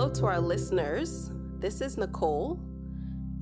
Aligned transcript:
Hello 0.00 0.14
to 0.14 0.24
our 0.24 0.40
listeners. 0.40 1.30
This 1.58 1.82
is 1.82 1.98
Nicole, 1.98 2.58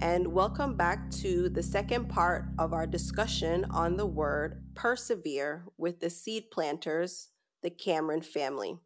and 0.01 0.27
welcome 0.27 0.75
back 0.75 1.09
to 1.23 1.49
the 1.49 1.63
second 1.63 2.09
part 2.09 2.47
of 2.59 2.73
our 2.73 2.85
discussion 2.85 3.65
on 3.71 3.97
the 3.97 4.07
word 4.07 4.65
persevere 4.75 5.67
with 5.77 6.01
the 6.01 6.11
seed 6.11 6.51
planters, 6.51 7.29
the 7.63 7.71
Cameron 7.71 8.23
family. 8.23 8.77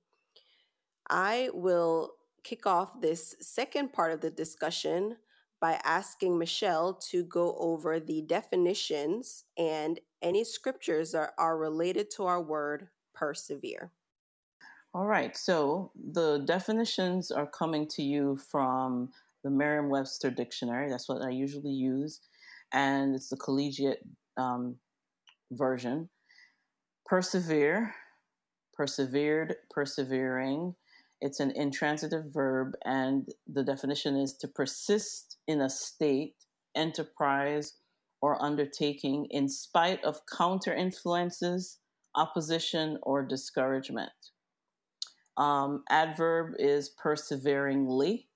I 1.08 1.48
will 1.54 2.10
kick 2.44 2.66
off 2.66 3.00
this 3.00 3.36
second 3.40 3.94
part 3.94 4.12
of 4.12 4.20
the 4.20 4.28
discussion 4.28 5.16
by 5.58 5.80
asking 5.82 6.38
Michelle 6.38 6.92
to 7.10 7.24
go 7.24 7.56
over 7.56 7.98
the 7.98 8.20
definitions 8.20 9.44
and 9.56 9.98
any 10.20 10.44
scriptures 10.44 11.12
that 11.12 11.30
are 11.38 11.56
related 11.56 12.10
to 12.16 12.24
our 12.24 12.42
word 12.42 12.88
persevere. 13.14 13.92
All 14.94 15.06
right, 15.06 15.34
so 15.34 15.90
the 15.96 16.44
definitions 16.44 17.30
are 17.30 17.46
coming 17.46 17.88
to 17.92 18.02
you 18.02 18.36
from 18.50 19.08
the 19.42 19.48
Merriam 19.48 19.88
Webster 19.88 20.30
Dictionary. 20.30 20.90
That's 20.90 21.08
what 21.08 21.22
I 21.22 21.30
usually 21.30 21.72
use, 21.72 22.20
and 22.74 23.14
it's 23.14 23.30
the 23.30 23.38
collegiate 23.38 24.00
um, 24.36 24.76
version. 25.50 26.10
Persevere, 27.06 27.94
persevered, 28.74 29.56
persevering. 29.70 30.74
It's 31.22 31.40
an 31.40 31.52
intransitive 31.52 32.26
verb, 32.26 32.74
and 32.84 33.26
the 33.50 33.64
definition 33.64 34.18
is 34.18 34.34
to 34.40 34.48
persist 34.48 35.38
in 35.48 35.62
a 35.62 35.70
state, 35.70 36.34
enterprise, 36.74 37.76
or 38.20 38.42
undertaking 38.44 39.26
in 39.30 39.48
spite 39.48 40.04
of 40.04 40.20
counter 40.26 40.74
influences, 40.74 41.78
opposition, 42.14 42.98
or 43.02 43.22
discouragement. 43.22 44.12
Um, 45.36 45.84
adverb 45.88 46.54
is 46.58 46.90
perseveringly. 46.90 48.28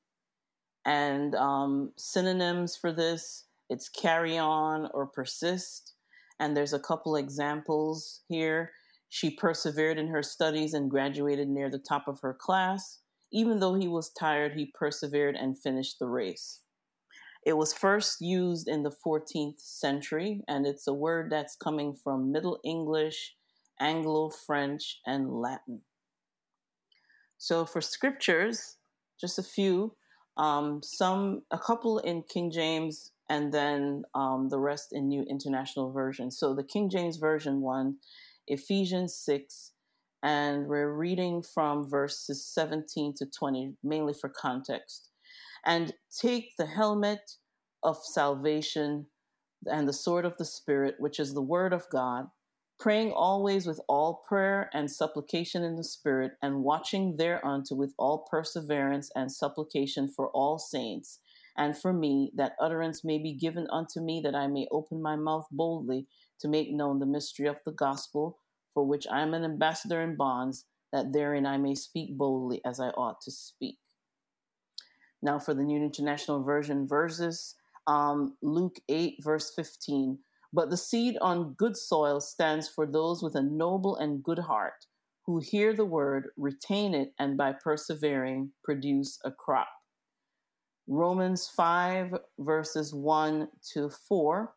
And 0.85 1.35
um, 1.35 1.93
synonyms 1.97 2.77
for 2.77 2.93
this, 2.93 3.45
it's 3.69 3.89
carry 3.89 4.39
on 4.39 4.89
or 4.95 5.07
persist. 5.07 5.95
And 6.39 6.57
there's 6.57 6.73
a 6.73 6.79
couple 6.79 7.17
examples 7.17 8.23
here. 8.29 8.73
She 9.09 9.31
persevered 9.31 9.99
in 9.99 10.09
her 10.09 10.23
studies 10.23 10.75
and 10.75 10.91
graduated 10.91 11.49
near 11.49 11.71
the 11.71 11.79
top 11.79 12.07
of 12.09 12.21
her 12.21 12.35
class. 12.35 13.01
Even 13.33 13.59
though 13.59 13.75
he 13.75 13.89
was 13.89 14.11
tired, 14.11 14.53
he 14.55 14.73
persevered 14.79 15.35
and 15.35 15.59
finished 15.59 15.99
the 15.99 16.07
race. 16.07 16.61
It 17.45 17.57
was 17.57 17.73
first 17.73 18.21
used 18.21 18.67
in 18.67 18.83
the 18.83 18.91
14th 18.91 19.61
century, 19.61 20.43
and 20.49 20.67
it's 20.67 20.89
a 20.89 20.93
word 20.93 21.31
that's 21.31 21.55
coming 21.55 21.95
from 21.95 22.33
Middle 22.33 22.59
English, 22.65 23.37
Anglo 23.81 24.31
French, 24.31 25.01
and 25.07 25.31
Latin. 25.41 25.83
So 27.39 27.65
for 27.65 27.81
scriptures, 27.81 28.77
just 29.21 29.39
a 29.39 29.43
few, 29.43 29.95
um, 30.37 30.81
some, 30.83 31.43
a 31.51 31.59
couple 31.59 31.99
in 31.99 32.23
King 32.23 32.51
James, 32.51 33.13
and 33.29 33.53
then 33.53 34.05
um, 34.15 34.49
the 34.49 34.59
rest 34.59 34.93
in 34.93 35.09
New 35.09 35.25
International 35.29 35.91
Version. 35.91 36.31
So 36.31 36.55
the 36.55 36.65
King 36.65 36.91
James 36.91 37.17
Version 37.17 37.61
one, 37.61 37.97
Ephesians 38.47 39.15
6, 39.25 39.73
and 40.23 40.67
we're 40.67 40.93
reading 40.93 41.43
from 41.43 41.89
verses 41.89 42.47
17 42.47 43.15
to 43.19 43.27
20, 43.27 43.75
mainly 43.83 44.15
for 44.15 44.29
context. 44.29 45.11
And 45.65 45.93
take 46.21 46.57
the 46.57 46.67
helmet 46.67 47.33
of 47.83 47.97
salvation 48.03 49.07
and 49.67 49.89
the 49.89 49.93
sword 49.93 50.25
of 50.25 50.37
the 50.37 50.45
Spirit, 50.45 50.97
which 50.99 51.19
is 51.19 51.35
the 51.35 51.43
word 51.43 51.73
of 51.73 51.89
God 51.91 52.29
praying 52.79 53.13
always 53.13 53.67
with 53.67 53.81
all 53.89 54.23
prayer 54.29 54.71
and 54.75 54.91
supplication 54.91 55.63
in 55.63 55.77
the 55.77 55.85
Spirit, 55.85 56.33
and 56.43 56.63
watching 56.63 57.17
thereunto 57.17 57.75
with 57.75 57.95
all 57.99 58.27
perseverance 58.31 59.11
and 59.17 59.33
supplication 59.33 60.09
for 60.09 60.29
all 60.31 60.59
saints, 60.59 61.21
and 61.57 61.77
for 61.77 61.93
me, 61.93 62.31
that 62.35 62.55
utterance 62.61 63.03
may 63.03 63.19
be 63.19 63.33
given 63.33 63.67
unto 63.71 64.01
me, 64.01 64.21
that 64.23 64.35
I 64.35 64.47
may 64.47 64.69
open 64.71 65.01
my 65.01 65.17
mouth 65.17 65.47
boldly 65.51 66.07
to 66.41 66.49
make 66.49 66.71
known 66.71 66.99
the 66.99 67.07
mystery 67.07 67.47
of 67.47 67.61
the 67.65 67.73
gospel, 67.73 68.39
for 68.75 68.85
which 68.85 69.07
I 69.11 69.23
am 69.23 69.33
an 69.33 69.45
ambassador 69.45 70.03
in 70.03 70.17
bonds, 70.17 70.67
that 70.93 71.13
therein 71.13 71.47
I 71.47 71.57
may 71.57 71.75
speak 71.75 72.17
boldly 72.17 72.61
as 72.65 72.79
I 72.79 72.89
ought 72.89 73.23
to 73.23 73.31
speak. 73.31 73.79
Now, 75.23 75.39
for 75.39 75.55
the 75.55 75.63
New 75.63 75.83
International 75.83 76.43
Version 76.43 76.87
verses, 76.87 77.55
um, 77.87 78.37
Luke 78.43 78.79
8, 78.89 79.17
verse 79.23 79.53
15. 79.55 80.19
But 80.57 80.71
the 80.71 80.79
seed 80.79 81.19
on 81.21 81.53
good 81.53 81.77
soil 81.77 82.19
stands 82.19 82.67
for 82.67 82.87
those 82.87 83.23
with 83.23 83.35
a 83.35 83.43
noble 83.43 83.95
and 83.97 84.23
good 84.23 84.39
heart, 84.39 84.87
who 85.27 85.39
hear 85.39 85.75
the 85.75 85.85
word, 85.85 86.29
retain 86.39 86.95
it, 86.95 87.13
and 87.19 87.37
by 87.37 87.53
persevering 87.53 88.53
produce 88.65 89.19
a 89.23 89.31
crop. 89.31 89.69
Romans 90.89 91.47
5, 91.55 92.15
verses 92.39 92.95
1 92.95 93.49
to 93.75 93.91
4. 94.09 94.55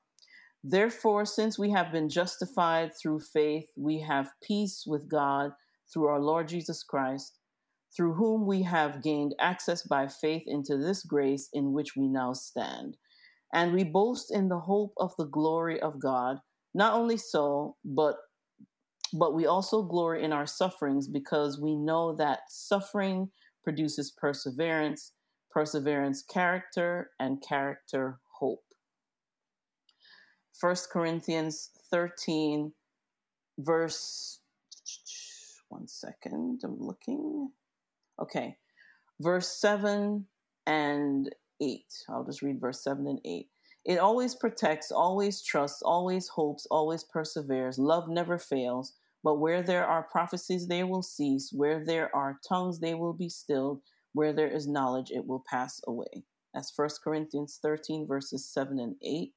Therefore, 0.64 1.26
since 1.26 1.60
we 1.60 1.70
have 1.72 1.92
been 1.92 2.08
justified 2.08 2.92
through 2.96 3.20
faith, 3.20 3.70
we 3.76 4.00
have 4.00 4.32
peace 4.42 4.86
with 4.88 5.10
God 5.10 5.52
through 5.92 6.08
our 6.08 6.22
Lord 6.22 6.48
Jesus 6.48 6.82
Christ, 6.82 7.40
through 7.94 8.14
whom 8.14 8.48
we 8.48 8.62
have 8.62 9.04
gained 9.04 9.36
access 9.38 9.84
by 9.84 10.08
faith 10.08 10.44
into 10.48 10.78
this 10.78 11.04
grace 11.04 11.50
in 11.52 11.74
which 11.74 11.98
we 11.98 12.08
now 12.08 12.32
stand 12.32 12.96
and 13.54 13.74
we 13.74 13.84
boast 13.84 14.32
in 14.32 14.50
the 14.50 14.60
hope 14.60 14.94
of 14.98 15.14
the 15.18 15.26
glory 15.26 15.80
of 15.80 16.00
God. 16.00 16.38
Not 16.74 16.94
only 16.94 17.18
so, 17.18 17.76
but 17.84 18.16
but 19.12 19.34
we 19.34 19.48
also 19.48 19.82
glory 19.82 20.24
in 20.24 20.32
our 20.32 20.46
sufferings 20.46 21.08
because 21.08 21.60
we 21.60 21.76
know 21.76 22.16
that 22.16 22.42
suffering 22.48 23.32
produces 23.64 24.12
perseverance, 24.12 25.14
perseverance 25.50 26.22
character, 26.22 27.10
and 27.20 27.42
character 27.42 28.20
hope. 28.40 28.64
1 30.62 30.76
Corinthians 30.92 31.72
13 31.90 32.74
verse 33.58 34.40
one 35.70 35.88
second, 35.88 36.62
I'm 36.64 36.78
looking. 36.80 37.52
Okay. 38.20 38.58
Verse 39.20 39.48
7 39.48 40.26
and 40.66 41.36
8. 41.62 41.84
I'll 42.10 42.24
just 42.24 42.42
read 42.42 42.60
verse 42.60 42.84
7 42.84 43.08
and 43.08 43.20
8. 43.24 43.48
It 43.86 44.00
always 44.00 44.36
protects, 44.36 44.92
always 44.92 45.42
trusts, 45.42 45.82
always 45.82 46.28
hopes, 46.28 46.68
always 46.70 47.04
perseveres. 47.04 47.80
Love 47.80 48.08
never 48.10 48.38
fails. 48.38 48.94
But 49.24 49.40
where 49.40 49.62
there 49.62 49.86
are 49.86 50.04
prophecies, 50.04 50.68
they 50.68 50.84
will 50.84 51.02
cease. 51.02 51.52
Where 51.52 51.84
there 51.84 52.14
are 52.16 52.40
tongues, 52.48 52.80
they 52.80 52.94
will 52.94 53.14
be 53.14 53.30
stilled. 53.30 53.82
Where 54.14 54.34
there 54.34 54.48
is 54.48 54.68
knowledge, 54.68 55.12
it 55.12 55.26
will 55.28 55.44
pass 55.50 55.82
away. 55.88 56.24
That's 56.54 56.74
1 56.76 56.90
Corinthians 57.04 57.60
13, 57.62 58.08
verses 58.08 58.46
7 58.48 58.80
and 58.80 58.96
8. 59.04 59.34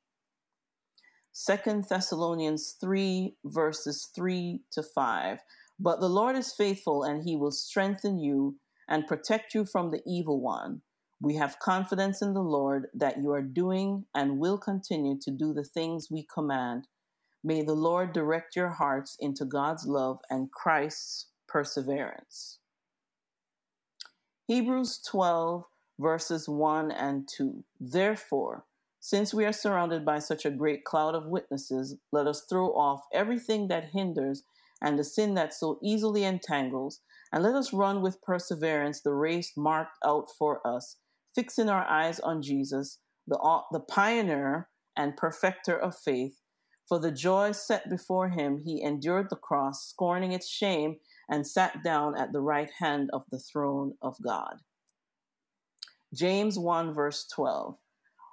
2 1.65 1.83
Thessalonians 1.89 2.77
3, 2.81 3.37
verses 3.45 4.11
3 4.15 4.61
to 4.73 4.83
5. 4.83 5.39
But 5.81 6.01
the 6.01 6.09
Lord 6.09 6.37
is 6.37 6.53
faithful, 6.53 7.03
and 7.03 7.25
he 7.25 7.37
will 7.37 7.51
strengthen 7.51 8.19
you 8.19 8.57
and 8.89 9.07
protect 9.07 9.55
you 9.55 9.65
from 9.65 9.91
the 9.91 10.03
evil 10.07 10.41
one. 10.41 10.83
We 11.23 11.37
have 11.37 11.61
confidence 11.61 12.21
in 12.21 12.35
the 12.35 12.43
Lord 12.43 12.89
that 12.95 13.23
you 13.23 13.31
are 13.31 13.43
doing 13.43 14.07
and 14.13 14.41
will 14.41 14.59
continue 14.59 15.17
to 15.21 15.31
do 15.31 15.55
the 15.55 15.63
things 15.63 16.09
we 16.11 16.25
command. 16.25 16.89
May 17.45 17.63
the 17.63 17.75
Lord 17.75 18.13
direct 18.13 18.57
your 18.57 18.71
hearts 18.71 19.17
into 19.21 19.45
God's 19.45 19.87
love 19.87 20.19
and 20.29 20.51
Christ's 20.51 21.29
perseverance. 21.47 22.59
Hebrews 24.49 24.99
12, 25.09 25.65
verses 26.01 26.49
1 26.49 26.91
and 26.91 27.29
2. 27.37 27.63
Therefore, 27.79 28.65
since 28.99 29.33
we 29.33 29.45
are 29.45 29.53
surrounded 29.53 30.05
by 30.05 30.19
such 30.19 30.45
a 30.45 30.51
great 30.51 30.85
cloud 30.85 31.15
of 31.15 31.27
witnesses, 31.27 31.95
let 32.11 32.27
us 32.27 32.47
throw 32.51 32.71
off 32.71 33.05
everything 33.13 33.69
that 33.69 33.91
hinders 33.93 34.43
and 34.83 34.99
the 34.99 35.05
sin 35.05 35.35
that 35.35 35.55
so 35.55 35.79
easily 35.85 36.25
entangles, 36.25 37.01
and 37.33 37.45
let 37.45 37.55
us 37.55 37.73
run 37.73 38.03
with 38.03 38.21
perseverance 38.23 39.01
the 39.01 39.15
race 39.15 39.53
marked 39.57 39.97
out 40.05 40.27
for 40.37 40.67
us 40.67 40.97
fixing 41.35 41.69
our 41.69 41.85
eyes 41.85 42.21
on 42.21 42.43
Jesus, 42.43 42.99
the, 43.27 43.39
the 43.71 43.81
pioneer 43.81 44.69
and 44.97 45.17
perfecter 45.17 45.77
of 45.77 45.97
faith. 45.97 46.39
For 46.89 46.99
the 46.99 47.13
joy 47.13 47.53
set 47.53 47.89
before 47.89 48.29
him, 48.29 48.63
he 48.65 48.83
endured 48.83 49.31
the 49.31 49.37
cross, 49.37 49.89
scorning 49.89 50.33
its 50.33 50.49
shame, 50.49 50.97
and 51.31 51.47
sat 51.47 51.83
down 51.83 52.19
at 52.19 52.33
the 52.33 52.41
right 52.41 52.71
hand 52.79 53.09
of 53.13 53.25
the 53.31 53.39
throne 53.39 53.95
of 54.03 54.17
God. 54.23 54.57
James 56.15 56.59
1, 56.59 56.93
verse 56.93 57.27
12. 57.33 57.79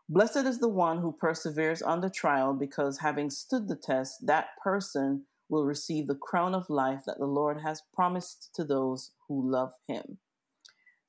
Blessed 0.09 0.37
is 0.37 0.59
the 0.59 0.67
one 0.67 0.97
who 0.97 1.11
perseveres 1.13 1.81
under 1.81 2.09
trial, 2.09 2.53
because 2.53 2.97
having 2.97 3.29
stood 3.29 3.67
the 3.67 3.75
test, 3.75 4.25
that 4.25 4.47
person 4.61 5.25
will 5.47 5.65
receive 5.65 6.07
the 6.07 6.15
crown 6.15 6.53
of 6.53 6.69
life 6.69 7.01
that 7.05 7.19
the 7.19 7.25
Lord 7.25 7.61
has 7.61 7.83
promised 7.93 8.49
to 8.55 8.63
those 8.63 9.11
who 9.27 9.49
love 9.49 9.71
him. 9.87 10.17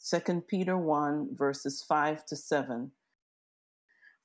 2 0.03 0.45
Peter 0.49 0.79
1, 0.79 1.37
verses 1.37 1.85
5 1.87 2.25
to 2.27 2.37
7. 2.37 2.93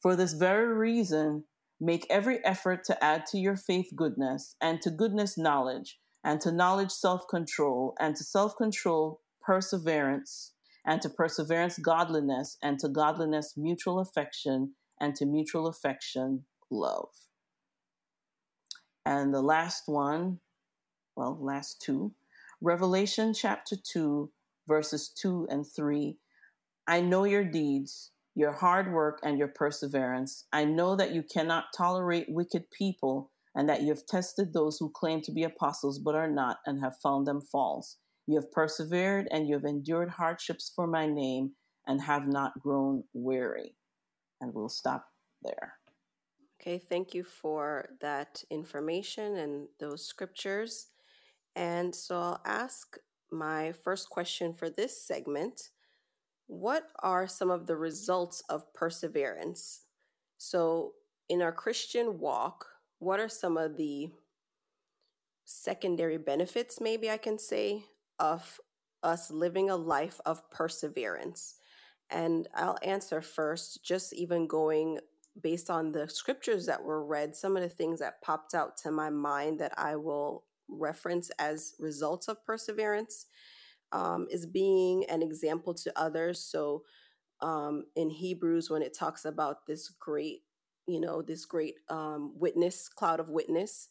For 0.01 0.15
this 0.15 0.33
very 0.33 0.73
reason, 0.73 1.45
make 1.81 2.07
every 2.09 2.43
effort 2.45 2.83
to 2.85 3.03
add 3.03 3.25
to 3.27 3.37
your 3.37 3.57
faith 3.57 3.91
goodness, 3.95 4.55
and 4.61 4.81
to 4.81 4.89
goodness 4.89 5.37
knowledge, 5.37 5.99
and 6.23 6.39
to 6.41 6.51
knowledge 6.51 6.91
self 6.91 7.27
control, 7.27 7.93
and 7.99 8.15
to 8.15 8.23
self 8.23 8.55
control 8.55 9.21
perseverance, 9.41 10.53
and 10.85 11.01
to 11.01 11.09
perseverance, 11.09 11.77
godliness, 11.77 12.57
and 12.63 12.79
to 12.79 12.87
godliness, 12.87 13.55
mutual 13.57 13.99
affection, 13.99 14.75
and 14.99 15.15
to 15.15 15.25
mutual 15.25 15.67
affection, 15.67 16.45
love. 16.71 17.09
And 19.05 19.33
the 19.33 19.41
last 19.41 19.83
one, 19.87 20.39
well, 21.15 21.37
last 21.39 21.81
two, 21.81 22.13
Revelation 22.61 23.33
chapter 23.33 23.75
2, 23.75 24.31
verses 24.67 25.09
2 25.09 25.47
and 25.49 25.65
3. 25.65 26.17
I 26.87 27.01
know 27.01 27.23
your 27.23 27.43
deeds, 27.43 28.11
your 28.35 28.51
hard 28.51 28.91
work, 28.91 29.19
and 29.23 29.37
your 29.37 29.47
perseverance. 29.47 30.45
I 30.51 30.65
know 30.65 30.95
that 30.95 31.13
you 31.13 31.23
cannot 31.23 31.65
tolerate 31.75 32.27
wicked 32.29 32.69
people, 32.71 33.31
and 33.55 33.69
that 33.69 33.81
you 33.81 33.89
have 33.89 34.05
tested 34.05 34.53
those 34.53 34.77
who 34.77 34.89
claim 34.89 35.21
to 35.21 35.31
be 35.31 35.43
apostles 35.43 35.99
but 35.99 36.15
are 36.15 36.29
not, 36.29 36.57
and 36.65 36.81
have 36.81 36.97
found 36.97 37.25
them 37.25 37.41
false. 37.41 37.97
You 38.27 38.35
have 38.35 38.51
persevered, 38.51 39.27
and 39.31 39.47
you 39.47 39.53
have 39.55 39.63
endured 39.63 40.09
hardships 40.09 40.71
for 40.75 40.87
my 40.87 41.05
name, 41.07 41.51
and 41.87 42.01
have 42.01 42.27
not 42.27 42.59
grown 42.59 43.03
weary. 43.13 43.75
And 44.41 44.53
we'll 44.53 44.69
stop 44.69 45.05
there. 45.43 45.73
Okay, 46.59 46.79
thank 46.79 47.13
you 47.13 47.23
for 47.23 47.89
that 48.01 48.43
information 48.49 49.37
and 49.37 49.67
those 49.79 50.05
scriptures. 50.05 50.87
And 51.55 51.95
so 51.95 52.19
I'll 52.19 52.41
ask 52.43 52.97
my 53.31 53.73
first 53.83 54.09
question 54.09 54.53
for 54.53 54.69
this 54.69 55.01
segment 55.01 55.69
What 56.47 56.89
are 57.01 57.27
some 57.27 57.49
of 57.49 57.67
the 57.67 57.75
results 57.75 58.43
of 58.49 58.73
perseverance? 58.73 59.81
So, 60.37 60.93
in 61.29 61.41
our 61.41 61.51
Christian 61.51 62.19
walk, 62.19 62.67
what 62.99 63.19
are 63.19 63.29
some 63.29 63.57
of 63.57 63.77
the 63.77 64.09
secondary 65.45 66.17
benefits, 66.17 66.79
maybe 66.79 67.09
I 67.09 67.17
can 67.17 67.39
say, 67.39 67.85
of 68.19 68.59
us 69.03 69.31
living 69.31 69.69
a 69.69 69.75
life 69.75 70.19
of 70.25 70.49
perseverance? 70.51 71.55
And 72.09 72.47
I'll 72.53 72.77
answer 72.83 73.21
first, 73.21 73.83
just 73.83 74.13
even 74.13 74.47
going 74.47 74.99
based 75.41 75.69
on 75.69 75.91
the 75.91 76.07
scriptures 76.07 76.65
that 76.65 76.83
were 76.83 77.05
read, 77.05 77.35
some 77.35 77.57
of 77.57 77.63
the 77.63 77.69
things 77.69 77.99
that 77.99 78.21
popped 78.21 78.53
out 78.53 78.77
to 78.77 78.91
my 78.91 79.09
mind 79.09 79.59
that 79.59 79.73
I 79.77 79.95
will 79.95 80.45
reference 80.67 81.29
as 81.39 81.73
results 81.79 82.27
of 82.27 82.43
perseverance 82.45 83.27
um, 83.91 84.27
is 84.29 84.45
being 84.45 85.05
an 85.09 85.21
example 85.21 85.73
to 85.73 85.99
others. 85.99 86.43
So 86.43 86.83
um, 87.41 87.83
in 87.95 88.09
Hebrews, 88.09 88.69
when 88.69 88.81
it 88.81 88.97
talks 88.97 89.25
about 89.25 89.65
this 89.67 89.89
great, 89.89 90.41
you 90.87 90.99
know, 90.99 91.21
this 91.21 91.45
great 91.45 91.75
um, 91.89 92.33
witness, 92.35 92.89
cloud 92.89 93.19
of 93.19 93.29
witness, 93.29 93.89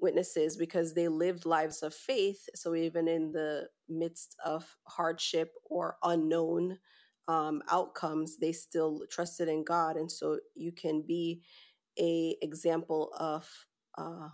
witnesses, 0.00 0.56
because 0.56 0.94
they 0.94 1.08
lived 1.08 1.46
lives 1.46 1.82
of 1.82 1.94
faith. 1.94 2.48
So 2.54 2.74
even 2.74 3.08
in 3.08 3.32
the 3.32 3.68
midst 3.88 4.36
of 4.44 4.76
hardship 4.86 5.52
or 5.64 5.96
unknown 6.02 6.78
um, 7.28 7.62
outcomes, 7.70 8.36
they 8.38 8.52
still 8.52 9.02
trusted 9.10 9.48
in 9.48 9.64
God, 9.64 9.96
and 9.96 10.10
so 10.10 10.38
you 10.54 10.70
can 10.70 11.02
be 11.02 11.42
a 11.98 12.36
example 12.40 13.10
of 13.18 13.48
uh, 13.98 14.28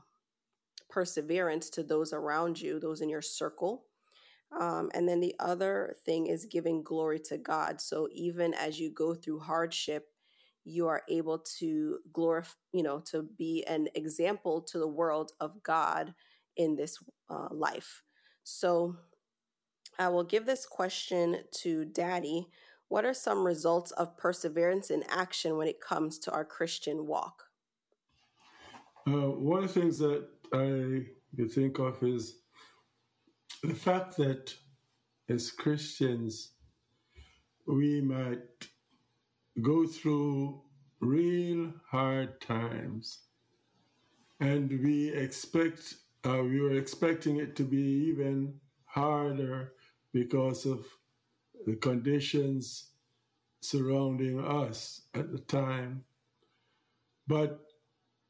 perseverance 0.93 1.71
to 1.71 1.83
those 1.83 2.12
around 2.12 2.61
you, 2.61 2.79
those 2.79 3.00
in 3.00 3.09
your 3.09 3.23
circle. 3.23 3.85
Um, 4.61 4.91
and 4.93 5.09
then 5.09 5.21
the 5.21 5.35
other 5.41 5.97
thing 6.05 6.27
is 6.27 6.44
giving 6.44 6.83
glory 6.83 7.19
to 7.21 7.39
God. 7.39 7.81
So 7.81 8.09
even 8.12 8.53
as 8.53 8.79
you 8.79 8.91
go 8.91 9.15
through 9.15 9.41
hardship, 9.41 10.09
you 10.65 10.87
are 10.87 11.03
able 11.09 11.39
to 11.59 11.99
glorify, 12.12 12.55
you 12.73 12.83
know, 12.83 13.00
to 13.11 13.23
be 13.39 13.65
an 13.67 13.89
example 13.94 14.61
to 14.61 14.79
the 14.79 14.87
world 14.87 15.33
of 15.41 15.62
God 15.62 16.15
in 16.56 16.77
this 16.77 16.99
uh, 17.31 17.49
life. 17.50 18.03
So 18.44 18.97
I 19.99 20.09
will 20.09 20.25
give 20.25 20.44
this 20.44 20.67
question 20.67 21.39
to 21.62 21.87
Daddy. 21.87 22.49
What 22.89 23.06
are 23.06 23.15
some 23.15 23.47
results 23.47 23.91
of 23.93 24.19
perseverance 24.19 24.91
in 24.91 25.03
action 25.09 25.56
when 25.56 25.67
it 25.67 25.81
comes 25.81 26.19
to 26.21 26.31
our 26.31 26.44
Christian 26.44 27.06
walk? 27.06 27.44
Uh, 29.06 29.31
one 29.31 29.65
of 29.65 29.73
the 29.73 29.81
things 29.81 29.99
that 29.99 30.29
I 30.53 31.07
think 31.49 31.79
of 31.79 32.03
is 32.03 32.37
the 33.63 33.75
fact 33.75 34.17
that 34.19 34.55
as 35.29 35.51
Christians, 35.51 36.53
we 37.67 38.01
might 38.01 38.69
go 39.63 39.87
through 39.87 40.63
real 41.01 41.73
hard 41.91 42.41
times 42.41 43.21
and 44.41 44.71
we 44.83 45.09
expect 45.11 45.95
uh, 46.25 46.43
we 46.43 46.61
were 46.61 46.77
expecting 46.77 47.39
it 47.39 47.57
to 47.57 47.65
be 47.65 47.83
even 48.11 48.55
harder 48.85 49.73
because 50.13 50.67
of 50.67 50.85
the 51.67 51.77
conditions 51.77 52.91
surrounding 53.61 54.45
us 54.45 55.03
at 55.15 55.33
the 55.33 55.39
time. 55.39 56.05
But 57.27 57.61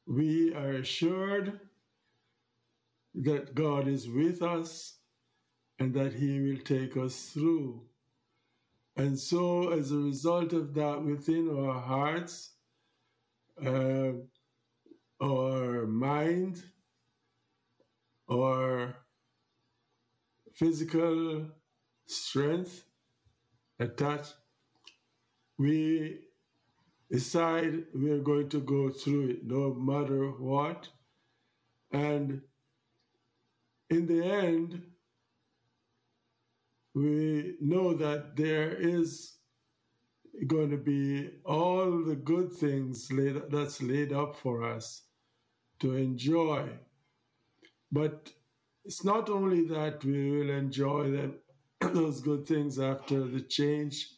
we 0.06 0.54
are 0.54 0.72
assured 0.72 1.60
that 3.14 3.54
God 3.54 3.88
is 3.88 4.08
with 4.08 4.42
us 4.42 4.98
and 5.78 5.94
that 5.94 6.14
He 6.14 6.40
will 6.40 6.62
take 6.62 6.96
us 6.96 7.30
through. 7.32 7.82
And 8.96 9.18
so, 9.18 9.70
as 9.70 9.90
a 9.90 9.96
result 9.96 10.52
of 10.52 10.74
that, 10.74 11.02
within 11.02 11.48
our 11.48 11.80
hearts, 11.80 12.54
uh, 13.64 14.12
our 15.22 15.86
mind, 15.86 16.62
our 18.30 18.96
physical 20.54 21.46
strength 22.06 22.84
attached, 23.78 24.34
we 25.58 26.18
decide 27.10 27.84
we 27.94 28.10
are 28.10 28.20
going 28.20 28.48
to 28.48 28.60
go 28.60 28.90
through 28.90 29.28
it 29.30 29.44
no 29.44 29.74
matter 29.74 30.30
what. 30.30 30.88
And 31.92 32.42
in 33.92 34.06
the 34.06 34.24
end, 34.24 34.82
we 36.94 37.56
know 37.60 37.92
that 37.94 38.36
there 38.36 38.72
is 38.74 39.36
going 40.46 40.70
to 40.70 40.78
be 40.78 41.30
all 41.44 42.02
the 42.02 42.16
good 42.16 42.52
things 42.52 43.12
laid, 43.12 43.36
that's 43.50 43.82
laid 43.82 44.12
up 44.12 44.34
for 44.36 44.64
us 44.64 45.02
to 45.80 45.94
enjoy. 45.94 46.68
But 47.90 48.30
it's 48.84 49.04
not 49.04 49.28
only 49.28 49.66
that 49.68 50.02
we 50.04 50.30
will 50.30 50.50
enjoy 50.50 51.10
them, 51.10 51.34
those 51.80 52.22
good 52.22 52.46
things 52.46 52.78
after 52.78 53.20
the 53.24 53.42
change 53.42 54.08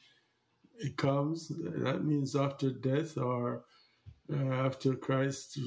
it 0.79 0.97
comes. 0.97 1.49
That 1.49 2.05
means 2.05 2.37
after 2.37 2.71
death 2.71 3.19
or 3.19 3.65
uh, 4.33 4.53
after 4.67 4.95
Christ 4.95 5.59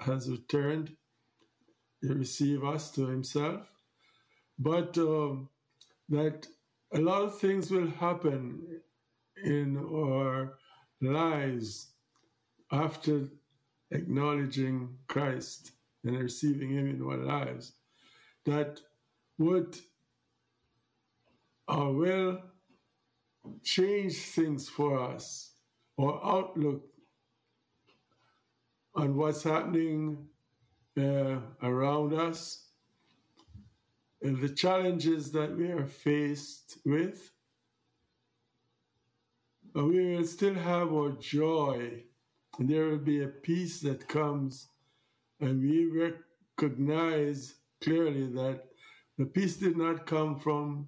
has 0.00 0.30
returned, 0.30 0.96
receive 2.08 2.64
us 2.64 2.90
to 2.92 3.06
himself. 3.06 3.70
But 4.58 4.96
um, 4.98 5.48
that 6.08 6.46
a 6.92 6.98
lot 7.00 7.22
of 7.22 7.38
things 7.38 7.70
will 7.70 7.88
happen 7.88 8.80
in 9.42 9.76
our 9.76 10.54
lives 11.00 11.88
after 12.70 13.28
acknowledging 13.90 14.96
Christ 15.06 15.72
and 16.04 16.18
receiving 16.18 16.70
Him 16.70 16.88
in 16.88 17.02
our 17.02 17.16
lives 17.16 17.72
that 18.44 18.80
would 19.38 19.76
uh, 21.68 21.90
will 21.90 22.42
change 23.62 24.16
things 24.16 24.68
for 24.68 24.98
us 24.98 25.52
or 25.96 26.20
outlook 26.24 26.82
on 28.94 29.16
what's 29.16 29.42
happening 29.42 30.26
around 30.96 32.14
us 32.14 32.64
and 34.24 34.40
the 34.40 34.48
challenges 34.48 35.30
that 35.32 35.54
we 35.56 35.70
are 35.70 35.86
faced 35.86 36.78
with. 36.84 37.30
We 39.74 40.16
will 40.16 40.24
still 40.24 40.54
have 40.54 40.92
our 40.92 41.10
joy, 41.10 42.04
and 42.58 42.68
there 42.68 42.86
will 42.86 42.98
be 42.98 43.22
a 43.22 43.28
peace 43.28 43.80
that 43.80 44.08
comes, 44.08 44.68
and 45.40 45.60
we 45.60 46.12
recognize 46.56 47.56
clearly 47.82 48.28
that 48.28 48.62
the 49.18 49.26
peace 49.26 49.56
did 49.56 49.76
not 49.76 50.06
come 50.06 50.38
from 50.38 50.86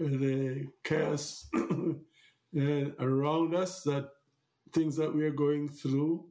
uh, 0.00 0.04
the 0.04 0.68
chaos 0.84 1.46
uh, 1.56 2.84
around 3.00 3.54
us, 3.54 3.82
that 3.82 4.10
things 4.72 4.94
that 4.96 5.12
we 5.12 5.24
are 5.24 5.30
going 5.30 5.68
through, 5.68 6.26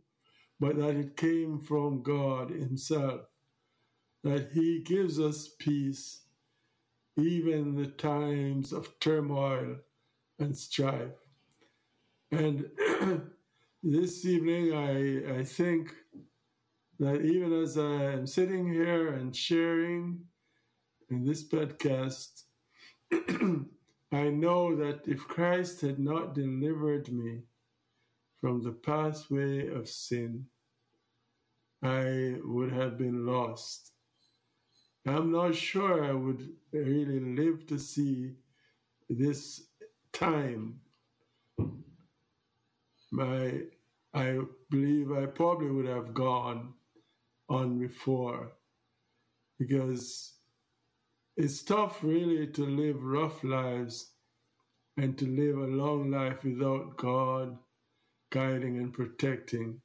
but 0.60 0.76
that 0.78 0.96
it 0.96 1.18
came 1.18 1.60
from 1.60 2.04
God 2.04 2.50
Himself, 2.50 3.22
that 4.24 4.52
He 4.54 4.82
gives 4.84 5.20
us 5.20 5.50
peace 5.60 6.22
even 7.18 7.54
in 7.54 7.76
the 7.76 7.88
times 7.88 8.72
of 8.72 9.00
turmoil 9.00 9.78
and 10.40 10.56
strife. 10.56 11.18
And 12.32 12.70
this 13.84 14.26
evening, 14.26 14.74
I, 14.74 15.40
I 15.40 15.44
think 15.44 15.94
that 17.00 17.22
even 17.22 17.54
as 17.54 17.78
I 17.78 18.14
am 18.14 18.28
sitting 18.28 18.72
here 18.72 19.14
and 19.14 19.36
sharing 19.36 20.20
in 21.10 21.24
this 21.24 21.48
podcast, 21.48 22.44
I 24.12 24.30
know 24.30 24.76
that 24.76 25.02
if 25.06 25.20
Christ 25.28 25.82
had 25.82 26.00
not 26.00 26.34
delivered 26.36 27.12
me 27.12 27.44
from 28.40 28.62
the 28.64 28.72
pathway 28.72 29.68
of 29.68 29.90
sin, 29.90 30.46
I 31.82 32.36
would 32.44 32.72
have 32.72 32.98
been 32.98 33.26
lost. 33.26 33.92
I'm 35.06 35.32
not 35.32 35.56
sure 35.56 36.04
I 36.04 36.12
would 36.12 36.50
really 36.74 37.20
live 37.20 37.66
to 37.68 37.80
see 37.80 38.34
this 39.10 39.62
time. 40.12 40.82
My, 43.12 43.62
I 44.14 44.40
believe 44.70 45.12
I 45.12 45.28
probably 45.28 45.72
would 45.72 45.88
have 45.88 46.14
gone 46.14 46.74
on 47.50 47.80
before 47.80 48.52
because 49.58 50.34
it's 51.38 51.64
tough 51.64 52.04
really 52.04 52.48
to 52.48 52.66
live 52.66 53.02
rough 53.02 53.44
lives 53.44 54.12
and 54.98 55.18
to 55.18 55.26
live 55.26 55.58
a 55.58 55.74
long 55.74 56.12
life 56.12 56.44
without 56.44 56.98
God 56.98 57.58
guiding 58.30 58.78
and 58.78 58.94
protecting. 58.94 59.82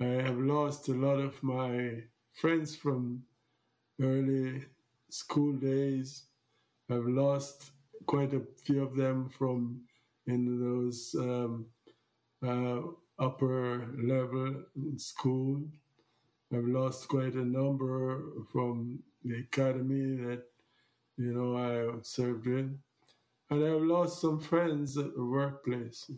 I 0.00 0.06
have 0.06 0.38
lost 0.38 0.88
a 0.88 0.92
lot 0.92 1.18
of 1.18 1.42
my 1.42 2.02
friends 2.32 2.74
from 2.74 3.22
early 4.00 4.64
school 5.10 5.52
days. 5.52 6.24
I've 6.90 7.06
lost 7.06 7.70
quite 8.06 8.34
a 8.34 8.42
few 8.64 8.82
of 8.82 8.96
them 8.96 9.28
from 9.28 9.82
in 10.26 10.60
those 10.60 11.14
um, 11.18 11.66
uh, 12.44 12.80
upper 13.18 13.88
level 14.02 14.64
school. 14.96 15.62
I've 16.52 16.66
lost 16.66 17.08
quite 17.08 17.34
a 17.34 17.44
number 17.44 18.22
from 18.52 19.02
the 19.24 19.40
academy 19.40 20.16
that 20.24 20.42
you 21.16 21.32
know 21.32 21.56
I 21.56 22.02
served 22.02 22.46
in, 22.46 22.78
and 23.50 23.64
I've 23.64 23.82
lost 23.82 24.20
some 24.20 24.40
friends 24.40 24.96
at 24.98 25.14
the 25.14 25.24
workplace. 25.24 26.10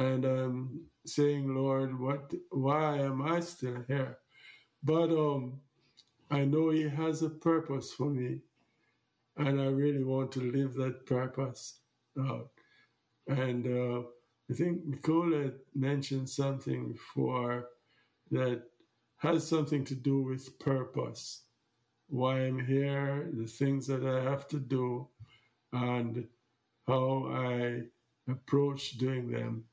And 0.00 0.24
I'm 0.24 0.86
saying, 1.04 1.54
Lord, 1.54 1.98
what? 2.00 2.32
Why 2.50 2.98
am 2.98 3.22
I 3.22 3.40
still 3.40 3.84
here? 3.86 4.18
But 4.82 5.10
um, 5.10 5.60
I 6.30 6.44
know 6.46 6.70
He 6.70 6.88
has 6.88 7.22
a 7.22 7.28
purpose 7.30 7.92
for 7.92 8.08
me, 8.08 8.40
and 9.36 9.60
I 9.60 9.66
really 9.66 10.04
want 10.04 10.32
to 10.32 10.40
live 10.40 10.74
that 10.74 11.04
purpose 11.06 11.80
out. 12.18 12.48
And 13.28 13.66
uh, 13.66 14.02
I 14.50 14.54
think 14.54 14.86
Nicole 14.86 15.34
had 15.34 15.54
mentioned 15.74 16.28
something 16.30 16.92
before 16.92 17.68
that 18.30 18.62
has 19.18 19.46
something 19.46 19.84
to 19.84 19.94
do 19.94 20.22
with 20.22 20.58
purpose 20.58 21.42
why 22.08 22.40
I'm 22.40 22.64
here, 22.66 23.30
the 23.32 23.46
things 23.46 23.86
that 23.86 24.04
I 24.04 24.22
have 24.24 24.48
to 24.48 24.58
do, 24.58 25.08
and 25.72 26.26
how 26.86 27.26
I 27.32 27.82
approach 28.28 28.98
doing 28.98 29.30
them. 29.30 29.64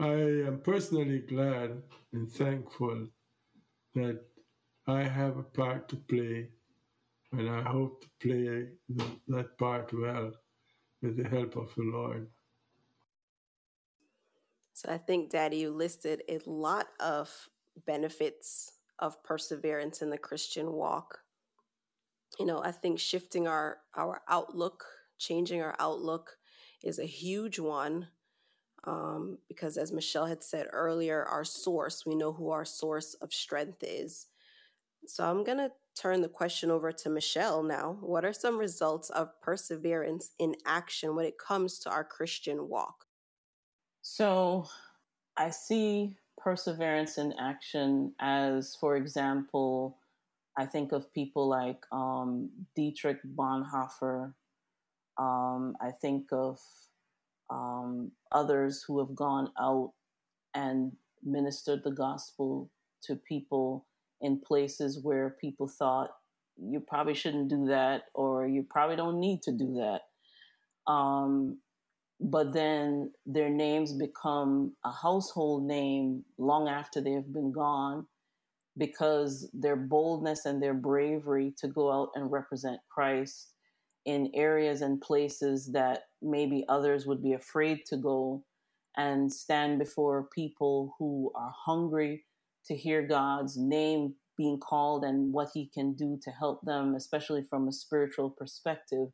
I 0.00 0.46
am 0.48 0.60
personally 0.64 1.18
glad 1.18 1.82
and 2.12 2.32
thankful 2.32 3.06
that 3.94 4.20
I 4.86 5.02
have 5.02 5.36
a 5.36 5.42
part 5.42 5.88
to 5.90 5.96
play, 5.96 6.48
and 7.32 7.48
I 7.48 7.62
hope 7.62 8.02
to 8.02 8.08
play 8.18 8.68
that 9.28 9.58
part 9.58 9.92
well 9.92 10.32
with 11.02 11.16
the 11.16 11.28
help 11.28 11.56
of 11.56 11.74
the 11.76 11.82
Lord. 11.82 12.28
So 14.72 14.90
I 14.90 14.98
think, 14.98 15.30
Daddy, 15.30 15.58
you 15.58 15.70
listed 15.70 16.22
a 16.28 16.40
lot 16.46 16.86
of 16.98 17.30
benefits 17.86 18.72
of 18.98 19.22
perseverance 19.22 20.02
in 20.02 20.10
the 20.10 20.18
Christian 20.18 20.72
walk 20.72 21.20
you 22.38 22.46
know 22.46 22.62
i 22.62 22.70
think 22.70 22.98
shifting 22.98 23.48
our 23.48 23.78
our 23.94 24.22
outlook 24.28 24.84
changing 25.18 25.60
our 25.60 25.74
outlook 25.78 26.36
is 26.82 26.98
a 26.98 27.04
huge 27.04 27.58
one 27.58 28.08
um, 28.84 29.38
because 29.48 29.76
as 29.76 29.92
michelle 29.92 30.26
had 30.26 30.42
said 30.42 30.66
earlier 30.72 31.24
our 31.24 31.44
source 31.44 32.06
we 32.06 32.14
know 32.14 32.32
who 32.32 32.50
our 32.50 32.64
source 32.64 33.14
of 33.14 33.32
strength 33.32 33.82
is. 33.82 34.26
So 35.06 35.24
i'm 35.24 35.44
going 35.44 35.58
to 35.58 35.72
turn 36.00 36.22
the 36.22 36.28
question 36.28 36.70
over 36.70 36.92
to 36.92 37.10
michelle 37.10 37.62
now. 37.62 37.98
What 38.00 38.24
are 38.24 38.32
some 38.32 38.58
results 38.58 39.10
of 39.10 39.40
perseverance 39.40 40.30
in 40.38 40.54
action 40.64 41.14
when 41.14 41.26
it 41.26 41.38
comes 41.38 41.78
to 41.80 41.90
our 41.90 42.04
christian 42.04 42.68
walk? 42.68 43.06
So 44.02 44.66
i 45.36 45.50
see 45.50 46.16
perseverance 46.38 47.18
in 47.18 47.34
action 47.38 48.14
as 48.20 48.74
for 48.74 48.96
example 48.96 49.98
I 50.56 50.66
think 50.66 50.92
of 50.92 51.12
people 51.14 51.48
like 51.48 51.84
um, 51.92 52.50
Dietrich 52.74 53.20
Bonhoeffer. 53.24 54.34
Um, 55.16 55.76
I 55.80 55.90
think 55.90 56.26
of 56.32 56.60
um, 57.50 58.12
others 58.32 58.84
who 58.86 58.98
have 58.98 59.14
gone 59.14 59.50
out 59.58 59.92
and 60.54 60.92
ministered 61.24 61.82
the 61.84 61.90
gospel 61.90 62.70
to 63.02 63.16
people 63.16 63.86
in 64.20 64.40
places 64.40 65.00
where 65.02 65.36
people 65.40 65.66
thought 65.66 66.10
you 66.62 66.80
probably 66.80 67.14
shouldn't 67.14 67.48
do 67.48 67.66
that 67.66 68.04
or 68.14 68.46
you 68.46 68.64
probably 68.68 68.96
don't 68.96 69.18
need 69.18 69.42
to 69.42 69.52
do 69.52 69.74
that. 69.74 70.02
Um, 70.90 71.58
but 72.20 72.52
then 72.52 73.12
their 73.24 73.48
names 73.48 73.94
become 73.94 74.74
a 74.84 74.92
household 74.92 75.64
name 75.64 76.24
long 76.36 76.68
after 76.68 77.00
they 77.00 77.12
have 77.12 77.32
been 77.32 77.50
gone 77.50 78.06
because 78.76 79.48
their 79.54 79.76
boldness 79.76 80.44
and 80.44 80.62
their 80.62 80.74
bravery 80.74 81.54
to 81.58 81.68
go 81.68 81.90
out 81.90 82.10
and 82.14 82.30
represent 82.30 82.78
Christ 82.90 83.52
in 84.04 84.30
areas 84.34 84.82
and 84.82 85.00
places 85.00 85.72
that 85.72 86.04
maybe 86.22 86.64
others 86.68 87.06
would 87.06 87.22
be 87.22 87.32
afraid 87.32 87.84
to 87.86 87.96
go 87.96 88.44
and 88.96 89.32
stand 89.32 89.78
before 89.78 90.28
people 90.34 90.94
who 90.98 91.32
are 91.34 91.52
hungry 91.64 92.24
to 92.66 92.76
hear 92.76 93.06
God's 93.06 93.56
name 93.56 94.14
being 94.36 94.58
called 94.58 95.04
and 95.04 95.32
what 95.32 95.50
he 95.52 95.70
can 95.72 95.92
do 95.94 96.18
to 96.22 96.30
help 96.30 96.62
them, 96.62 96.94
especially 96.94 97.42
from 97.42 97.68
a 97.68 97.72
spiritual 97.72 98.30
perspective. 98.30 99.08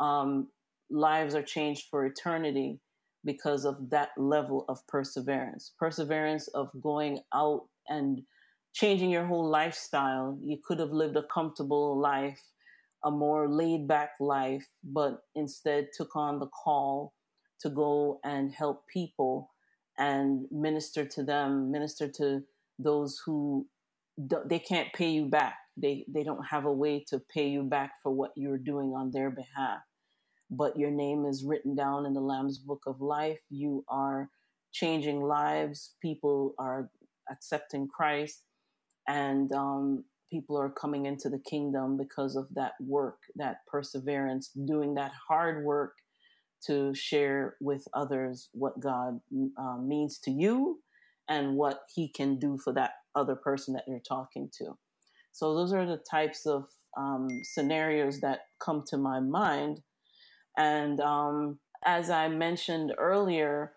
Um, 0.00 0.48
lives 0.90 1.34
are 1.34 1.42
changed 1.42 1.86
for 1.90 2.06
eternity 2.06 2.78
because 3.24 3.64
of 3.64 3.90
that 3.90 4.10
level 4.16 4.64
of 4.68 4.86
perseverance. 4.86 5.72
Perseverance 5.78 6.48
of 6.48 6.68
going 6.80 7.20
out 7.34 7.62
and 7.88 8.22
changing 8.74 9.10
your 9.10 9.26
whole 9.26 9.48
lifestyle. 9.48 10.38
You 10.42 10.58
could 10.62 10.78
have 10.78 10.90
lived 10.90 11.16
a 11.16 11.22
comfortable 11.22 11.98
life, 11.98 12.40
a 13.04 13.10
more 13.10 13.48
laid 13.48 13.86
back 13.86 14.10
life, 14.20 14.66
but 14.82 15.22
instead 15.34 15.88
took 15.92 16.16
on 16.16 16.38
the 16.38 16.46
call 16.46 17.14
to 17.60 17.68
go 17.68 18.20
and 18.24 18.52
help 18.52 18.86
people 18.88 19.50
and 19.98 20.46
minister 20.50 21.04
to 21.04 21.22
them, 21.22 21.70
minister 21.70 22.08
to 22.08 22.42
those 22.78 23.20
who 23.24 23.66
they 24.46 24.58
can't 24.58 24.92
pay 24.92 25.10
you 25.10 25.26
back. 25.26 25.56
They 25.76 26.04
they 26.08 26.24
don't 26.24 26.44
have 26.46 26.64
a 26.64 26.72
way 26.72 27.04
to 27.08 27.20
pay 27.32 27.48
you 27.48 27.62
back 27.62 27.92
for 28.02 28.12
what 28.12 28.32
you're 28.36 28.58
doing 28.58 28.94
on 28.96 29.10
their 29.10 29.30
behalf. 29.30 29.80
But 30.50 30.78
your 30.78 30.90
name 30.90 31.24
is 31.26 31.44
written 31.44 31.74
down 31.74 32.06
in 32.06 32.14
the 32.14 32.20
Lamb's 32.20 32.58
Book 32.58 32.82
of 32.86 33.00
Life. 33.00 33.40
You 33.50 33.84
are 33.88 34.30
changing 34.72 35.20
lives. 35.22 35.94
People 36.00 36.54
are 36.58 36.90
accepting 37.30 37.88
Christ 37.88 38.42
and 39.08 39.52
um, 39.52 40.04
people 40.34 40.58
are 40.58 40.68
coming 40.70 41.06
into 41.06 41.28
the 41.28 41.38
kingdom 41.38 41.96
because 41.96 42.34
of 42.34 42.48
that 42.54 42.72
work, 42.80 43.18
that 43.36 43.58
perseverance, 43.68 44.50
doing 44.66 44.94
that 44.94 45.12
hard 45.28 45.64
work 45.64 45.92
to 46.66 46.92
share 46.92 47.54
with 47.60 47.86
others 47.94 48.48
what 48.52 48.80
God 48.80 49.20
uh, 49.56 49.76
means 49.78 50.18
to 50.24 50.32
you 50.32 50.80
and 51.28 51.54
what 51.54 51.82
He 51.94 52.08
can 52.08 52.36
do 52.40 52.58
for 52.58 52.72
that 52.72 52.92
other 53.14 53.36
person 53.36 53.74
that 53.74 53.84
you're 53.86 54.00
talking 54.00 54.50
to. 54.58 54.76
So, 55.30 55.54
those 55.54 55.72
are 55.72 55.86
the 55.86 56.02
types 56.10 56.46
of 56.46 56.64
um, 56.96 57.28
scenarios 57.44 58.20
that 58.20 58.40
come 58.58 58.82
to 58.88 58.96
my 58.96 59.20
mind. 59.20 59.82
And 60.56 61.00
um, 61.00 61.60
as 61.84 62.10
I 62.10 62.28
mentioned 62.28 62.92
earlier, 62.98 63.72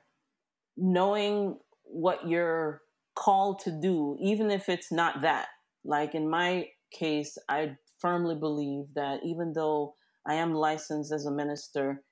knowing 0.75 1.59
what 1.83 2.27
you're 2.27 2.81
called 3.15 3.59
to 3.59 3.71
do, 3.71 4.17
even 4.19 4.49
if 4.49 4.69
it's 4.69 4.91
not 4.91 5.21
that. 5.21 5.47
Like 5.83 6.15
in 6.15 6.29
my 6.29 6.67
case, 6.91 7.37
I 7.49 7.77
firmly 7.99 8.35
believe 8.35 8.93
that 8.95 9.21
even 9.23 9.53
though 9.53 9.95
I 10.27 10.35
am 10.35 10.53
licensed 10.53 11.11
as 11.11 11.25
a 11.25 11.31
minister, 11.31 12.03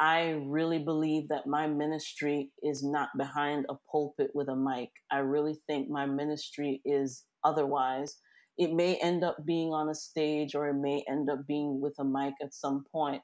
I 0.00 0.40
really 0.46 0.78
believe 0.78 1.28
that 1.28 1.46
my 1.46 1.66
ministry 1.66 2.52
is 2.62 2.84
not 2.84 3.08
behind 3.18 3.66
a 3.68 3.74
pulpit 3.90 4.30
with 4.32 4.48
a 4.48 4.56
mic. 4.56 4.90
I 5.10 5.18
really 5.18 5.56
think 5.66 5.88
my 5.90 6.06
ministry 6.06 6.80
is 6.84 7.24
otherwise. 7.42 8.16
It 8.56 8.72
may 8.72 8.96
end 8.96 9.24
up 9.24 9.38
being 9.44 9.72
on 9.72 9.88
a 9.88 9.94
stage 9.94 10.54
or 10.54 10.68
it 10.68 10.74
may 10.74 11.04
end 11.08 11.28
up 11.28 11.46
being 11.46 11.80
with 11.80 11.94
a 11.98 12.04
mic 12.04 12.34
at 12.42 12.54
some 12.54 12.84
point. 12.92 13.22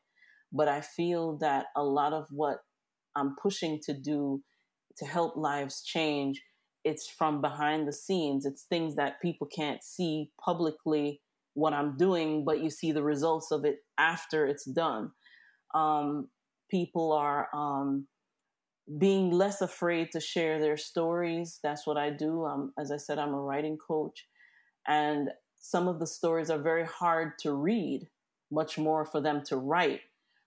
But 0.52 0.68
I 0.68 0.80
feel 0.80 1.38
that 1.38 1.66
a 1.76 1.82
lot 1.82 2.12
of 2.12 2.26
what 2.30 2.58
I'm 3.16 3.36
pushing 3.40 3.80
to 3.84 3.94
do 3.94 4.42
to 4.98 5.06
help 5.06 5.36
lives 5.36 5.82
change 5.82 6.40
it's 6.84 7.08
from 7.08 7.40
behind 7.40 7.88
the 7.88 7.92
scenes. 7.92 8.44
It's 8.44 8.62
things 8.62 8.94
that 8.96 9.20
people 9.20 9.46
can't 9.46 9.82
see 9.82 10.30
publicly 10.44 11.20
what 11.54 11.72
I'm 11.72 11.96
doing, 11.96 12.44
but 12.44 12.62
you 12.62 12.70
see 12.70 12.92
the 12.92 13.02
results 13.02 13.50
of 13.50 13.64
it 13.64 13.78
after 13.98 14.46
it's 14.46 14.64
done. 14.64 15.12
Um, 15.74 16.28
people 16.70 17.12
are 17.12 17.48
um, 17.54 18.06
being 18.98 19.30
less 19.30 19.60
afraid 19.60 20.10
to 20.12 20.20
share 20.20 20.60
their 20.60 20.76
stories. 20.76 21.58
That's 21.62 21.86
what 21.86 21.96
I 21.96 22.10
do. 22.10 22.44
Um, 22.44 22.72
as 22.78 22.90
I 22.90 22.96
said, 22.96 23.18
I'm 23.18 23.34
a 23.34 23.40
writing 23.40 23.78
coach. 23.78 24.26
And 24.86 25.30
some 25.58 25.88
of 25.88 25.98
the 25.98 26.06
stories 26.06 26.50
are 26.50 26.58
very 26.58 26.84
hard 26.84 27.38
to 27.40 27.54
read, 27.54 28.08
much 28.50 28.76
more 28.76 29.06
for 29.06 29.20
them 29.20 29.42
to 29.46 29.56
write. 29.56 30.00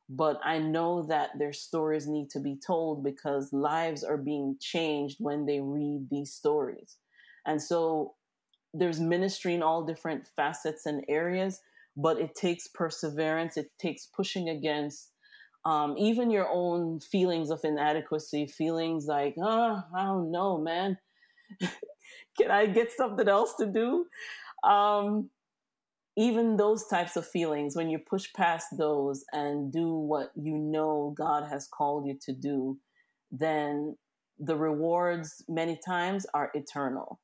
But 0.09 0.39
I 0.43 0.59
know 0.59 1.03
that 1.03 1.37
their 1.37 1.53
stories 1.53 2.07
need 2.07 2.29
to 2.31 2.39
be 2.39 2.57
told 2.65 3.03
because 3.03 3.51
lives 3.51 4.03
are 4.03 4.17
being 4.17 4.57
changed 4.59 5.17
when 5.19 5.45
they 5.45 5.59
read 5.59 6.07
these 6.09 6.33
stories. 6.33 6.97
And 7.45 7.61
so 7.61 8.15
there's 8.73 8.99
ministry 8.99 9.53
in 9.53 9.63
all 9.63 9.85
different 9.85 10.27
facets 10.35 10.85
and 10.85 11.03
areas, 11.09 11.59
but 11.95 12.19
it 12.19 12.35
takes 12.35 12.67
perseverance, 12.67 13.57
it 13.57 13.67
takes 13.79 14.05
pushing 14.05 14.49
against 14.49 15.11
um, 15.65 15.97
even 15.97 16.31
your 16.31 16.47
own 16.49 17.01
feelings 17.01 17.49
of 17.49 17.59
inadequacy, 17.65 18.47
feelings 18.47 19.05
like, 19.07 19.35
oh, 19.41 19.83
I 19.93 20.03
don't 20.03 20.31
know, 20.31 20.57
man. 20.57 20.97
Can 22.39 22.51
I 22.51 22.67
get 22.67 22.91
something 22.91 23.27
else 23.27 23.55
to 23.59 23.65
do? 23.65 24.05
Um, 24.63 25.29
even 26.17 26.57
those 26.57 26.85
types 26.87 27.15
of 27.15 27.27
feelings, 27.27 27.75
when 27.75 27.89
you 27.89 27.99
push 27.99 28.25
past 28.35 28.67
those 28.77 29.23
and 29.31 29.71
do 29.71 29.93
what 29.93 30.31
you 30.35 30.57
know 30.57 31.13
God 31.17 31.47
has 31.49 31.67
called 31.67 32.07
you 32.07 32.17
to 32.21 32.33
do, 32.33 32.77
then 33.31 33.95
the 34.39 34.55
rewards 34.55 35.43
many 35.47 35.79
times 35.85 36.25
are 36.33 36.51
eternal. 36.53 37.19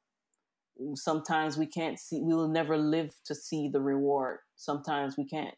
Sometimes 0.95 1.57
we 1.57 1.65
can't 1.65 1.99
see, 1.99 2.21
we 2.21 2.33
will 2.33 2.47
never 2.47 2.77
live 2.77 3.13
to 3.25 3.35
see 3.35 3.67
the 3.67 3.81
reward. 3.81 4.39
Sometimes 4.55 5.17
we 5.17 5.25
can't 5.25 5.55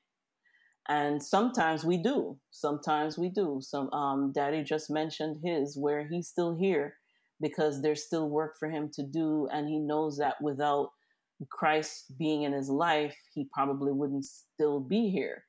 and 0.88 1.22
sometimes 1.24 1.84
we 1.84 1.98
do 1.98 2.38
sometimes 2.52 3.18
we 3.18 3.30
do 3.30 3.60
some 3.62 3.92
um, 3.92 4.32
daddy 4.32 4.64
just 4.64 4.90
mentioned 4.90 5.38
his 5.44 5.78
where 5.78 6.08
he's 6.08 6.28
still 6.28 6.56
here 6.56 6.96
because 7.42 7.82
there's 7.82 8.06
still 8.06 8.30
work 8.30 8.56
for 8.60 8.70
him 8.70 8.90
to 8.94 9.04
do 9.04 9.48
and 9.52 9.68
he 9.68 9.80
knows 9.80 10.18
that 10.18 10.36
without 10.42 10.90
christ 11.50 12.18
being 12.18 12.44
in 12.44 12.54
his 12.54 12.70
life 12.70 13.18
he 13.34 13.48
probably 13.54 13.92
wouldn't 13.92 14.26
still 14.26 14.80
be 14.80 15.10
here 15.10 15.44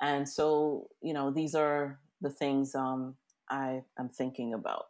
and 0.00 0.28
so 0.28 0.88
you 1.02 1.12
know 1.12 1.30
these 1.30 1.54
are 1.54 1.98
the 2.20 2.30
things 2.30 2.74
um, 2.74 3.14
i 3.50 3.82
am 3.98 4.08
thinking 4.08 4.54
about 4.54 4.86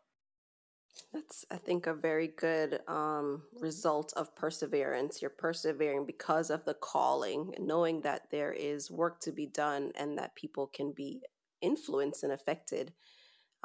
that's, 1.12 1.44
I 1.50 1.56
think, 1.56 1.86
a 1.86 1.94
very 1.94 2.28
good 2.28 2.80
um, 2.86 3.42
result 3.60 4.12
of 4.16 4.34
perseverance. 4.36 5.20
You're 5.20 5.30
persevering 5.30 6.06
because 6.06 6.50
of 6.50 6.64
the 6.64 6.74
calling, 6.74 7.54
knowing 7.58 8.00
that 8.02 8.30
there 8.30 8.52
is 8.52 8.90
work 8.90 9.20
to 9.20 9.32
be 9.32 9.46
done 9.46 9.92
and 9.96 10.16
that 10.18 10.36
people 10.36 10.66
can 10.68 10.92
be 10.92 11.22
influenced 11.60 12.22
and 12.22 12.32
affected. 12.32 12.92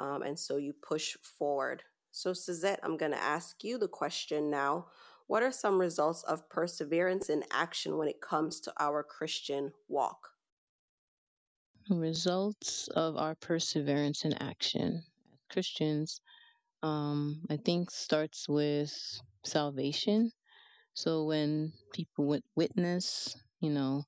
Um, 0.00 0.22
and 0.22 0.38
so 0.38 0.56
you 0.56 0.72
push 0.86 1.16
forward. 1.22 1.82
So, 2.10 2.32
Suzette, 2.32 2.80
I'm 2.82 2.96
going 2.96 3.12
to 3.12 3.22
ask 3.22 3.62
you 3.62 3.78
the 3.78 3.88
question 3.88 4.50
now. 4.50 4.86
What 5.26 5.42
are 5.42 5.52
some 5.52 5.80
results 5.80 6.22
of 6.22 6.48
perseverance 6.48 7.28
in 7.28 7.44
action 7.50 7.96
when 7.98 8.08
it 8.08 8.20
comes 8.20 8.60
to 8.60 8.72
our 8.78 9.02
Christian 9.02 9.72
walk? 9.88 10.30
Results 11.90 12.88
of 12.88 13.16
our 13.16 13.34
perseverance 13.34 14.24
in 14.24 14.34
action. 14.34 15.04
As 15.32 15.38
Christians, 15.50 16.20
um, 16.82 17.44
I 17.50 17.56
think 17.56 17.90
starts 17.90 18.48
with 18.48 19.20
salvation. 19.44 20.32
So 20.94 21.24
when 21.24 21.72
people 21.92 22.26
would 22.26 22.44
witness, 22.56 23.36
you 23.60 23.70
know, 23.70 24.04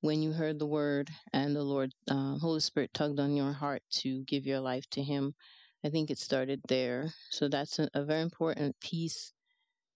when 0.00 0.22
you 0.22 0.32
heard 0.32 0.58
the 0.58 0.66
word 0.66 1.10
and 1.32 1.54
the 1.56 1.62
Lord, 1.64 1.92
uh, 2.10 2.38
Holy 2.38 2.60
Spirit 2.60 2.94
tugged 2.94 3.20
on 3.20 3.36
your 3.36 3.52
heart 3.52 3.82
to 4.02 4.24
give 4.24 4.46
your 4.46 4.60
life 4.60 4.88
to 4.90 5.02
Him, 5.02 5.34
I 5.84 5.90
think 5.90 6.10
it 6.10 6.18
started 6.18 6.60
there. 6.68 7.12
So 7.30 7.48
that's 7.48 7.78
a, 7.78 7.88
a 7.94 8.04
very 8.04 8.22
important 8.22 8.78
piece 8.80 9.32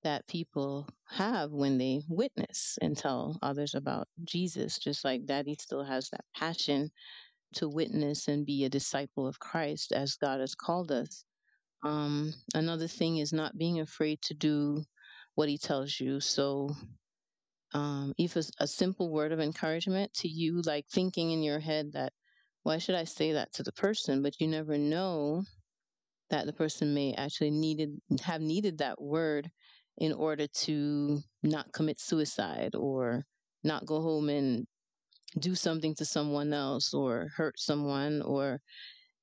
that 0.03 0.27
people 0.29 0.89
have 1.09 1.53
when 1.53 1.79
they 1.79 2.03
witness 2.09 2.79
and 2.83 2.97
tell 2.97 3.39
others 3.43 3.75
about 3.75 4.09
Jesus, 4.25 4.79
just 4.79 5.05
like 5.05 5.27
Daddy 5.27 5.57
still 5.59 5.85
has 5.85 6.11
that 6.11 6.25
passion 6.37 6.91
to 7.55 7.69
witness 7.69 8.29
and 8.29 8.47
be 8.47 8.65
a 8.65 8.71
disciple 8.71 9.27
of 9.27 9.39
Christ 9.39 9.93
as 9.93 10.17
God 10.17 10.41
has 10.41 10.55
called 10.55 10.91
us. 10.93 11.25
Um, 11.83 12.33
another 12.55 12.89
thing 12.89 13.19
is 13.19 13.33
not 13.33 13.59
being 13.59 13.81
afraid 13.81 14.23
to 14.23 14.35
do 14.35 14.85
what 15.35 15.49
he 15.49 15.59
tells 15.59 15.99
you. 15.99 16.21
So, 16.21 16.71
um, 17.75 18.15
if 18.19 18.37
a 18.37 18.67
simple 18.67 19.11
word 19.11 19.33
of 19.33 19.41
encouragement 19.41 20.13
to 20.15 20.29
you, 20.29 20.63
like 20.63 20.87
thinking 20.89 21.33
in 21.33 21.43
your 21.43 21.61
head 21.61 21.93
that, 21.93 22.13
why 22.63 22.79
should 22.79 22.95
I 22.95 23.05
say 23.05 23.33
that 23.33 23.53
to 23.55 23.63
the 23.63 23.73
person? 23.73 24.23
But 24.23 24.41
you 24.41 24.47
never 24.47 24.79
know 24.79 25.45
that 26.31 26.47
the 26.47 26.53
person 26.53 26.95
may 26.95 27.15
actually 27.15 27.51
needed 27.51 28.01
have 28.23 28.41
needed 28.41 28.79
that 28.79 29.01
word 29.01 29.51
in 29.99 30.13
order 30.13 30.47
to 30.47 31.21
not 31.43 31.73
commit 31.73 32.01
suicide 32.01 32.75
or 32.75 33.25
not 33.65 33.87
go 33.87 34.01
home 34.01 34.29
and 34.29 34.67
do 35.39 35.55
something 35.55 35.95
to 35.95 36.05
someone 36.05 36.53
else 36.53 36.93
or 36.93 37.29
hurt 37.37 37.59
someone 37.59 38.23
or 38.23 38.61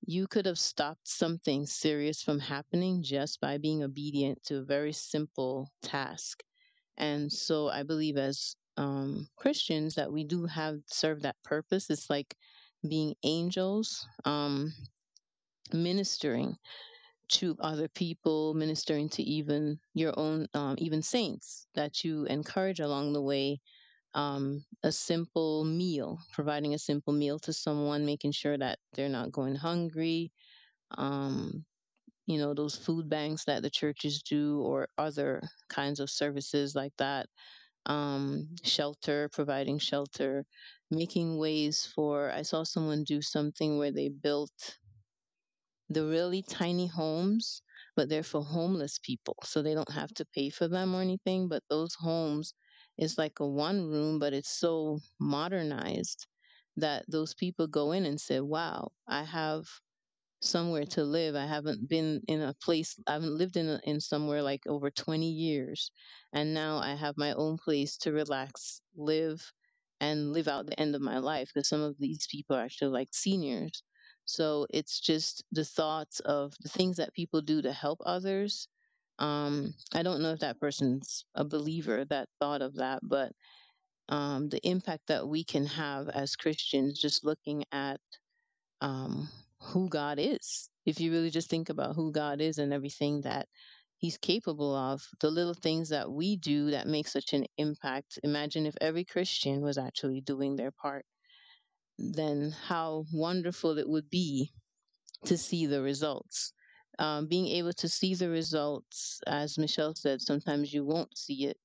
you 0.05 0.27
could 0.27 0.45
have 0.45 0.57
stopped 0.57 1.07
something 1.07 1.65
serious 1.65 2.21
from 2.21 2.39
happening 2.39 3.03
just 3.03 3.41
by 3.41 3.57
being 3.57 3.83
obedient 3.83 4.41
to 4.43 4.57
a 4.57 4.63
very 4.63 4.93
simple 4.93 5.69
task. 5.81 6.41
And 6.97 7.31
so 7.31 7.67
I 7.67 7.83
believe 7.83 8.17
as 8.17 8.55
um, 8.77 9.27
Christians 9.35 9.95
that 9.95 10.11
we 10.11 10.23
do 10.23 10.45
have 10.45 10.77
serve 10.87 11.21
that 11.23 11.35
purpose. 11.43 11.89
It's 11.89 12.09
like 12.09 12.33
being 12.87 13.13
angels, 13.23 14.07
um, 14.23 14.73
ministering 15.73 16.55
to 17.29 17.55
other 17.59 17.87
people, 17.87 18.53
ministering 18.53 19.09
to 19.09 19.23
even 19.23 19.79
your 19.93 20.13
own, 20.17 20.47
um, 20.53 20.75
even 20.79 21.01
saints 21.01 21.67
that 21.75 22.03
you 22.03 22.25
encourage 22.25 22.79
along 22.79 23.13
the 23.13 23.21
way 23.21 23.59
um, 24.13 24.65
a 24.83 24.91
simple 24.91 25.63
meal, 25.65 26.19
providing 26.33 26.73
a 26.73 26.79
simple 26.79 27.13
meal 27.13 27.39
to 27.39 27.53
someone, 27.53 28.05
making 28.05 28.31
sure 28.31 28.57
that 28.57 28.79
they're 28.93 29.09
not 29.09 29.31
going 29.31 29.55
hungry. 29.55 30.31
Um, 30.97 31.65
you 32.27 32.37
know, 32.37 32.53
those 32.53 32.75
food 32.75 33.09
banks 33.09 33.45
that 33.45 33.63
the 33.63 33.69
churches 33.69 34.21
do, 34.23 34.61
or 34.61 34.89
other 34.97 35.41
kinds 35.69 35.99
of 35.99 36.09
services 36.09 36.75
like 36.75 36.93
that. 36.97 37.27
Um, 37.85 38.55
shelter, 38.63 39.29
providing 39.29 39.79
shelter, 39.79 40.45
making 40.91 41.37
ways 41.37 41.85
for. 41.85 42.31
I 42.31 42.43
saw 42.43 42.63
someone 42.63 43.03
do 43.03 43.21
something 43.21 43.77
where 43.77 43.91
they 43.91 44.09
built 44.09 44.78
the 45.89 46.05
really 46.05 46.41
tiny 46.43 46.87
homes, 46.87 47.61
but 47.95 48.09
they're 48.09 48.23
for 48.23 48.43
homeless 48.43 48.99
people. 48.99 49.35
So 49.43 49.61
they 49.61 49.73
don't 49.73 49.91
have 49.91 50.13
to 50.15 50.25
pay 50.25 50.49
for 50.49 50.67
them 50.67 50.95
or 50.95 51.01
anything. 51.01 51.47
But 51.49 51.63
those 51.69 51.95
homes 51.95 52.53
is 52.97 53.17
like 53.17 53.39
a 53.39 53.47
one 53.47 53.87
room, 53.87 54.19
but 54.19 54.33
it's 54.33 54.51
so 54.59 54.99
modernized 55.19 56.27
that 56.77 57.05
those 57.09 57.33
people 57.33 57.67
go 57.67 57.91
in 57.91 58.05
and 58.05 58.19
say, 58.21 58.39
wow, 58.39 58.91
I 59.07 59.23
have 59.23 59.65
somewhere 60.41 60.85
to 60.85 61.03
live. 61.03 61.35
I 61.35 61.45
haven't 61.45 61.87
been 61.89 62.21
in 62.27 62.41
a 62.41 62.53
place, 62.53 62.97
I 63.07 63.13
haven't 63.13 63.37
lived 63.37 63.57
in, 63.57 63.67
a, 63.69 63.79
in 63.83 63.99
somewhere 64.01 64.41
like 64.41 64.65
over 64.67 64.89
20 64.91 65.29
years. 65.29 65.91
And 66.33 66.53
now 66.53 66.77
I 66.79 66.95
have 66.95 67.15
my 67.17 67.33
own 67.33 67.57
place 67.57 67.97
to 67.99 68.11
relax, 68.13 68.81
live, 68.95 69.51
and 70.01 70.31
live 70.33 70.47
out 70.47 70.65
the 70.67 70.79
end 70.79 70.95
of 70.95 71.01
my 71.01 71.17
life 71.19 71.49
because 71.53 71.67
some 71.69 71.81
of 71.81 71.97
these 71.99 72.27
people 72.31 72.55
are 72.55 72.63
actually 72.63 72.91
like 72.91 73.09
seniors. 73.13 73.83
So 74.29 74.67
it's 74.71 74.99
just 75.01 75.43
the 75.51 75.65
thoughts 75.65 76.21
of 76.21 76.55
the 76.61 76.69
things 76.69 76.97
that 76.97 77.13
people 77.15 77.41
do 77.41 77.61
to 77.63 77.73
help 77.73 78.01
others 78.05 78.67
um, 79.19 79.73
I 79.93 80.03
don't 80.03 80.21
know 80.21 80.31
if 80.33 80.39
that 80.39 80.59
person's 80.59 81.25
a 81.35 81.45
believer 81.45 82.05
that 82.05 82.29
thought 82.39 82.61
of 82.61 82.75
that, 82.75 82.99
but 83.03 83.31
um, 84.09 84.49
the 84.49 84.65
impact 84.67 85.07
that 85.07 85.27
we 85.27 85.43
can 85.43 85.65
have 85.65 86.09
as 86.09 86.35
Christians 86.35 86.99
just 86.99 87.23
looking 87.25 87.65
at 87.71 87.99
um, 88.81 89.29
who 89.61 89.89
God 89.89 90.19
is. 90.19 90.69
If 90.85 90.99
you 90.99 91.11
really 91.11 91.31
just 91.31 91.49
think 91.49 91.69
about 91.69 91.95
who 91.95 92.11
God 92.11 92.41
is 92.41 92.57
and 92.59 92.73
everything 92.73 93.21
that 93.21 93.47
He's 93.97 94.17
capable 94.17 94.75
of, 94.75 95.03
the 95.21 95.31
little 95.31 95.55
things 95.55 95.89
that 95.89 96.11
we 96.11 96.37
do 96.37 96.71
that 96.71 96.87
make 96.87 97.07
such 97.07 97.33
an 97.33 97.45
impact. 97.57 98.19
Imagine 98.23 98.65
if 98.65 98.75
every 98.81 99.05
Christian 99.05 99.61
was 99.61 99.77
actually 99.77 100.21
doing 100.21 100.55
their 100.55 100.71
part, 100.71 101.05
then 101.99 102.51
how 102.51 103.05
wonderful 103.13 103.77
it 103.77 103.89
would 103.89 104.09
be 104.09 104.51
to 105.25 105.37
see 105.37 105.65
the 105.65 105.81
results 105.81 106.53
um, 106.99 107.27
being 107.27 107.47
able 107.47 107.73
to 107.73 107.87
see 107.87 108.13
the 108.13 108.29
results, 108.29 109.21
as 109.25 109.57
Michelle 109.57 109.95
said, 109.95 110.21
sometimes 110.21 110.73
you 110.73 110.83
won't 110.83 111.17
see 111.17 111.45
it, 111.45 111.57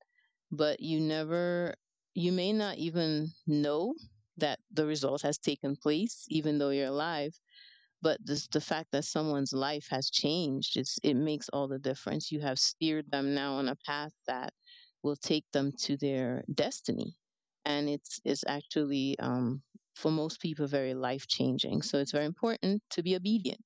but 0.52 0.78
you 0.80 1.00
never, 1.00 1.74
you 2.14 2.30
may 2.30 2.52
not 2.52 2.76
even 2.78 3.28
know 3.46 3.94
that 4.36 4.60
the 4.72 4.86
result 4.86 5.22
has 5.22 5.36
taken 5.38 5.76
place, 5.76 6.24
even 6.28 6.58
though 6.58 6.70
you're 6.70 6.86
alive. 6.86 7.34
But 8.00 8.20
this, 8.24 8.46
the 8.46 8.60
fact 8.60 8.92
that 8.92 9.04
someone's 9.04 9.52
life 9.52 9.88
has 9.90 10.10
changed, 10.10 10.78
it 11.02 11.16
makes 11.16 11.48
all 11.48 11.66
the 11.66 11.78
difference. 11.78 12.30
You 12.30 12.40
have 12.40 12.58
steered 12.58 13.10
them 13.10 13.34
now 13.34 13.54
on 13.54 13.68
a 13.68 13.76
path 13.86 14.12
that 14.28 14.52
will 15.02 15.16
take 15.16 15.46
them 15.52 15.72
to 15.80 15.96
their 15.96 16.44
destiny. 16.54 17.16
And 17.64 17.88
it's, 17.88 18.20
it's 18.24 18.44
actually 18.46 19.18
um, 19.18 19.62
for 19.94 20.10
most 20.10 20.40
people 20.40 20.66
very 20.66 20.94
life 20.94 21.26
changing. 21.28 21.82
So 21.82 21.98
it's 21.98 22.12
very 22.12 22.26
important 22.26 22.82
to 22.90 23.02
be 23.02 23.16
obedient 23.16 23.64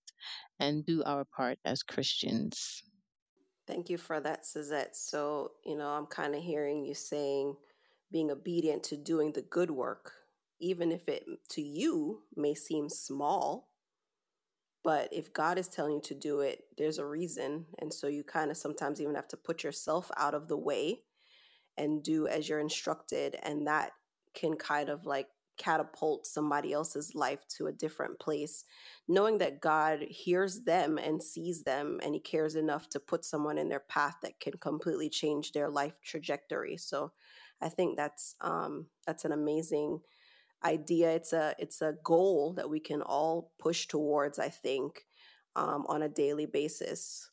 and 0.60 0.84
do 0.84 1.02
our 1.04 1.24
part 1.24 1.58
as 1.64 1.82
Christians. 1.82 2.82
Thank 3.66 3.90
you 3.90 3.98
for 3.98 4.20
that, 4.20 4.46
Suzette. 4.46 4.96
So, 4.96 5.52
you 5.64 5.76
know, 5.76 5.88
I'm 5.88 6.06
kind 6.06 6.34
of 6.34 6.42
hearing 6.42 6.84
you 6.84 6.94
saying 6.94 7.54
being 8.10 8.30
obedient 8.30 8.82
to 8.84 8.96
doing 8.96 9.32
the 9.32 9.42
good 9.42 9.70
work, 9.70 10.12
even 10.60 10.90
if 10.90 11.08
it 11.08 11.24
to 11.50 11.62
you 11.62 12.22
may 12.34 12.54
seem 12.54 12.88
small. 12.88 13.68
But 14.82 15.08
if 15.12 15.32
God 15.32 15.58
is 15.58 15.68
telling 15.68 15.94
you 15.94 16.00
to 16.04 16.14
do 16.14 16.40
it, 16.40 16.60
there's 16.78 16.98
a 16.98 17.04
reason. 17.04 17.66
And 17.80 17.92
so 17.92 18.06
you 18.06 18.24
kind 18.24 18.50
of 18.50 18.56
sometimes 18.56 19.00
even 19.00 19.16
have 19.16 19.28
to 19.28 19.36
put 19.36 19.62
yourself 19.62 20.10
out 20.16 20.34
of 20.34 20.48
the 20.48 20.56
way 20.56 21.02
and 21.76 22.02
do 22.02 22.26
as 22.26 22.48
you're 22.48 22.60
instructed. 22.60 23.36
And 23.42 23.66
that 23.66 23.90
can 24.34 24.56
kind 24.56 24.88
of 24.88 25.04
like 25.04 25.26
catapult 25.58 26.26
somebody 26.26 26.72
else's 26.72 27.14
life 27.14 27.46
to 27.56 27.66
a 27.66 27.72
different 27.72 28.18
place, 28.18 28.64
knowing 29.06 29.38
that 29.38 29.60
God 29.60 30.00
hears 30.08 30.60
them 30.60 30.98
and 30.98 31.22
sees 31.22 31.62
them 31.64 32.00
and 32.02 32.14
He 32.14 32.20
cares 32.20 32.54
enough 32.54 32.88
to 32.90 33.00
put 33.00 33.24
someone 33.24 33.58
in 33.58 33.68
their 33.68 33.80
path 33.80 34.16
that 34.22 34.40
can 34.40 34.54
completely 34.54 35.08
change 35.10 35.52
their 35.52 35.68
life 35.68 35.94
trajectory. 36.02 36.76
So 36.76 37.12
I 37.60 37.68
think 37.68 37.96
that's 37.96 38.34
um, 38.40 38.86
that's 39.06 39.24
an 39.24 39.32
amazing 39.32 40.00
idea. 40.64 41.10
It's 41.10 41.32
a 41.32 41.54
it's 41.58 41.82
a 41.82 41.94
goal 42.04 42.54
that 42.54 42.70
we 42.70 42.80
can 42.80 43.02
all 43.02 43.52
push 43.58 43.86
towards. 43.86 44.38
I 44.38 44.48
think 44.48 45.06
um, 45.56 45.84
on 45.88 46.02
a 46.02 46.08
daily 46.08 46.46
basis. 46.46 47.30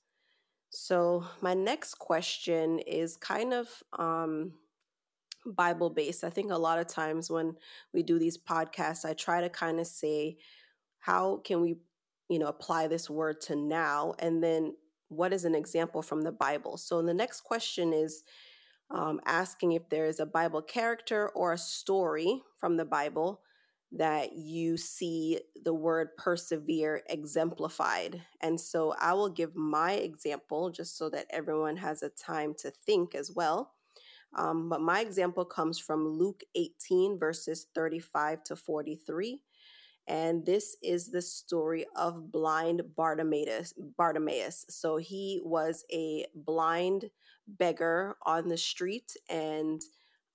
So 0.70 1.26
my 1.42 1.54
next 1.54 1.96
question 1.96 2.80
is 2.80 3.16
kind 3.16 3.54
of 3.54 3.68
um, 3.98 4.54
Bible 5.46 5.90
based. 5.90 6.24
I 6.24 6.30
think 6.30 6.52
a 6.52 6.58
lot 6.58 6.80
of 6.80 6.88
times 6.88 7.30
when 7.30 7.56
we 7.94 8.04
do 8.04 8.20
these 8.20 8.38
podcasts, 8.38 9.06
I 9.06 9.14
try 9.14 9.42
to 9.42 9.50
kind 9.50 9.80
of 9.80 9.88
say, 9.88 10.38
how 11.00 11.38
can 11.38 11.62
we, 11.62 11.76
you 12.30 12.40
know, 12.40 12.48
apply 12.48 12.88
this 12.88 13.10
word 13.10 13.42
to 13.42 13.56
now? 13.56 14.14
And 14.20 14.44
then 14.44 14.76
what 15.10 15.34
is 15.34 15.46
an 15.46 15.56
example 15.56 16.02
from 16.02 16.22
the 16.22 16.32
Bible? 16.32 16.78
So 16.78 17.02
the 17.02 17.14
next 17.14 17.42
question 17.42 17.94
is 17.94 18.24
um, 18.90 19.20
asking 19.26 19.74
if 19.74 19.90
there 19.90 20.06
is 20.06 20.20
a 20.20 20.26
Bible 20.26 20.62
character 20.62 21.30
or 21.30 21.54
a 21.54 21.58
story 21.58 22.42
from 22.58 22.78
the 22.78 22.86
Bible 22.86 23.42
that 23.92 24.34
you 24.36 24.78
see 24.78 25.40
the 25.64 25.74
word 25.74 26.10
persevere 26.18 27.02
exemplified. 27.08 28.22
And 28.42 28.60
so 28.60 28.94
I 29.00 29.14
will 29.14 29.30
give 29.30 29.56
my 29.56 29.94
example 29.94 30.70
just 30.70 30.98
so 30.98 31.10
that 31.12 31.28
everyone 31.30 31.78
has 31.78 32.04
a 32.04 32.10
time 32.10 32.54
to 32.60 32.72
think 32.72 33.16
as 33.16 33.32
well. 33.34 33.75
Um, 34.36 34.70
but 34.70 34.82
my 34.82 35.00
example 35.00 35.46
comes 35.46 35.80
from 35.80 36.08
Luke 36.08 36.44
18, 36.56 37.18
verses 37.18 37.68
35 37.74 38.44
to 38.46 38.56
43. 38.56 39.40
And 40.08 40.46
this 40.46 40.78
is 40.84 41.10
the 41.10 41.22
story 41.22 41.86
of 41.96 42.32
blind 42.32 42.84
Bartimaeus. 42.96 43.74
Bartimaeus. 43.98 44.66
So 44.70 44.98
he 44.98 45.42
was 45.44 45.84
a 45.92 46.26
blind 46.36 47.10
beggar 47.48 48.16
on 48.26 48.48
the 48.48 48.58
street, 48.58 49.14
and 49.30 49.82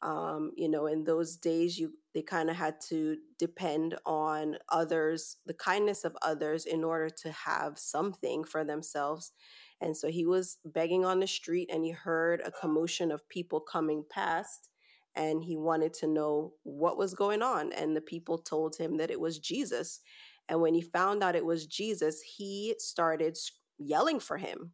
um, 0.03 0.53
you 0.57 0.69
know, 0.69 0.87
in 0.87 1.05
those 1.05 1.37
days, 1.37 1.79
you 1.79 1.93
they 2.15 2.23
kind 2.23 2.51
of 2.51 2.57
had 2.57 2.81
to 2.89 3.19
depend 3.39 3.97
on 4.05 4.57
others, 4.69 5.37
the 5.47 5.55
kindness 5.55 6.05
of 6.05 6.17
others, 6.23 6.67
in 6.67 6.83
order 6.83 7.09
to 7.09 7.31
have 7.31 7.79
something 7.79 8.43
for 8.45 8.65
themselves. 8.65 9.33
And 9.81 9.97
so 9.97 10.09
he 10.09 10.27
was 10.27 10.59
begging 10.65 11.05
on 11.05 11.21
the 11.21 11.27
street 11.27 11.71
and 11.73 11.85
he 11.85 11.91
heard 11.91 12.43
a 12.45 12.51
commotion 12.51 13.11
of 13.11 13.29
people 13.29 13.61
coming 13.61 14.05
past 14.11 14.69
and 15.17 15.43
he 15.43 15.57
wanted 15.57 15.95
to 15.95 16.07
know 16.07 16.53
what 16.63 16.99
was 16.99 17.15
going 17.15 17.43
on. 17.43 17.73
And 17.73 17.97
the 17.97 18.01
people 18.01 18.39
told 18.39 18.77
him 18.77 18.99
that 18.99 19.11
it 19.11 19.21
was 19.21 19.39
Jesus. 19.39 20.01
And 20.49 20.61
when 20.61 20.75
he 20.75 20.83
found 20.83 21.23
out 21.23 21.37
it 21.37 21.45
was 21.45 21.67
Jesus, 21.67 22.21
he 22.21 22.75
started 22.79 23.37
yelling 23.79 24.21
for 24.21 24.37
him. 24.37 24.73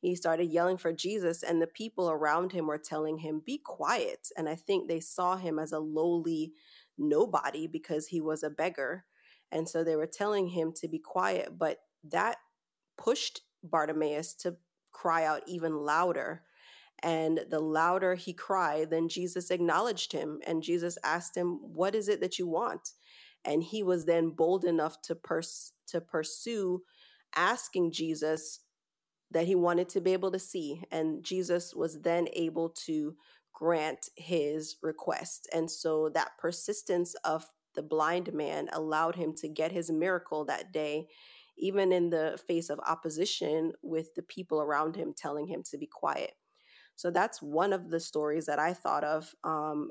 He 0.00 0.14
started 0.14 0.44
yelling 0.44 0.76
for 0.76 0.92
Jesus, 0.92 1.42
and 1.42 1.60
the 1.60 1.66
people 1.66 2.08
around 2.08 2.52
him 2.52 2.68
were 2.68 2.78
telling 2.78 3.18
him, 3.18 3.42
Be 3.44 3.58
quiet. 3.58 4.28
And 4.36 4.48
I 4.48 4.54
think 4.54 4.86
they 4.86 5.00
saw 5.00 5.36
him 5.36 5.58
as 5.58 5.72
a 5.72 5.80
lowly 5.80 6.52
nobody 6.96 7.66
because 7.66 8.06
he 8.06 8.20
was 8.20 8.44
a 8.44 8.50
beggar. 8.50 9.04
And 9.50 9.68
so 9.68 9.82
they 9.82 9.96
were 9.96 10.06
telling 10.06 10.48
him 10.48 10.72
to 10.76 10.88
be 10.88 11.00
quiet. 11.00 11.58
But 11.58 11.78
that 12.04 12.36
pushed 12.96 13.40
Bartimaeus 13.62 14.34
to 14.36 14.56
cry 14.92 15.24
out 15.24 15.42
even 15.46 15.76
louder. 15.76 16.42
And 17.02 17.44
the 17.48 17.60
louder 17.60 18.16
he 18.16 18.32
cried, 18.32 18.90
then 18.90 19.08
Jesus 19.08 19.50
acknowledged 19.50 20.12
him. 20.12 20.40
And 20.46 20.62
Jesus 20.62 20.98
asked 21.04 21.36
him, 21.36 21.60
What 21.62 21.94
is 21.94 22.08
it 22.08 22.20
that 22.20 22.38
you 22.38 22.48
want? 22.48 22.90
And 23.44 23.62
he 23.62 23.82
was 23.82 24.04
then 24.04 24.30
bold 24.30 24.64
enough 24.64 25.00
to, 25.02 25.14
pers- 25.14 25.72
to 25.88 26.00
pursue 26.00 26.82
asking 27.36 27.92
Jesus 27.92 28.60
that 29.30 29.46
he 29.46 29.54
wanted 29.54 29.88
to 29.90 30.00
be 30.00 30.12
able 30.12 30.32
to 30.32 30.38
see. 30.38 30.82
And 30.90 31.22
Jesus 31.22 31.74
was 31.74 32.00
then 32.00 32.26
able 32.32 32.70
to 32.86 33.14
grant 33.52 34.08
his 34.16 34.76
request. 34.82 35.48
And 35.52 35.70
so 35.70 36.08
that 36.14 36.32
persistence 36.38 37.14
of 37.24 37.46
the 37.74 37.82
blind 37.82 38.32
man 38.32 38.68
allowed 38.72 39.16
him 39.16 39.34
to 39.36 39.48
get 39.48 39.72
his 39.72 39.90
miracle 39.90 40.44
that 40.46 40.72
day 40.72 41.08
even 41.58 41.92
in 41.92 42.10
the 42.10 42.38
face 42.46 42.70
of 42.70 42.80
opposition 42.86 43.72
with 43.82 44.14
the 44.14 44.22
people 44.22 44.60
around 44.60 44.96
him 44.96 45.12
telling 45.16 45.46
him 45.46 45.62
to 45.64 45.78
be 45.78 45.86
quiet. 45.86 46.32
So 46.96 47.10
that's 47.10 47.40
one 47.40 47.72
of 47.72 47.90
the 47.90 48.00
stories 48.00 48.46
that 48.46 48.58
I 48.58 48.72
thought 48.72 49.04
of 49.04 49.34
um, 49.44 49.90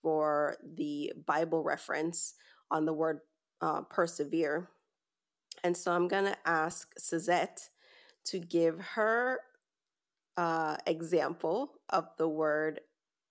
for 0.00 0.56
the 0.76 1.12
Bible 1.26 1.62
reference 1.62 2.34
on 2.70 2.84
the 2.86 2.92
word 2.92 3.20
uh, 3.60 3.82
persevere. 3.82 4.68
And 5.64 5.76
so 5.76 5.92
I'm 5.92 6.08
going 6.08 6.26
to 6.26 6.36
ask 6.44 6.92
Suzette 6.98 7.68
to 8.26 8.38
give 8.38 8.78
her 8.80 9.40
uh, 10.36 10.76
example 10.86 11.72
of 11.90 12.08
the 12.18 12.28
word 12.28 12.80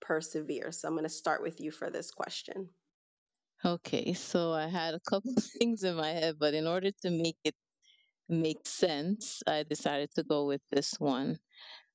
persevere. 0.00 0.72
So 0.72 0.88
I'm 0.88 0.94
going 0.94 1.04
to 1.04 1.08
start 1.08 1.42
with 1.42 1.60
you 1.60 1.70
for 1.70 1.90
this 1.90 2.10
question. 2.10 2.68
Okay, 3.64 4.12
so 4.12 4.52
I 4.52 4.66
had 4.66 4.94
a 4.94 5.00
couple 5.00 5.34
things 5.58 5.82
in 5.82 5.96
my 5.96 6.10
head, 6.10 6.36
but 6.38 6.54
in 6.54 6.66
order 6.66 6.90
to 7.02 7.10
make 7.10 7.36
it 7.44 7.54
makes 8.28 8.70
sense, 8.70 9.42
I 9.46 9.62
decided 9.62 10.10
to 10.14 10.22
go 10.22 10.46
with 10.46 10.62
this 10.70 10.94
one. 10.98 11.38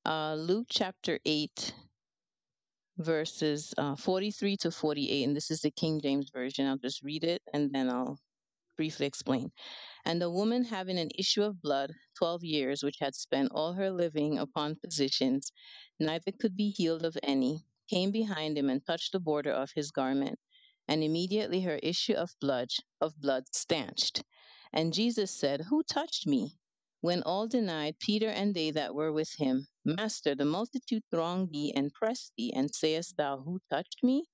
Uh, 0.05 0.35
Luke 0.35 0.67
chapter 0.69 1.19
8, 1.25 1.73
verses 2.97 3.73
uh, 3.77 3.95
43 3.95 4.57
to 4.57 4.71
48. 4.71 5.23
And 5.23 5.35
this 5.35 5.51
is 5.51 5.61
the 5.61 5.71
King 5.71 6.01
James 6.01 6.29
Version. 6.33 6.67
I'll 6.67 6.77
just 6.77 7.03
read 7.03 7.23
it 7.23 7.41
and 7.53 7.71
then 7.73 7.89
I'll 7.89 8.19
briefly 8.77 9.05
explain. 9.05 9.51
And 10.05 10.21
the 10.21 10.31
woman 10.31 10.63
having 10.63 10.97
an 10.97 11.09
issue 11.17 11.43
of 11.43 11.61
blood, 11.61 11.91
12 12.17 12.43
years, 12.43 12.83
which 12.83 12.97
had 12.99 13.13
spent 13.15 13.51
all 13.51 13.73
her 13.73 13.91
living 13.91 14.39
upon 14.39 14.75
physicians, 14.75 15.51
neither 15.99 16.31
could 16.39 16.55
be 16.55 16.71
healed 16.71 17.05
of 17.05 17.17
any, 17.21 17.63
came 17.89 18.11
behind 18.11 18.57
him 18.57 18.69
and 18.69 18.85
touched 18.85 19.11
the 19.11 19.19
border 19.19 19.51
of 19.51 19.71
his 19.75 19.91
garment. 19.91 20.39
And 20.87 21.03
immediately 21.03 21.61
her 21.61 21.79
issue 21.83 22.13
of 22.13 22.31
blood, 22.41 22.69
of 22.99 23.13
blood 23.21 23.43
stanched. 23.53 24.23
And 24.73 24.93
Jesus 24.93 25.31
said, 25.31 25.61
Who 25.69 25.83
touched 25.83 26.25
me? 26.25 26.57
When 27.01 27.23
all 27.23 27.47
denied, 27.47 27.99
Peter 27.99 28.29
and 28.29 28.55
they 28.55 28.71
that 28.71 28.95
were 28.95 29.11
with 29.11 29.33
him, 29.33 29.67
Master, 29.83 30.33
the 30.33 30.45
multitude 30.45 31.03
throng 31.11 31.49
thee 31.51 31.73
and 31.75 31.93
press 31.93 32.31
thee, 32.37 32.53
and 32.53 32.73
sayest 32.73 33.17
thou, 33.17 33.39
Who 33.39 33.59
touched 33.69 34.03
me? 34.03 34.29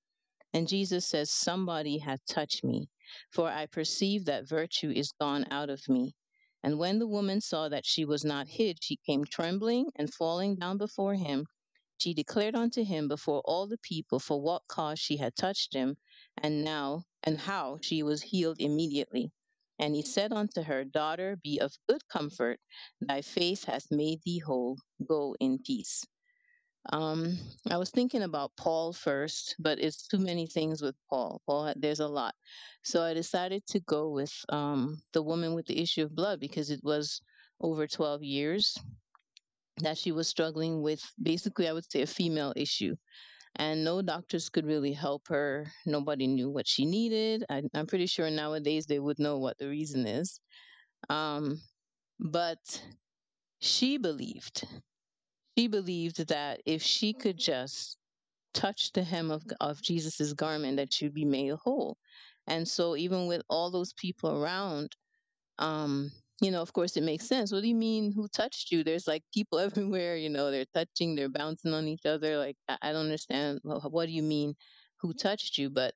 And 0.52 0.68
Jesus 0.68 1.06
says, 1.06 1.30
Somebody 1.30 1.98
hath 1.98 2.24
touched 2.26 2.62
me, 2.62 2.88
for 3.32 3.48
I 3.48 3.66
perceive 3.66 4.26
that 4.26 4.48
virtue 4.48 4.90
is 4.90 5.12
gone 5.12 5.44
out 5.50 5.70
of 5.70 5.88
me. 5.88 6.14
And 6.62 6.78
when 6.78 6.98
the 6.98 7.06
woman 7.08 7.40
saw 7.40 7.68
that 7.68 7.84
she 7.84 8.04
was 8.04 8.24
not 8.24 8.48
hid, 8.48 8.78
she 8.82 8.96
came 8.96 9.24
trembling 9.24 9.90
and 9.96 10.12
falling 10.12 10.56
down 10.56 10.78
before 10.78 11.14
him. 11.14 11.46
She 11.96 12.14
declared 12.14 12.54
unto 12.54 12.84
him 12.84 13.08
before 13.08 13.42
all 13.44 13.66
the 13.66 13.78
people 13.78 14.20
for 14.20 14.40
what 14.40 14.62
cause 14.68 15.00
she 15.00 15.16
had 15.16 15.34
touched 15.34 15.74
him, 15.74 15.96
and 16.36 16.64
now 16.64 17.02
and 17.24 17.38
how 17.38 17.78
she 17.82 18.04
was 18.04 18.22
healed 18.22 18.60
immediately. 18.60 19.32
And 19.78 19.94
he 19.94 20.02
said 20.02 20.32
unto 20.32 20.62
her, 20.62 20.84
Daughter, 20.84 21.38
be 21.42 21.60
of 21.60 21.72
good 21.88 22.02
comfort. 22.08 22.58
Thy 23.00 23.22
faith 23.22 23.64
hath 23.64 23.86
made 23.90 24.20
thee 24.24 24.38
whole. 24.38 24.78
Go 25.06 25.36
in 25.40 25.58
peace. 25.58 26.04
Um, 26.90 27.38
I 27.70 27.76
was 27.76 27.90
thinking 27.90 28.22
about 28.22 28.56
Paul 28.56 28.92
first, 28.92 29.54
but 29.58 29.78
it's 29.78 30.06
too 30.08 30.18
many 30.18 30.46
things 30.46 30.80
with 30.80 30.96
Paul. 31.10 31.42
Paul, 31.46 31.72
there's 31.76 32.00
a 32.00 32.08
lot. 32.08 32.34
So 32.82 33.02
I 33.02 33.14
decided 33.14 33.66
to 33.66 33.80
go 33.80 34.08
with 34.08 34.32
um, 34.48 35.00
the 35.12 35.22
woman 35.22 35.54
with 35.54 35.66
the 35.66 35.80
issue 35.80 36.04
of 36.04 36.16
blood 36.16 36.40
because 36.40 36.70
it 36.70 36.80
was 36.82 37.20
over 37.60 37.86
12 37.86 38.22
years 38.22 38.76
that 39.78 39.98
she 39.98 40.12
was 40.12 40.28
struggling 40.28 40.82
with 40.82 41.02
basically, 41.22 41.68
I 41.68 41.72
would 41.72 41.90
say, 41.90 42.02
a 42.02 42.06
female 42.06 42.52
issue 42.56 42.96
and 43.58 43.84
no 43.84 44.00
doctors 44.02 44.48
could 44.48 44.66
really 44.66 44.92
help 44.92 45.28
her. 45.28 45.66
Nobody 45.84 46.26
knew 46.26 46.48
what 46.48 46.66
she 46.66 46.84
needed. 46.84 47.44
I, 47.50 47.62
am 47.74 47.86
pretty 47.86 48.06
sure 48.06 48.30
nowadays 48.30 48.86
they 48.86 48.98
would 48.98 49.18
know 49.18 49.38
what 49.38 49.58
the 49.58 49.68
reason 49.68 50.06
is. 50.06 50.40
Um, 51.08 51.60
but 52.20 52.82
she 53.60 53.98
believed, 53.98 54.66
she 55.56 55.66
believed 55.66 56.28
that 56.28 56.60
if 56.66 56.82
she 56.82 57.12
could 57.12 57.38
just 57.38 57.98
touch 58.54 58.92
the 58.92 59.02
hem 59.02 59.30
of, 59.30 59.44
of 59.60 59.82
Jesus's 59.82 60.34
garment, 60.34 60.76
that 60.76 60.92
she'd 60.92 61.14
be 61.14 61.24
made 61.24 61.52
whole. 61.52 61.96
And 62.46 62.66
so 62.66 62.96
even 62.96 63.26
with 63.26 63.42
all 63.50 63.70
those 63.70 63.92
people 63.94 64.42
around, 64.42 64.96
um, 65.58 66.10
you 66.40 66.50
know, 66.50 66.62
of 66.62 66.72
course 66.72 66.96
it 66.96 67.02
makes 67.02 67.26
sense. 67.26 67.52
What 67.52 67.62
do 67.62 67.68
you 67.68 67.74
mean 67.74 68.12
who 68.12 68.28
touched 68.28 68.70
you? 68.70 68.84
There's 68.84 69.08
like 69.08 69.22
people 69.34 69.58
everywhere, 69.58 70.16
you 70.16 70.28
know, 70.28 70.50
they're 70.50 70.64
touching, 70.74 71.14
they're 71.14 71.28
bouncing 71.28 71.74
on 71.74 71.88
each 71.88 72.06
other. 72.06 72.38
Like, 72.38 72.56
I, 72.68 72.92
don't 72.92 73.02
understand. 73.02 73.60
What 73.62 74.06
do 74.06 74.12
you 74.12 74.22
mean 74.22 74.54
who 75.00 75.12
touched 75.12 75.58
you? 75.58 75.70
But 75.70 75.94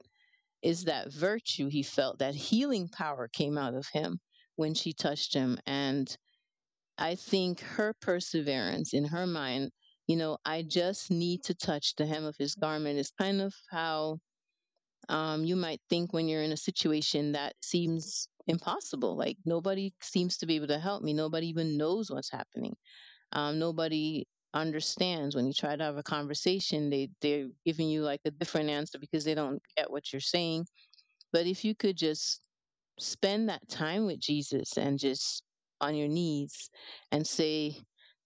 is 0.63 0.85
that 0.85 1.13
virtue 1.13 1.69
he 1.69 1.83
felt, 1.83 2.19
that 2.19 2.35
healing 2.35 2.89
power 2.89 3.29
came 3.29 3.59
out 3.59 3.75
of 3.75 3.87
him 3.93 4.19
when 4.57 4.75
she 4.75 4.93
touched 4.93 5.35
him. 5.35 5.59
And 5.67 6.15
I 6.99 7.15
think 7.15 7.61
her 7.61 7.95
perseverance 8.01 8.95
in 8.95 9.05
her 9.05 9.27
mind, 9.27 9.71
you 10.07 10.17
know, 10.17 10.39
I 10.45 10.63
just 10.63 11.11
need 11.11 11.45
to 11.45 11.55
touch 11.55 11.95
the 11.97 12.07
hem 12.07 12.25
of 12.25 12.37
his 12.37 12.55
garment 12.55 12.99
is 12.99 13.13
kind 13.19 13.41
of 13.41 13.55
how 13.71 14.19
um, 15.09 15.45
you 15.45 15.57
might 15.57 15.81
think 15.89 16.13
when 16.13 16.29
you're 16.29 16.43
in 16.43 16.53
a 16.53 16.57
situation 16.57 17.33
that 17.33 17.55
seems 17.63 18.29
impossible. 18.47 19.17
Like 19.17 19.39
nobody 19.45 19.93
seems 20.01 20.39
to 20.39 20.47
be 20.47 20.57
able 20.57 20.69
to 20.69 20.79
help 20.79 21.03
me. 21.03 21.13
Nobody 21.13 21.49
even 21.49 21.77
knows 21.77 22.11
what's 22.11 22.31
happening. 22.31 22.75
Um, 23.33 23.59
nobody 23.59 24.27
understands 24.55 25.35
when 25.35 25.47
you 25.47 25.53
try 25.55 25.77
to 25.77 25.85
have 25.85 25.97
a 25.97 26.03
conversation. 26.03 26.91
They 26.91 27.11
they're 27.21 27.49
giving 27.65 27.89
you 27.89 28.03
like 28.03 28.21
a 28.25 28.31
different 28.31 28.71
answer 28.71 28.99
because 28.99 29.25
they 29.25 29.35
don't 29.35 29.63
get 29.77 29.91
what 29.91 30.13
you're 30.13 30.21
saying. 30.21 30.67
But 31.33 31.47
if 31.47 31.65
you 31.65 31.75
could 31.75 31.97
just 31.97 32.41
spend 32.99 33.49
that 33.49 33.69
time 33.69 34.07
with 34.07 34.21
Jesus 34.21 34.77
and 34.77 34.99
just 34.99 35.43
on 35.81 35.95
your 35.95 36.09
knees 36.09 36.71
and 37.11 37.27
say, 37.27 37.77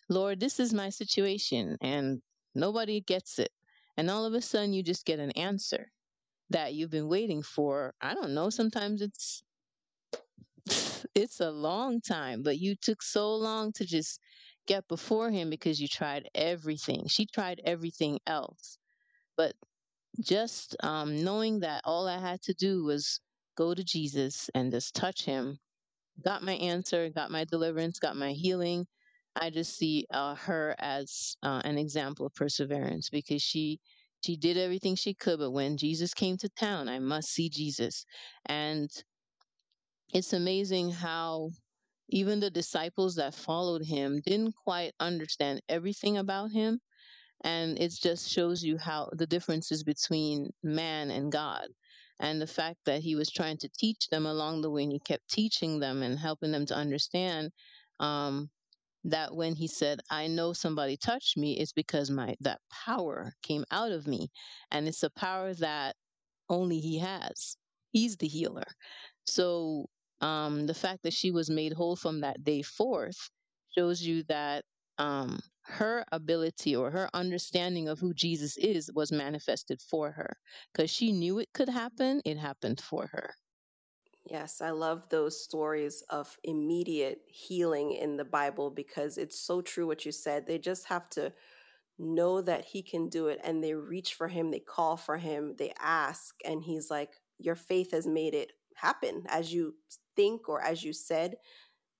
Lord, 0.08 0.40
this 0.40 0.60
is 0.60 0.74
my 0.74 0.90
situation 0.90 1.76
and 1.80 2.20
nobody 2.54 3.00
gets 3.00 3.38
it. 3.38 3.50
And 3.96 4.10
all 4.10 4.24
of 4.26 4.34
a 4.34 4.42
sudden 4.42 4.72
you 4.72 4.82
just 4.82 5.06
get 5.06 5.18
an 5.18 5.30
answer 5.32 5.90
that 6.50 6.74
you've 6.74 6.90
been 6.90 7.08
waiting 7.08 7.42
for. 7.42 7.94
I 8.00 8.14
don't 8.14 8.34
know, 8.34 8.50
sometimes 8.50 9.02
it's 9.02 9.42
it's 11.14 11.40
a 11.40 11.50
long 11.50 12.00
time, 12.00 12.42
but 12.42 12.58
you 12.58 12.74
took 12.76 13.02
so 13.02 13.34
long 13.34 13.72
to 13.72 13.84
just 13.84 14.20
get 14.66 14.86
before 14.88 15.30
him 15.30 15.50
because 15.50 15.80
you 15.80 15.88
tried 15.88 16.28
everything. 16.34 17.06
She 17.08 17.26
tried 17.26 17.60
everything 17.64 18.18
else. 18.26 18.78
But 19.36 19.54
just 20.20 20.76
um, 20.82 21.22
knowing 21.22 21.60
that 21.60 21.82
all 21.84 22.08
I 22.08 22.18
had 22.18 22.42
to 22.42 22.54
do 22.54 22.84
was 22.84 23.20
go 23.56 23.74
to 23.74 23.84
Jesus 23.84 24.50
and 24.54 24.72
just 24.72 24.94
touch 24.94 25.24
him, 25.24 25.58
got 26.24 26.42
my 26.42 26.54
answer, 26.54 27.10
got 27.10 27.30
my 27.30 27.44
deliverance, 27.44 27.98
got 27.98 28.16
my 28.16 28.32
healing. 28.32 28.86
I 29.36 29.50
just 29.50 29.76
see 29.76 30.06
uh, 30.10 30.34
her 30.36 30.74
as 30.78 31.36
uh, 31.42 31.60
an 31.64 31.78
example 31.78 32.26
of 32.26 32.34
perseverance 32.34 33.10
because 33.10 33.42
she 33.42 33.80
she 34.24 34.36
did 34.36 34.56
everything 34.56 34.96
she 34.96 35.14
could, 35.14 35.38
but 35.38 35.52
when 35.52 35.76
Jesus 35.76 36.14
came 36.14 36.36
to 36.38 36.48
town, 36.48 36.88
I 36.88 36.98
must 36.98 37.28
see 37.28 37.48
Jesus. 37.48 38.04
And 38.46 38.90
it's 40.12 40.32
amazing 40.32 40.90
how 40.90 41.50
even 42.08 42.40
the 42.40 42.50
disciples 42.50 43.16
that 43.16 43.34
followed 43.34 43.84
him 43.84 44.20
didn't 44.24 44.54
quite 44.54 44.92
understand 45.00 45.60
everything 45.68 46.18
about 46.18 46.52
him. 46.52 46.80
And 47.42 47.78
it 47.78 47.92
just 47.92 48.30
shows 48.30 48.62
you 48.62 48.78
how 48.78 49.10
the 49.12 49.26
differences 49.26 49.82
between 49.82 50.50
man 50.62 51.10
and 51.10 51.30
God. 51.30 51.66
And 52.18 52.40
the 52.40 52.46
fact 52.46 52.78
that 52.86 53.02
he 53.02 53.14
was 53.14 53.30
trying 53.30 53.58
to 53.58 53.68
teach 53.78 54.08
them 54.08 54.24
along 54.24 54.62
the 54.62 54.70
way, 54.70 54.84
and 54.84 54.92
he 54.92 55.00
kept 55.00 55.28
teaching 55.28 55.78
them 55.80 56.02
and 56.02 56.18
helping 56.18 56.50
them 56.50 56.64
to 56.66 56.74
understand 56.74 57.50
um, 58.00 58.48
that 59.04 59.34
when 59.34 59.54
he 59.54 59.66
said, 59.68 60.00
I 60.10 60.26
know 60.26 60.54
somebody 60.54 60.96
touched 60.96 61.36
me, 61.36 61.58
it's 61.58 61.72
because 61.72 62.10
my 62.10 62.34
that 62.40 62.60
power 62.70 63.34
came 63.42 63.64
out 63.70 63.92
of 63.92 64.06
me. 64.06 64.30
And 64.70 64.88
it's 64.88 65.02
a 65.02 65.10
power 65.10 65.52
that 65.54 65.94
only 66.48 66.80
he 66.80 66.98
has. 67.00 67.58
He's 67.90 68.16
the 68.16 68.28
healer. 68.28 68.66
So 69.26 69.86
um, 70.20 70.66
the 70.66 70.74
fact 70.74 71.02
that 71.02 71.12
she 71.12 71.30
was 71.30 71.50
made 71.50 71.72
whole 71.72 71.96
from 71.96 72.20
that 72.20 72.42
day 72.44 72.62
forth 72.62 73.30
shows 73.76 74.02
you 74.02 74.22
that 74.24 74.64
um, 74.98 75.40
her 75.62 76.04
ability 76.12 76.74
or 76.74 76.90
her 76.90 77.10
understanding 77.12 77.88
of 77.88 77.98
who 77.98 78.14
Jesus 78.14 78.56
is 78.56 78.90
was 78.94 79.12
manifested 79.12 79.80
for 79.80 80.10
her 80.12 80.36
because 80.72 80.90
she 80.90 81.12
knew 81.12 81.38
it 81.38 81.48
could 81.52 81.68
happen. 81.68 82.22
It 82.24 82.38
happened 82.38 82.80
for 82.80 83.06
her. 83.08 83.34
Yes, 84.28 84.60
I 84.60 84.70
love 84.70 85.08
those 85.08 85.42
stories 85.42 86.02
of 86.10 86.36
immediate 86.42 87.20
healing 87.28 87.92
in 87.92 88.16
the 88.16 88.24
Bible 88.24 88.70
because 88.70 89.18
it's 89.18 89.38
so 89.38 89.60
true 89.60 89.86
what 89.86 90.04
you 90.04 90.10
said. 90.10 90.46
They 90.46 90.58
just 90.58 90.86
have 90.86 91.08
to 91.10 91.32
know 91.98 92.40
that 92.40 92.64
He 92.64 92.82
can 92.82 93.08
do 93.08 93.28
it 93.28 93.40
and 93.44 93.62
they 93.62 93.74
reach 93.74 94.14
for 94.14 94.28
Him, 94.28 94.50
they 94.50 94.58
call 94.58 94.96
for 94.96 95.16
Him, 95.16 95.54
they 95.58 95.72
ask, 95.80 96.34
and 96.44 96.62
He's 96.62 96.90
like, 96.90 97.10
Your 97.38 97.54
faith 97.54 97.92
has 97.92 98.06
made 98.06 98.34
it 98.34 98.52
happen 98.76 99.24
as 99.28 99.52
you 99.52 99.74
think 100.14 100.48
or 100.48 100.60
as 100.62 100.82
you 100.82 100.92
said. 100.92 101.36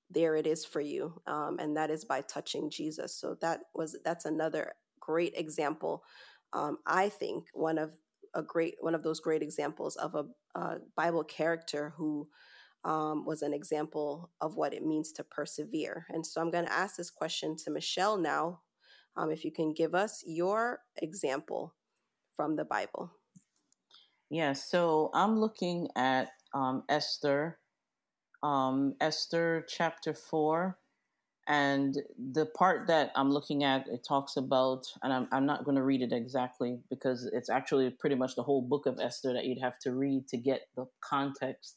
There 0.09 0.37
it 0.37 0.47
is 0.47 0.65
for 0.65 0.81
you, 0.81 1.21
um, 1.27 1.59
and 1.59 1.77
that 1.77 1.91
is 1.91 2.05
by 2.05 2.21
touching 2.21 2.71
Jesus. 2.71 3.15
So 3.15 3.37
that 3.41 3.63
was 3.75 3.97
that's 4.05 4.25
another 4.25 4.75
great 5.01 5.35
example. 5.37 6.05
Um, 6.53 6.79
I 6.87 7.09
think 7.09 7.47
one 7.53 7.77
of 7.77 7.91
a 8.35 8.43
great 8.43 8.77
one 8.81 8.95
of 8.95 9.03
those 9.03 9.19
great 9.19 9.43
examples 9.43 9.97
of 9.97 10.15
a, 10.15 10.27
a 10.59 10.77
Bible 10.97 11.25
character 11.25 11.93
who 11.97 12.29
um, 12.85 13.25
was 13.25 13.43
an 13.43 13.53
example 13.53 14.31
of 14.41 14.55
what 14.55 14.73
it 14.73 14.87
means 14.87 15.11
to 15.13 15.25
persevere. 15.25 16.07
And 16.11 16.25
so 16.25 16.41
I'm 16.41 16.53
going 16.53 16.67
to 16.67 16.73
ask 16.73 16.97
this 16.97 17.11
question 17.11 17.57
to 17.65 17.71
Michelle 17.71 18.17
now. 18.17 18.61
Um, 19.17 19.31
if 19.31 19.45
you 19.45 19.51
can 19.51 19.73
give 19.73 19.95
us 19.95 20.23
your 20.25 20.81
example 20.99 21.75
from 22.37 22.55
the 22.55 22.65
Bible. 22.65 23.11
Yeah, 24.31 24.53
so 24.53 25.11
I'm 25.15 25.39
looking 25.39 25.89
at 25.97 26.31
um, 26.57 26.85
Esther, 26.89 27.59
um, 28.43 28.95
Esther 29.01 29.67
chapter 29.69 30.15
4, 30.15 30.79
and 31.49 31.97
the 32.33 32.47
part 32.47 32.89
that 32.89 33.13
I'm 33.15 33.31
looking 33.31 33.63
at, 33.63 33.87
it 33.89 34.05
talks 34.09 34.37
about, 34.37 34.85
and 35.03 35.13
I'm, 35.13 35.29
I'm 35.31 35.47
not 35.47 35.65
going 35.65 35.77
to 35.77 35.83
read 35.83 36.03
it 36.03 36.13
exactly 36.13 36.81
because 36.91 37.29
it's 37.33 37.51
actually 37.51 37.91
pretty 37.91 38.17
much 38.17 38.35
the 38.35 38.43
whole 38.43 38.63
book 38.63 38.87
of 38.87 38.99
Esther 39.01 39.33
that 39.35 39.45
you'd 39.45 39.61
have 39.61 39.79
to 39.81 39.93
read 39.93 40.27
to 40.29 40.39
get 40.39 40.63
the 40.75 40.87
context. 41.01 41.77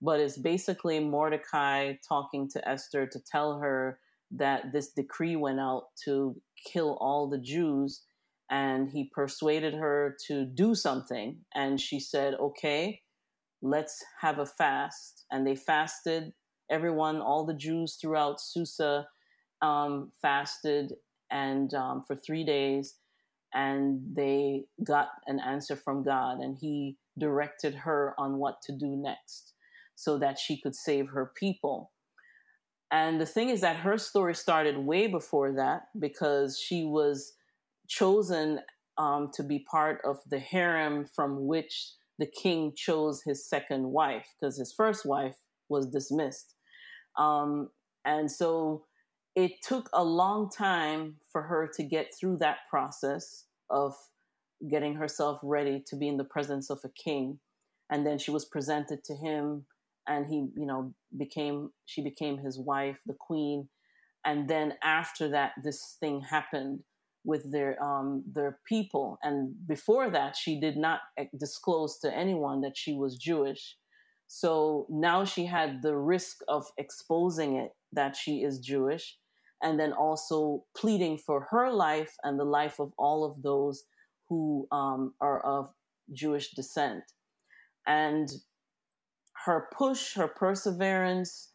But 0.00 0.20
it's 0.20 0.38
basically 0.38 1.00
Mordecai 1.00 1.94
talking 2.06 2.48
to 2.50 2.68
Esther 2.68 3.06
to 3.06 3.18
tell 3.20 3.58
her 3.58 3.98
that 4.32 4.72
this 4.72 4.90
decree 4.92 5.36
went 5.36 5.58
out 5.58 5.86
to 6.04 6.36
kill 6.64 6.96
all 7.00 7.28
the 7.28 7.38
Jews. 7.38 8.02
And 8.50 8.90
he 8.90 9.10
persuaded 9.14 9.74
her 9.74 10.16
to 10.26 10.44
do 10.44 10.74
something. 10.74 11.38
And 11.54 11.80
she 11.80 11.98
said, 11.98 12.34
okay, 12.34 13.00
let's 13.62 14.04
have 14.20 14.38
a 14.38 14.46
fast. 14.46 15.24
And 15.30 15.46
they 15.46 15.56
fasted 15.56 16.32
everyone, 16.70 17.20
all 17.20 17.46
the 17.46 17.54
Jews 17.54 17.96
throughout 18.00 18.40
Susa, 18.40 19.06
um, 19.60 20.10
fasted 20.20 20.94
and 21.30 21.72
um, 21.74 22.04
for 22.06 22.14
three 22.14 22.44
days, 22.44 22.96
and 23.54 24.00
they 24.14 24.64
got 24.84 25.08
an 25.26 25.40
answer 25.40 25.76
from 25.76 26.02
God, 26.02 26.40
and 26.40 26.56
He 26.60 26.96
directed 27.18 27.74
her 27.74 28.14
on 28.18 28.38
what 28.38 28.60
to 28.62 28.72
do 28.72 28.96
next, 28.96 29.54
so 29.94 30.18
that 30.18 30.38
she 30.38 30.60
could 30.60 30.74
save 30.74 31.08
her 31.08 31.32
people. 31.34 31.92
And 32.90 33.18
the 33.20 33.26
thing 33.26 33.48
is 33.48 33.62
that 33.62 33.76
her 33.76 33.96
story 33.96 34.34
started 34.34 34.76
way 34.76 35.06
before 35.06 35.52
that 35.52 35.84
because 35.98 36.58
she 36.58 36.84
was 36.84 37.32
chosen 37.88 38.60
um, 38.98 39.30
to 39.34 39.42
be 39.42 39.60
part 39.60 40.00
of 40.04 40.18
the 40.28 40.38
harem 40.38 41.06
from 41.06 41.46
which 41.46 41.92
the 42.18 42.26
king 42.26 42.72
chose 42.76 43.22
his 43.24 43.48
second 43.48 43.90
wife 43.90 44.26
because 44.40 44.58
his 44.58 44.72
first 44.76 45.04
wife 45.06 45.36
was 45.68 45.86
dismissed. 45.86 46.54
Um, 47.18 47.70
and 48.04 48.30
so 48.30 48.84
it 49.34 49.52
took 49.66 49.88
a 49.92 50.04
long 50.04 50.50
time 50.50 51.16
for 51.30 51.42
her 51.42 51.70
to 51.76 51.82
get 51.82 52.08
through 52.18 52.38
that 52.38 52.58
process 52.68 53.44
of 53.70 53.94
getting 54.70 54.94
herself 54.94 55.40
ready 55.42 55.82
to 55.86 55.96
be 55.96 56.08
in 56.08 56.18
the 56.18 56.24
presence 56.24 56.70
of 56.70 56.78
a 56.84 56.90
king. 56.90 57.38
And 57.90 58.06
then 58.06 58.18
she 58.18 58.30
was 58.30 58.44
presented 58.44 59.04
to 59.04 59.14
him 59.16 59.66
and 60.06 60.26
he, 60.26 60.48
you 60.56 60.66
know, 60.66 60.94
became, 61.16 61.70
she 61.86 62.02
became 62.02 62.38
his 62.38 62.58
wife, 62.58 62.98
the 63.06 63.16
queen. 63.18 63.68
And 64.24 64.48
then 64.48 64.74
after 64.82 65.28
that, 65.30 65.52
this 65.62 65.96
thing 65.98 66.20
happened 66.20 66.80
with 67.24 67.50
their 67.52 67.82
um, 67.82 68.24
their 68.26 68.58
people. 68.66 69.18
And 69.22 69.54
before 69.66 70.10
that, 70.10 70.36
she 70.36 70.58
did 70.60 70.76
not 70.76 71.00
eh, 71.18 71.26
disclose 71.38 71.98
to 71.98 72.14
anyone 72.14 72.60
that 72.62 72.76
she 72.76 72.94
was 72.94 73.16
Jewish. 73.16 73.76
So 74.26 74.86
now 74.88 75.24
she 75.24 75.46
had 75.46 75.82
the 75.82 75.96
risk 75.96 76.38
of 76.48 76.66
exposing 76.78 77.56
it 77.56 77.72
that 77.92 78.16
she 78.16 78.42
is 78.42 78.58
Jewish 78.58 79.18
and 79.62 79.78
then 79.78 79.92
also 79.92 80.64
pleading 80.76 81.18
for 81.18 81.48
her 81.50 81.70
life 81.70 82.16
and 82.24 82.38
the 82.38 82.44
life 82.44 82.80
of 82.80 82.92
all 82.98 83.24
of 83.24 83.42
those 83.42 83.84
who 84.28 84.66
um, 84.72 85.14
are 85.20 85.40
of 85.40 85.72
Jewish 86.12 86.52
descent. 86.52 87.04
And 87.86 88.28
her 89.44 89.68
push, 89.72 90.14
her 90.14 90.28
perseverance, 90.28 91.50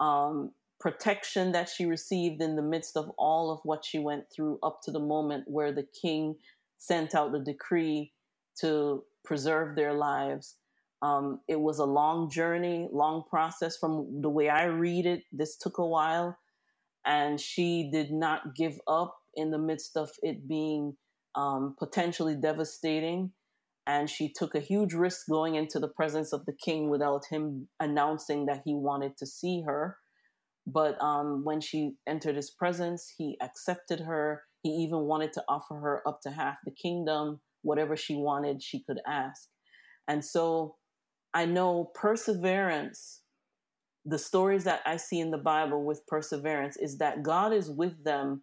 um, 0.00 0.52
protection 0.80 1.52
that 1.52 1.68
she 1.68 1.86
received 1.86 2.42
in 2.42 2.56
the 2.56 2.62
midst 2.62 2.96
of 2.96 3.10
all 3.18 3.50
of 3.50 3.60
what 3.64 3.84
she 3.84 3.98
went 3.98 4.24
through 4.34 4.58
up 4.62 4.80
to 4.82 4.90
the 4.90 5.00
moment 5.00 5.44
where 5.46 5.72
the 5.72 5.86
king 6.02 6.36
sent 6.78 7.14
out 7.14 7.32
the 7.32 7.40
decree 7.40 8.12
to 8.60 9.04
preserve 9.24 9.76
their 9.76 9.94
lives 9.94 10.56
Um, 11.02 11.40
it 11.46 11.60
was 11.60 11.78
a 11.78 11.84
long 11.84 12.30
journey, 12.30 12.88
long 12.90 13.22
process. 13.28 13.76
From 13.76 14.22
the 14.22 14.30
way 14.30 14.48
I 14.48 14.64
read 14.64 15.04
it, 15.06 15.22
this 15.30 15.56
took 15.58 15.78
a 15.78 15.86
while, 15.86 16.38
and 17.04 17.38
she 17.40 17.90
did 17.92 18.10
not 18.10 18.54
give 18.56 18.80
up 18.88 19.14
in 19.34 19.50
the 19.50 19.58
midst 19.58 19.96
of 19.96 20.10
it 20.22 20.48
being 20.48 20.96
um, 21.34 21.76
potentially 21.78 22.34
devastating. 22.34 23.32
And 23.86 24.08
she 24.10 24.32
took 24.32 24.54
a 24.54 24.60
huge 24.60 24.94
risk 24.94 25.28
going 25.28 25.54
into 25.54 25.78
the 25.78 25.88
presence 25.88 26.32
of 26.32 26.44
the 26.46 26.56
king 26.64 26.88
without 26.88 27.26
him 27.30 27.68
announcing 27.78 28.46
that 28.46 28.62
he 28.64 28.74
wanted 28.74 29.16
to 29.18 29.26
see 29.26 29.62
her. 29.66 29.98
But 30.66 31.00
um, 31.00 31.44
when 31.44 31.60
she 31.60 31.92
entered 32.06 32.36
his 32.36 32.50
presence, 32.50 33.14
he 33.16 33.38
accepted 33.40 34.00
her. 34.00 34.42
He 34.62 34.70
even 34.70 35.00
wanted 35.00 35.32
to 35.34 35.44
offer 35.48 35.76
her 35.76 36.02
up 36.06 36.20
to 36.22 36.30
half 36.30 36.56
the 36.64 36.72
kingdom, 36.72 37.40
whatever 37.62 37.96
she 37.96 38.16
wanted, 38.16 38.62
she 38.62 38.82
could 38.82 39.00
ask. 39.06 39.48
And 40.08 40.24
so 40.24 40.76
I 41.32 41.44
know 41.44 41.90
perseverance, 41.94 43.22
the 44.04 44.18
stories 44.18 44.64
that 44.64 44.80
I 44.84 44.96
see 44.96 45.20
in 45.20 45.30
the 45.30 45.38
Bible 45.38 45.84
with 45.84 46.06
perseverance 46.06 46.76
is 46.76 46.98
that 46.98 47.22
God 47.22 47.52
is 47.52 47.70
with 47.70 48.04
them 48.04 48.42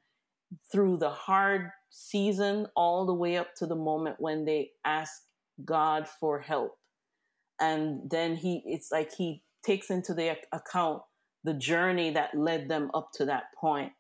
through 0.72 0.98
the 0.98 1.10
hard 1.10 1.70
season 1.90 2.68
all 2.76 3.06
the 3.06 3.14
way 3.14 3.38
up 3.38 3.48
to 3.58 3.66
the 3.66 3.76
moment 3.76 4.18
when 4.20 4.46
they 4.46 4.70
ask 4.86 5.12
God 5.66 6.08
for 6.08 6.40
help. 6.40 6.74
And 7.60 8.10
then 8.10 8.36
he 8.36 8.62
it's 8.66 8.92
like 8.92 9.14
he 9.14 9.44
takes 9.66 9.90
into 9.90 10.14
the 10.14 10.38
account 10.52 11.02
the 11.44 11.54
journey 11.54 12.12
that 12.12 12.36
led 12.36 12.70
them 12.70 12.90
up 12.94 13.10
to 13.14 13.26
that 13.26 13.46
point 13.60 13.92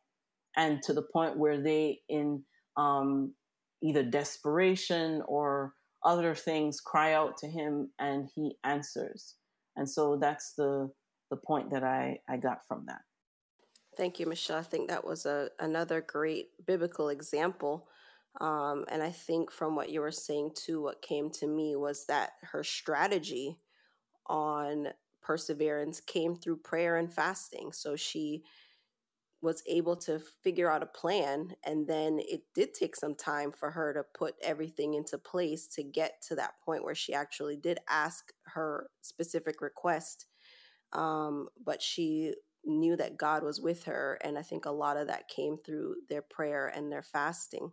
and 0.56 0.82
to 0.84 0.94
the 0.94 1.02
point 1.02 1.38
where 1.38 1.62
they 1.62 2.00
in 2.10 2.44
um, 2.78 3.34
either 3.82 4.04
desperation 4.04 5.22
or 5.28 5.74
other 6.04 6.36
things 6.36 6.80
cry 6.80 7.14
out 7.14 7.38
to 7.38 7.48
him 7.48 7.90
and 8.00 8.30
he 8.36 8.56
answers 8.64 9.36
and 9.76 9.90
so 9.90 10.18
that's 10.18 10.54
the 10.54 10.92
the 11.32 11.38
point 11.38 11.72
that 11.72 11.84
i 11.84 12.20
i 12.30 12.36
got 12.36 12.60
from 12.68 12.84
that 12.86 13.02
Thank 13.96 14.20
you, 14.20 14.26
Michelle. 14.26 14.58
I 14.58 14.64
think 14.64 14.90
that 14.90 15.06
was 15.06 15.26
a 15.26 15.50
another 15.60 16.02
great 16.02 16.50
biblical 16.66 17.10
example. 17.10 17.88
Um, 18.42 18.86
and 18.90 19.04
I 19.04 19.12
think 19.12 19.52
from 19.52 19.76
what 19.76 19.92
you 19.92 20.02
were 20.02 20.12
saying 20.12 20.52
too, 20.56 20.82
what 20.82 21.04
came 21.04 21.30
to 21.32 21.48
me 21.48 21.76
was 21.76 22.06
that 22.08 22.32
her 22.52 22.64
strategy 22.64 23.60
on 24.28 24.88
perseverance 25.24 26.00
came 26.00 26.36
through 26.36 26.58
prayer 26.58 26.98
and 26.98 27.12
fasting. 27.12 27.72
So 27.72 27.96
she 27.96 28.44
was 29.44 29.62
able 29.68 29.98
to 29.98 30.20
figure 30.42 30.72
out 30.72 30.82
a 30.82 30.88
plan 30.88 31.54
and 31.66 31.86
then 31.86 32.18
it 32.20 32.42
did 32.56 32.74
take 32.74 32.96
some 32.96 33.14
time 33.14 33.52
for 33.52 33.70
her 33.72 33.94
to 33.94 34.02
put 34.18 34.36
everything 34.42 34.94
into 34.94 35.18
place 35.18 35.68
to 35.68 35.84
get 35.84 36.22
to 36.22 36.34
that 36.34 36.54
point 36.66 36.84
where 36.84 36.96
she 36.96 37.14
actually 37.14 37.58
did 37.58 37.78
ask 37.90 38.32
her 38.46 38.90
specific 39.02 39.62
request 39.62 40.28
um, 40.94 41.50
but 41.64 41.82
she 41.82 42.34
knew 42.64 42.96
that 42.96 43.18
god 43.18 43.44
was 43.44 43.60
with 43.60 43.84
her 43.84 44.18
and 44.24 44.38
i 44.38 44.42
think 44.42 44.66
a 44.66 44.72
lot 44.72 44.96
of 44.96 45.08
that 45.08 45.28
came 45.28 45.58
through 45.58 45.96
their 46.08 46.22
prayer 46.22 46.72
and 46.74 46.90
their 46.90 47.04
fasting 47.04 47.70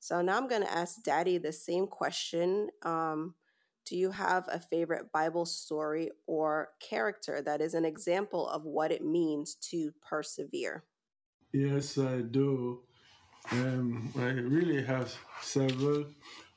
so 0.00 0.22
now 0.22 0.38
i'm 0.38 0.48
going 0.48 0.62
to 0.62 0.72
ask 0.72 1.02
daddy 1.02 1.36
the 1.36 1.52
same 1.52 1.86
question 1.86 2.68
um, 2.82 3.34
do 3.84 3.96
you 3.96 4.10
have 4.10 4.48
a 4.50 4.58
favorite 4.58 5.12
bible 5.12 5.46
story 5.46 6.10
or 6.26 6.70
character 6.80 7.42
that 7.42 7.60
is 7.60 7.74
an 7.74 7.84
example 7.84 8.48
of 8.48 8.64
what 8.64 8.90
it 8.90 9.04
means 9.04 9.54
to 9.54 9.92
persevere 10.08 10.84
Yes, 11.54 11.98
I 11.98 12.22
do. 12.22 12.80
Um, 13.52 14.12
I 14.18 14.30
really 14.32 14.82
have 14.82 15.14
several, 15.40 16.06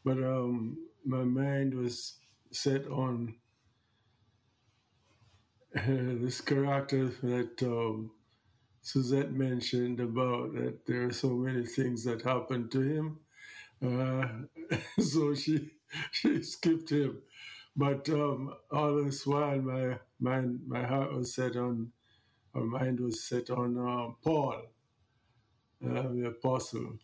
but 0.04 0.18
um, 0.18 0.76
my 1.06 1.24
mind 1.24 1.76
was 1.76 2.16
set 2.52 2.88
on 2.88 3.36
uh, 5.76 5.82
this 5.86 6.42
character 6.42 7.12
that 7.22 7.62
um, 7.62 8.10
Suzette 8.82 9.32
mentioned 9.32 10.00
about 10.00 10.56
that 10.56 10.84
there 10.88 11.06
are 11.06 11.14
so 11.14 11.30
many 11.30 11.64
things 11.64 12.04
that 12.06 12.24
happened 12.24 12.72
to 12.72 12.82
him. 12.82 13.20
Uh, 13.80 14.78
so 15.00 15.36
she 15.36 15.74
she 16.12 16.44
skipped 16.44 16.92
him. 16.92 17.22
But 17.76 18.10
um, 18.10 18.54
all 18.72 19.04
this 19.04 19.26
while, 19.26 19.60
my 19.60 20.00
mind, 20.20 20.62
my 20.68 20.84
heart 20.84 21.14
was 21.14 21.34
set 21.36 21.56
on, 21.56 21.92
or 22.54 22.64
mind 22.64 23.00
was 23.00 23.24
set 23.24 23.50
on 23.50 23.78
uh, 23.78 24.14
Paul 24.24 24.64
uh, 25.86 26.04
the 26.14 26.28
apostle. 26.28 26.98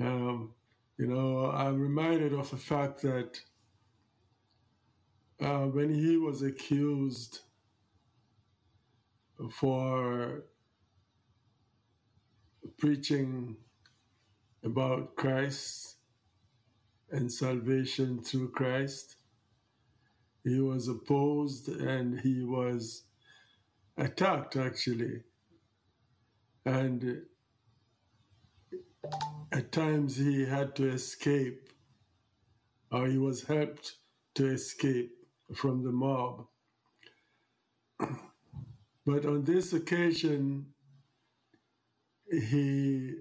Um, 0.00 0.54
you 0.98 1.06
know, 1.06 1.50
I'm 1.50 1.80
reminded 1.80 2.32
of 2.32 2.50
the 2.50 2.56
fact 2.56 3.02
that 3.02 3.38
uh, 5.40 5.66
when 5.66 5.92
he 5.92 6.16
was 6.16 6.42
accused 6.42 7.40
for 9.50 10.44
preaching 12.78 13.56
about 14.64 15.16
Christ 15.16 15.93
and 17.10 17.30
salvation 17.32 18.22
through 18.22 18.50
Christ, 18.50 19.16
he 20.44 20.60
was 20.60 20.88
opposed 20.88 21.68
and 21.68 22.20
he 22.20 22.42
was 22.44 23.04
attacked 23.96 24.56
actually. 24.56 25.22
And 26.66 27.22
at 29.52 29.72
times 29.72 30.16
he 30.16 30.44
had 30.46 30.74
to 30.76 30.88
escape, 30.88 31.68
or 32.90 33.06
he 33.06 33.18
was 33.18 33.44
helped 33.44 33.96
to 34.34 34.46
escape 34.46 35.12
from 35.54 35.82
the 35.84 35.92
mob. 35.92 36.46
But 39.06 39.26
on 39.26 39.44
this 39.44 39.74
occasion, 39.74 40.66
he 42.30 43.14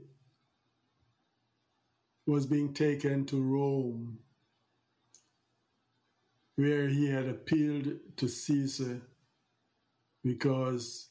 was 2.25 2.45
being 2.45 2.73
taken 2.73 3.25
to 3.25 3.41
Rome, 3.41 4.19
where 6.55 6.88
he 6.88 7.09
had 7.09 7.27
appealed 7.27 7.99
to 8.17 8.27
Caesar 8.27 9.01
because 10.23 11.09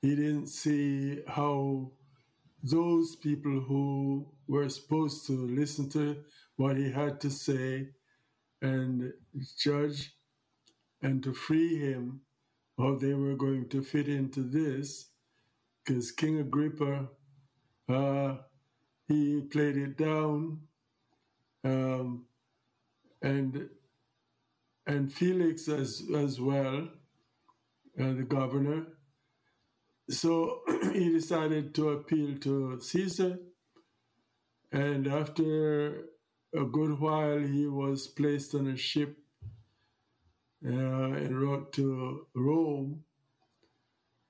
he 0.00 0.16
didn't 0.16 0.48
see 0.48 1.22
how 1.28 1.92
those 2.62 3.16
people 3.16 3.60
who 3.60 4.26
were 4.48 4.68
supposed 4.68 5.26
to 5.26 5.32
listen 5.32 5.88
to 5.90 6.16
what 6.56 6.76
he 6.76 6.90
had 6.90 7.20
to 7.20 7.30
say 7.30 7.88
and 8.60 9.12
judge 9.58 10.12
and 11.02 11.22
to 11.22 11.32
free 11.32 11.78
him, 11.78 12.20
how 12.78 12.96
they 12.96 13.14
were 13.14 13.34
going 13.34 13.68
to 13.68 13.82
fit 13.82 14.08
into 14.08 14.42
this, 14.42 15.08
because 15.84 16.12
King 16.12 16.38
Agrippa, 16.38 17.08
uh, 17.88 18.36
he 19.12 19.40
played 19.42 19.76
it 19.76 19.96
down, 19.96 20.60
um, 21.64 22.24
and 23.22 23.68
and 24.86 25.12
Felix 25.12 25.68
as 25.68 26.02
as 26.16 26.40
well, 26.40 26.88
uh, 28.00 28.12
the 28.12 28.26
governor, 28.28 28.86
so 30.08 30.60
he 30.92 31.10
decided 31.10 31.74
to 31.74 31.90
appeal 31.90 32.38
to 32.38 32.80
Caesar, 32.80 33.38
and 34.72 35.06
after 35.06 36.06
a 36.54 36.64
good 36.64 36.98
while, 37.00 37.38
he 37.38 37.66
was 37.66 38.08
placed 38.08 38.54
on 38.54 38.66
a 38.66 38.76
ship 38.76 39.16
uh, 40.66 41.10
route 41.40 41.72
to 41.72 42.26
Rome. 42.34 43.04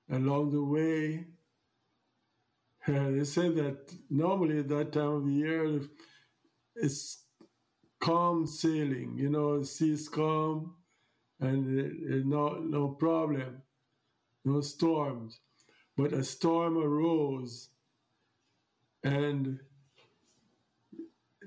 Along 0.09 0.51
the 0.51 0.63
way, 0.63 1.25
they 2.87 3.23
say 3.23 3.49
that 3.49 3.93
normally 4.09 4.59
at 4.59 4.69
that 4.69 4.91
time 4.91 5.13
of 5.13 5.25
the 5.25 5.31
year, 5.31 5.79
it's 6.75 7.23
calm 7.99 8.45
sailing, 8.45 9.15
you 9.17 9.29
know, 9.29 9.59
the 9.59 9.65
sea's 9.65 10.09
calm 10.09 10.75
and 11.39 11.79
it 11.79 12.25
no, 12.25 12.59
no 12.59 12.89
problem, 12.89 13.61
no 14.43 14.61
storms. 14.61 15.39
But 15.95 16.11
a 16.13 16.23
storm 16.23 16.77
arose 16.77 17.69
and 19.03 19.59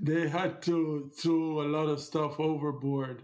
they 0.00 0.28
had 0.28 0.62
to 0.62 1.10
throw 1.18 1.62
a 1.62 1.68
lot 1.68 1.88
of 1.88 2.00
stuff 2.00 2.38
overboard. 2.38 3.22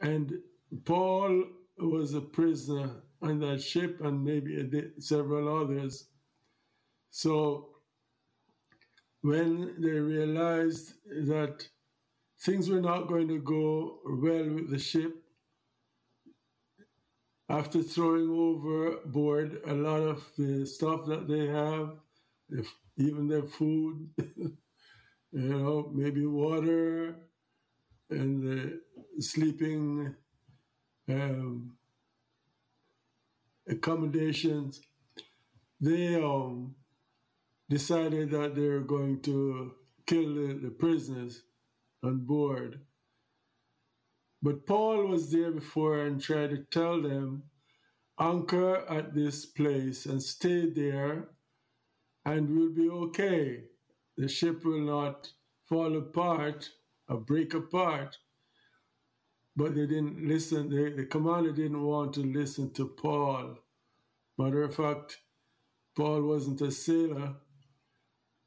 And 0.00 0.40
Paul 0.84 1.44
was 1.78 2.14
a 2.14 2.20
prisoner 2.20 2.90
on 3.22 3.38
that 3.40 3.62
ship 3.62 4.00
and 4.02 4.24
maybe 4.24 4.90
several 4.98 5.62
others. 5.62 6.06
So 7.10 7.68
when 9.22 9.80
they 9.80 9.90
realized 9.90 10.94
that 11.26 11.66
things 12.40 12.68
were 12.68 12.80
not 12.80 13.06
going 13.08 13.28
to 13.28 13.38
go 13.38 14.00
well 14.04 14.48
with 14.48 14.70
the 14.70 14.78
ship, 14.78 15.14
after 17.48 17.82
throwing 17.82 18.30
overboard 18.30 19.60
a 19.66 19.74
lot 19.74 20.00
of 20.00 20.24
the 20.38 20.64
stuff 20.64 21.04
that 21.06 21.28
they 21.28 21.46
have, 21.46 21.96
even 22.96 23.28
their 23.28 23.42
food, 23.42 24.08
you 24.18 24.56
know, 25.32 25.90
maybe 25.94 26.24
water 26.24 27.16
and 28.10 28.42
the 28.42 28.80
sleeping 29.20 30.14
um, 31.08 31.76
accommodations, 33.68 34.80
they 35.80 36.16
um, 36.16 36.74
decided 37.68 38.30
that 38.30 38.54
they 38.54 38.68
were 38.68 38.80
going 38.80 39.20
to 39.22 39.74
kill 40.06 40.34
the, 40.34 40.60
the 40.62 40.70
prisoners 40.70 41.42
on 42.02 42.18
board. 42.18 42.80
But 44.42 44.66
Paul 44.66 45.06
was 45.06 45.30
there 45.30 45.52
before 45.52 46.04
and 46.04 46.20
tried 46.20 46.50
to 46.50 46.64
tell 46.70 47.00
them, 47.00 47.44
anchor 48.18 48.84
at 48.88 49.14
this 49.14 49.46
place 49.46 50.06
and 50.06 50.22
stay 50.22 50.68
there, 50.70 51.28
and 52.24 52.50
we'll 52.50 52.74
be 52.74 52.88
okay. 52.88 53.64
The 54.16 54.28
ship 54.28 54.64
will 54.64 54.80
not 54.80 55.28
fall 55.68 55.96
apart 55.96 56.68
or 57.08 57.18
break 57.18 57.54
apart. 57.54 58.18
But 59.56 59.74
they 59.74 59.86
didn't 59.86 60.26
listen, 60.26 60.70
the, 60.70 60.94
the 60.96 61.06
commander 61.06 61.52
didn't 61.52 61.82
want 61.82 62.14
to 62.14 62.20
listen 62.20 62.72
to 62.74 62.88
Paul. 62.88 63.58
Matter 64.38 64.62
of 64.62 64.74
fact, 64.74 65.18
Paul 65.96 66.22
wasn't 66.22 66.60
a 66.62 66.70
sailor 66.70 67.34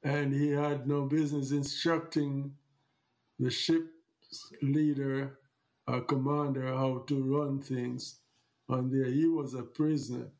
and 0.03 0.33
he 0.33 0.49
had 0.51 0.87
no 0.87 1.05
business 1.05 1.51
instructing 1.51 2.53
the 3.39 3.49
ship's 3.51 4.53
leader 4.61 5.39
or 5.87 6.01
commander 6.01 6.67
how 6.67 7.03
to 7.07 7.23
run 7.23 7.61
things 7.61 8.19
And 8.69 8.91
there. 8.91 9.05
He 9.11 9.27
was 9.27 9.53
a 9.53 9.63
prisoner. 9.63 10.31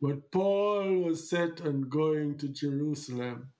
But 0.00 0.30
Paul 0.30 0.98
was 1.00 1.30
set 1.30 1.60
on 1.62 1.88
going 1.88 2.38
to 2.38 2.48
Jerusalem. 2.48 3.52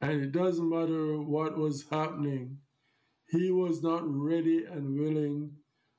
And 0.00 0.22
it 0.22 0.32
doesn't 0.32 0.68
matter 0.68 1.18
what 1.20 1.58
was 1.58 1.86
happening, 1.90 2.58
he 3.28 3.50
was 3.50 3.82
not 3.82 4.02
ready 4.04 4.64
and 4.64 4.98
willing 4.98 5.52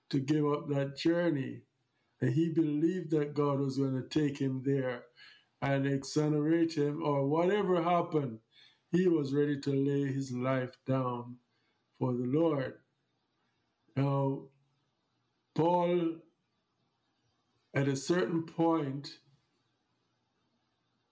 to 0.10 0.20
give 0.20 0.46
up 0.46 0.68
that 0.70 0.98
journey. 0.98 1.62
And 2.22 2.34
he 2.34 2.50
believed 2.50 3.12
that 3.12 3.34
God 3.36 3.60
was 3.60 3.78
going 3.78 3.94
to 4.02 4.10
take 4.10 4.38
him 4.40 4.62
there 4.66 5.04
and 5.62 5.86
exonerate 5.86 6.74
him, 6.74 7.04
or 7.04 7.28
whatever 7.28 7.84
happened, 7.84 8.40
he 8.92 9.08
was 9.08 9.34
ready 9.34 9.60
to 9.60 9.72
lay 9.72 10.12
his 10.12 10.32
life 10.32 10.76
down 10.88 11.36
for 12.00 12.14
the 12.14 12.26
Lord. 12.26 12.76
Now, 13.96 14.44
Paul, 15.54 16.16
at 17.76 17.88
a 17.88 17.96
certain 17.96 18.44
point, 18.44 19.10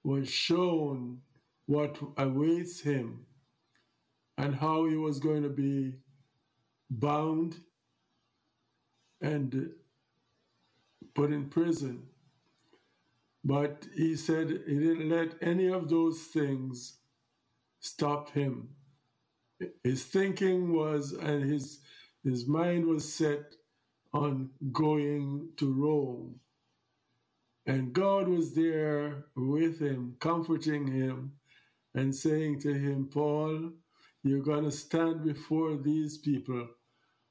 was 0.03 0.29
shown 0.29 1.19
what 1.65 1.99
awaits 2.17 2.79
him 2.79 3.25
and 4.37 4.55
how 4.55 4.85
he 4.85 4.95
was 4.95 5.19
going 5.19 5.43
to 5.43 5.49
be 5.49 5.93
bound 6.89 7.57
and 9.21 9.71
put 11.15 11.31
in 11.31 11.49
prison. 11.49 12.03
But 13.43 13.87
he 13.95 14.15
said 14.15 14.49
he 14.67 14.79
didn't 14.79 15.09
let 15.09 15.35
any 15.41 15.67
of 15.67 15.89
those 15.89 16.23
things 16.23 16.99
stop 17.79 18.31
him. 18.31 18.69
His 19.83 20.03
thinking 20.03 20.73
was, 20.73 21.13
and 21.13 21.43
his, 21.49 21.79
his 22.23 22.47
mind 22.47 22.85
was 22.85 23.11
set 23.11 23.55
on 24.13 24.49
going 24.71 25.49
to 25.57 25.73
Rome. 25.73 26.39
And 27.65 27.93
God 27.93 28.27
was 28.27 28.53
there 28.53 29.25
with 29.35 29.79
him, 29.79 30.15
comforting 30.19 30.87
him 30.87 31.33
and 31.95 32.15
saying 32.15 32.59
to 32.61 32.73
him, 32.73 33.09
Paul, 33.11 33.71
you're 34.23 34.43
going 34.43 34.63
to 34.65 34.71
stand 34.71 35.23
before 35.23 35.77
these 35.77 36.17
people 36.17 36.67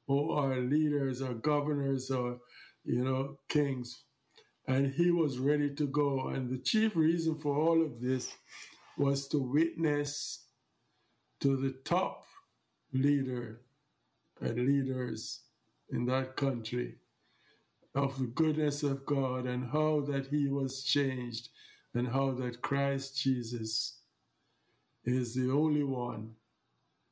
who 0.07 0.33
are 0.33 0.57
leaders 0.57 1.21
or 1.21 1.35
governors 1.35 2.11
or, 2.11 2.39
you 2.85 3.05
know, 3.05 3.39
kings. 3.49 4.05
And 4.69 4.93
he 4.95 5.11
was 5.11 5.39
ready 5.39 5.75
to 5.75 5.87
go. 5.87 6.29
And 6.29 6.51
the 6.51 6.59
chief 6.59 6.97
reason 6.97 7.37
for 7.37 7.57
all 7.57 7.83
of 7.83 8.01
this 8.01 8.33
was 8.97 9.29
to 9.29 9.39
witness 9.39 10.45
to 11.41 11.57
the 11.57 11.75
top 11.85 12.25
leader 12.93 13.61
and 14.41 14.57
leaders 14.57 15.43
in 15.91 16.07
that 16.07 16.37
country 16.37 16.97
of 17.95 18.19
the 18.19 18.27
goodness 18.27 18.83
of 18.83 19.07
God 19.07 19.47
and 19.47 19.71
how 19.71 20.03
that 20.03 20.27
he 20.27 20.49
was 20.49 20.83
changed 20.83 21.49
and 21.95 22.09
how 22.09 22.33
that 22.33 22.61
Christ 22.61 23.19
Jesus 23.23 24.01
is 25.05 25.35
the 25.35 25.51
only 25.51 25.85
one 25.85 26.33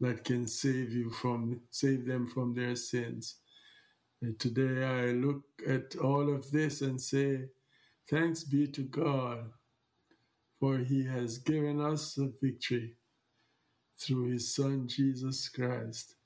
that 0.01 0.25
can 0.25 0.47
save 0.47 0.93
you 0.93 1.11
from 1.11 1.61
save 1.71 2.07
them 2.07 2.27
from 2.27 2.55
their 2.55 2.77
sins. 2.77 3.37
And 4.23 4.39
today 4.39 4.85
I 4.85 5.13
look 5.13 5.43
at 5.69 5.97
all 5.97 6.35
of 6.35 6.51
this 6.51 6.81
and 6.81 7.01
say, 7.01 7.45
thanks 8.09 8.45
be 8.45 8.67
to 8.69 8.83
God, 8.83 9.51
for 10.59 10.79
he 10.79 11.05
has 11.05 11.39
given 11.39 11.81
us 11.81 12.15
the 12.15 12.33
victory 12.43 12.97
through 13.99 14.31
his 14.31 14.55
son 14.55 14.89
Jesus 14.89 15.49
Christ. 15.49 16.17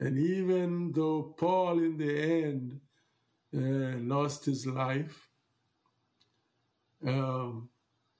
And 0.00 0.18
even 0.18 0.92
though 0.92 1.34
Paul 1.38 1.78
in 1.78 1.96
the 1.96 2.44
end 2.44 2.80
uh, 3.54 3.98
lost 4.00 4.44
his 4.44 4.66
life 4.66 5.28
um, 7.06 7.68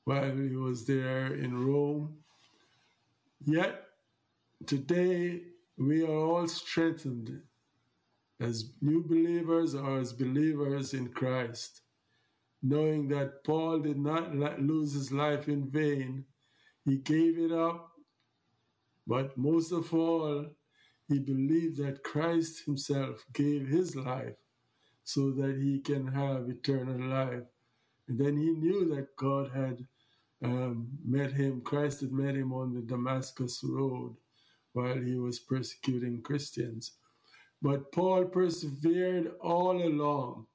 while 0.05 0.37
he 0.37 0.57
was 0.57 0.87
there 0.87 1.35
in 1.35 1.67
Rome, 1.67 2.19
yet 3.45 3.86
today 4.65 5.43
we 5.77 6.03
are 6.03 6.15
all 6.15 6.49
strengthened 6.49 7.43
as 8.41 8.73
new 8.81 9.03
believers 9.03 9.75
or 9.75 9.99
as 9.99 10.13
believers 10.13 10.95
in 10.95 11.09
Christ, 11.09 11.83
knowing 12.63 13.09
that 13.09 13.45
Paul 13.45 13.81
did 13.81 13.99
not 13.99 14.61
lose 14.61 14.95
his 14.95 15.13
life 15.13 15.49
in 15.49 15.71
vain. 15.71 16.25
He 16.85 16.99
gave 16.99 17.39
it 17.39 17.53
up, 17.53 17.91
but 19.07 19.37
most 19.37 19.73
of 19.73 19.93
all, 19.93 20.47
he 21.09 21.19
believed 21.19 21.79
that 21.79 22.03
Christ 22.03 22.65
himself 22.65 23.25
gave 23.33 23.67
his 23.67 23.95
life 23.95 24.39
so 25.05 25.31
that 25.33 25.57
he 25.61 25.81
can 25.81 26.07
have 26.09 26.49
eternal 26.49 27.09
life. 27.09 27.45
And 28.09 28.19
then 28.19 28.37
he 28.37 28.51
knew 28.51 28.89
that 28.95 29.15
God 29.17 29.51
had 29.55 29.87
um, 30.43 30.89
met 31.05 31.33
him, 31.33 31.61
Christ 31.61 32.01
had 32.01 32.13
met 32.13 32.35
him 32.35 32.53
on 32.53 32.75
the 32.75 32.83
Damascus 32.83 33.61
Road 33.63 34.17
while 34.77 34.99
he 34.99 35.17
was 35.17 35.41
persecuting 35.41 36.21
Christians. 36.21 36.93
But 37.63 37.91
Paul 37.93 38.27
persevered 38.27 39.33
all 39.41 39.83
along. 39.83 40.47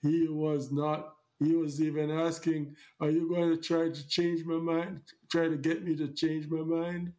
He 0.00 0.28
was 0.28 0.70
not, 0.70 1.14
he 1.40 1.56
was 1.56 1.82
even 1.82 2.08
asking, 2.10 2.76
Are 3.00 3.10
you 3.10 3.28
going 3.28 3.50
to 3.50 3.60
try 3.60 3.88
to 3.88 4.08
change 4.08 4.44
my 4.44 4.58
mind? 4.58 5.02
Try 5.28 5.48
to 5.48 5.56
get 5.56 5.84
me 5.84 5.96
to 5.96 6.08
change 6.08 6.48
my 6.48 6.62
mind? 6.62 7.12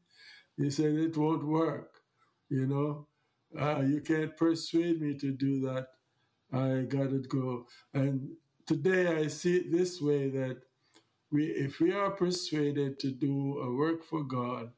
He 0.57 0.69
said, 0.69 0.93
It 0.95 1.17
won't 1.17 1.45
work. 1.45 1.91
You 2.49 2.67
know, 2.67 3.07
uh, 3.59 3.81
you 3.81 3.99
can't 3.99 4.35
persuade 4.37 5.01
me 5.01 5.15
to 5.15 5.31
do 5.31 5.59
that. 5.61 5.87
I 6.53 6.85
got 6.87 7.09
to 7.09 7.19
go. 7.19 7.67
And 7.93 8.29
today 8.65 9.07
I 9.07 9.27
see 9.27 9.57
it 9.57 9.71
this 9.71 10.01
way 10.01 10.29
that 10.29 10.61
we, 11.31 11.47
if 11.47 11.81
we 11.81 11.93
are 11.93 12.11
persuaded 12.11 12.97
to 12.99 13.11
do 13.11 13.59
a 13.59 13.75
work 13.75 14.05
for 14.05 14.23
God, 14.23 14.71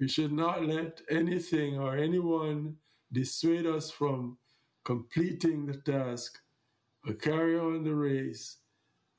we 0.00 0.08
should 0.08 0.32
not 0.32 0.64
let 0.64 1.02
anything 1.10 1.78
or 1.78 1.96
anyone 1.96 2.74
dissuade 3.12 3.66
us 3.66 3.90
from 3.90 4.38
completing 4.84 5.66
the 5.66 5.76
task 5.76 6.38
or 7.06 7.12
carry 7.12 7.58
on 7.58 7.84
the 7.84 7.94
race. 7.94 8.56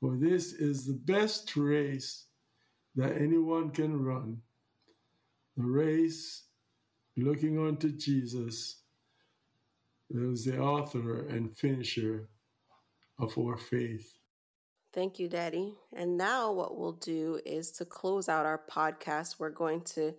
For 0.00 0.16
this 0.16 0.52
is 0.52 0.84
the 0.84 0.94
best 0.94 1.54
race 1.54 2.26
that 2.96 3.16
anyone 3.16 3.70
can 3.70 4.02
run. 4.02 4.38
The 5.56 5.62
race 5.62 6.44
looking 7.16 7.64
unto 7.64 7.92
Jesus, 7.92 8.82
who 10.10 10.32
is 10.32 10.44
the 10.44 10.58
author 10.58 11.26
and 11.28 11.56
finisher 11.56 12.28
of 13.20 13.38
our 13.38 13.56
faith. 13.56 14.18
Thank 14.92 15.18
you, 15.18 15.28
Daddy. 15.28 15.74
And 15.94 16.18
now, 16.18 16.52
what 16.52 16.76
we'll 16.76 16.92
do 16.92 17.40
is 17.46 17.70
to 17.72 17.84
close 17.84 18.28
out 18.28 18.44
our 18.44 18.62
podcast, 18.70 19.36
we're 19.38 19.50
going 19.50 19.82
to 19.82 20.12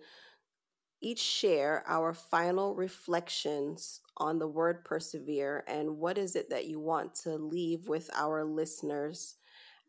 each 1.04 1.20
share 1.20 1.84
our 1.86 2.14
final 2.14 2.74
reflections 2.74 4.00
on 4.16 4.38
the 4.38 4.48
word 4.48 4.84
persevere 4.86 5.62
and 5.68 5.98
what 5.98 6.16
is 6.16 6.34
it 6.34 6.48
that 6.48 6.66
you 6.66 6.80
want 6.80 7.14
to 7.14 7.36
leave 7.36 7.88
with 7.88 8.08
our 8.14 8.42
listeners 8.42 9.36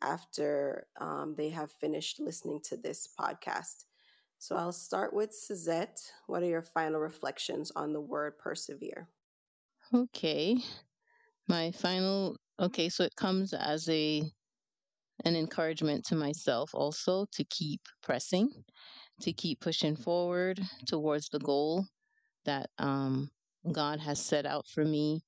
after 0.02 0.88
um, 1.00 1.34
they 1.38 1.50
have 1.50 1.72
finished 1.72 2.20
listening 2.20 2.60
to 2.66 2.76
this 2.76 3.08
podcast. 3.18 3.86
So 4.40 4.58
I'll 4.58 4.74
start 4.74 5.14
with 5.14 5.34
Suzette. 5.34 6.02
What 6.28 6.44
are 6.44 6.48
your 6.48 6.62
final 6.62 7.00
reflections 7.00 7.72
on 7.78 7.94
the 7.94 8.02
word 8.02 8.38
persevere? 8.38 9.08
Okay. 9.94 10.58
My 11.48 11.72
final 11.72 12.36
okay, 12.60 12.90
so 12.90 13.06
it 13.06 13.16
comes 13.16 13.54
as 13.54 13.88
a 13.88 14.24
an 15.24 15.36
encouragement 15.36 16.06
to 16.08 16.16
myself 16.16 16.72
also 16.74 17.26
to 17.32 17.46
keep 17.46 17.80
pressing 18.04 18.50
to 19.22 19.34
keep 19.34 19.60
pushing 19.60 19.96
forward 19.96 20.62
towards 20.88 21.30
the 21.30 21.40
goal 21.40 21.86
that 22.46 22.70
um, 22.78 23.30
God 23.72 24.00
has 24.00 24.20
set 24.20 24.46
out 24.46 24.68
for 24.68 24.86
me 24.86 25.22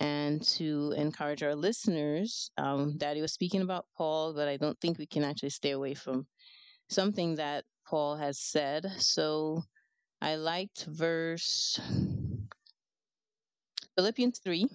and 0.00 0.42
to 0.42 0.92
encourage 0.96 1.42
our 1.42 1.54
listeners. 1.54 2.50
Um, 2.58 2.96
Daddy 2.96 3.20
was 3.20 3.32
speaking 3.32 3.62
about 3.62 3.86
Paul, 3.96 4.34
but 4.34 4.48
I 4.48 4.56
don't 4.56 4.78
think 4.80 4.98
we 4.98 5.06
can 5.06 5.24
actually 5.24 5.50
stay 5.50 5.70
away 5.72 5.94
from 5.94 6.26
something 6.88 7.36
that 7.36 7.64
Paul 7.86 8.16
has 8.16 8.38
said. 8.40 8.86
So 8.98 9.62
I 10.20 10.36
liked 10.36 10.86
verse 10.88 11.78
Philippians 13.96 14.40
3, 14.40 14.66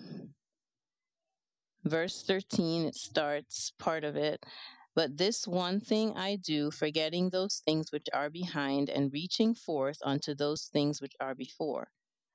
verse 1.84 2.24
13. 2.24 2.86
It 2.86 2.96
starts 2.96 3.74
part 3.80 4.04
of 4.04 4.16
it. 4.16 4.46
But 5.00 5.16
this 5.16 5.48
one 5.48 5.80
thing 5.80 6.18
I 6.18 6.36
do, 6.36 6.72
forgetting 6.72 7.30
those 7.30 7.62
things 7.64 7.90
which 7.90 8.08
are 8.12 8.30
behind 8.30 8.90
and 8.90 9.14
reaching 9.14 9.56
forth 9.56 9.98
unto 10.04 10.36
those 10.36 10.66
things 10.74 11.00
which 11.02 11.14
are 11.22 11.34
before. 11.34 11.88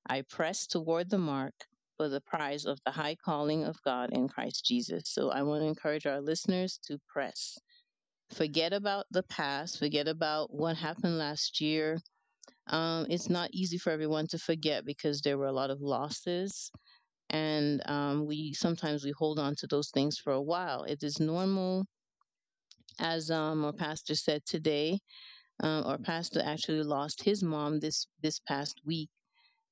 I 0.07 0.23
press 0.23 0.67
toward 0.67 1.11
the 1.11 1.19
mark 1.19 1.53
for 1.99 2.09
the 2.09 2.23
prize 2.23 2.65
of 2.65 2.79
the 2.87 2.91
high 2.91 3.17
calling 3.17 3.65
of 3.65 3.83
God 3.83 4.15
in 4.15 4.29
Christ 4.29 4.65
Jesus. 4.65 5.03
So 5.09 5.29
I 5.29 5.43
want 5.43 5.61
to 5.61 5.67
encourage 5.67 6.07
our 6.07 6.23
listeners 6.23 6.81
to 6.85 6.99
press. 7.07 7.59
Forget 8.31 8.73
about 8.73 9.05
the 9.11 9.25
past, 9.25 9.79
forget 9.79 10.09
about 10.09 10.51
what 10.51 10.79
happened 10.79 11.19
last 11.19 11.61
year. 11.61 11.99
Um, 12.69 13.07
it's 13.11 13.29
not 13.29 13.51
easy 13.53 13.77
for 13.77 13.91
everyone 13.91 14.27
to 14.29 14.39
forget 14.39 14.87
because 14.87 15.21
there 15.21 15.37
were 15.37 15.49
a 15.49 15.53
lot 15.61 15.69
of 15.69 15.83
losses 15.83 16.71
and 17.29 17.83
um, 17.91 18.25
we 18.27 18.55
sometimes 18.55 19.05
we 19.05 19.13
hold 19.19 19.39
on 19.39 19.55
to 19.57 19.67
those 19.67 19.91
things 19.91 20.17
for 20.17 20.33
a 20.33 20.41
while 20.43 20.85
it 20.85 21.03
is 21.03 21.21
normal 21.21 21.85
as 22.99 23.31
um, 23.31 23.65
our 23.65 23.73
pastor 23.73 24.15
said 24.15 24.45
today 24.47 24.99
um, 25.61 25.85
our 25.85 25.99
pastor 25.99 26.41
actually 26.45 26.83
lost 26.83 27.23
his 27.23 27.43
mom 27.43 27.79
this 27.81 28.07
this 28.23 28.41
past 28.41 28.81
week 28.85 29.11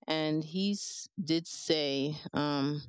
and 0.08 0.42
he 0.42 0.76
did 1.24 1.46
say 1.46 2.16
um, 2.34 2.82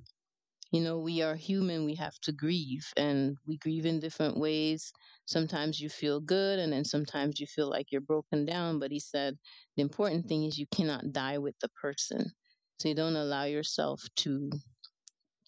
you 0.72 0.82
know 0.82 0.98
we 0.98 1.22
are 1.22 1.36
human 1.36 1.86
we 1.86 1.96
have 1.96 2.18
to 2.22 2.32
grieve 2.32 2.86
and 2.98 3.38
we 3.48 3.58
grieve 3.58 3.86
in 3.86 4.00
different 4.00 4.38
ways. 4.38 4.92
Sometimes 5.26 5.80
you 5.80 5.90
feel 5.90 6.20
good 6.20 6.60
and 6.60 6.74
then 6.74 6.84
sometimes 6.84 7.40
you 7.40 7.48
feel 7.48 7.70
like 7.70 7.92
you're 7.92 8.02
broken 8.02 8.46
down 8.46 8.80
but 8.80 8.92
he 8.92 9.00
said 9.00 9.38
the 9.76 9.82
important 9.82 10.28
thing 10.28 10.44
is 10.44 10.58
you 10.58 10.68
cannot 10.74 11.12
die 11.12 11.38
with 11.38 11.56
the 11.62 11.70
person. 11.70 12.32
So 12.80 12.90
you 12.90 12.96
don't 12.96 13.16
allow 13.16 13.44
yourself 13.44 14.02
to 14.18 14.50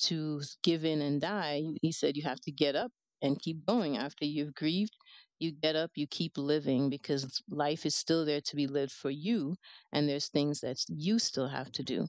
to 0.02 0.42
give 0.64 0.86
in 0.86 1.02
and 1.02 1.22
die. 1.22 1.64
He 1.82 1.92
said 1.92 2.16
you 2.16 2.24
have 2.24 2.42
to 2.42 2.52
get 2.52 2.76
up 2.76 2.92
and 3.26 3.41
keep 3.41 3.65
going 3.65 3.97
after 3.97 4.26
you've 4.26 4.55
grieved 4.55 4.95
you 5.39 5.51
get 5.51 5.76
up 5.76 5.91
you 5.95 6.07
keep 6.07 6.38
living 6.38 6.89
because 6.89 7.41
life 7.49 7.86
is 7.86 7.95
still 7.95 8.26
there 8.26 8.41
to 8.41 8.55
be 8.55 8.67
lived 8.67 8.93
for 8.93 9.11
you 9.11 9.55
and 9.93 10.07
there's 10.07 10.30
things 10.30 10.61
that 10.61 10.78
you 10.89 11.19
still 11.19 11.47
have 11.47 11.71
to 11.71 11.84
do 11.84 12.07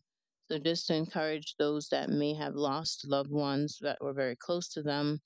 so 0.49 0.59
just 0.59 0.87
to 0.89 0.95
encourage 0.95 1.57
those 1.59 1.89
that 1.89 2.09
may 2.09 2.35
have 2.35 2.55
lost 2.55 3.07
loved 3.09 3.31
ones 3.33 3.79
that 3.81 3.99
were 4.01 4.13
very 4.13 4.37
close 4.37 4.69
to 4.71 4.83
them, 4.83 5.21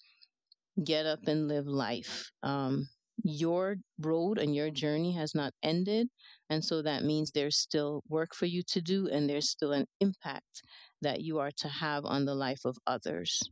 get 0.84 1.07
up 1.07 1.20
and 1.26 1.49
live 1.49 1.66
life. 1.66 2.30
Um, 2.43 2.88
your 3.22 3.76
road 3.99 4.38
and 4.38 4.55
your 4.55 4.70
journey 4.70 5.12
has 5.12 5.34
not 5.34 5.53
ended. 5.62 6.09
And 6.51 6.64
so 6.64 6.82
that 6.82 7.05
means 7.05 7.30
there's 7.30 7.59
still 7.59 8.03
work 8.09 8.34
for 8.34 8.47
you 8.47 8.62
to 8.68 8.80
do 8.80 9.09
and 9.09 9.28
there's 9.28 9.51
still 9.51 9.72
an 9.72 9.86
impact 10.01 10.62
that 11.03 11.22
you 11.22 11.38
are 11.38 11.53
to 11.59 11.68
have 11.68 12.07
on 12.07 12.24
the 12.24 12.34
life 12.34 12.64
of 12.64 12.78
others. 12.86 13.43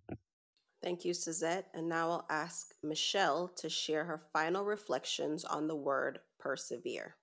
Thank 0.83 1.05
you, 1.05 1.13
Suzette. 1.13 1.67
And 1.75 1.89
now 1.89 2.11
I'll 2.11 2.27
ask 2.31 2.75
Michelle 2.83 3.49
to 3.57 3.69
share 3.69 4.05
her 4.05 4.21
final 4.33 4.65
reflections 4.65 5.45
on 5.45 5.67
the 5.67 5.75
word 5.75 6.21
persevere. 6.39 7.17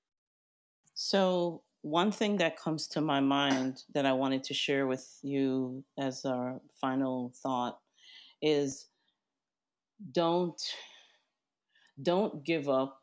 So, 0.93 1.63
one 1.81 2.11
thing 2.11 2.37
that 2.37 2.57
comes 2.57 2.87
to 2.87 3.01
my 3.01 3.19
mind 3.19 3.83
that 3.93 4.05
I 4.05 4.11
wanted 4.11 4.43
to 4.45 4.53
share 4.53 4.87
with 4.87 5.19
you 5.21 5.83
as 5.99 6.25
our 6.25 6.59
final 6.81 7.31
thought 7.43 7.79
is 8.41 8.87
don't 10.11 10.61
don't 12.01 12.43
give 12.43 12.67
up 12.67 13.01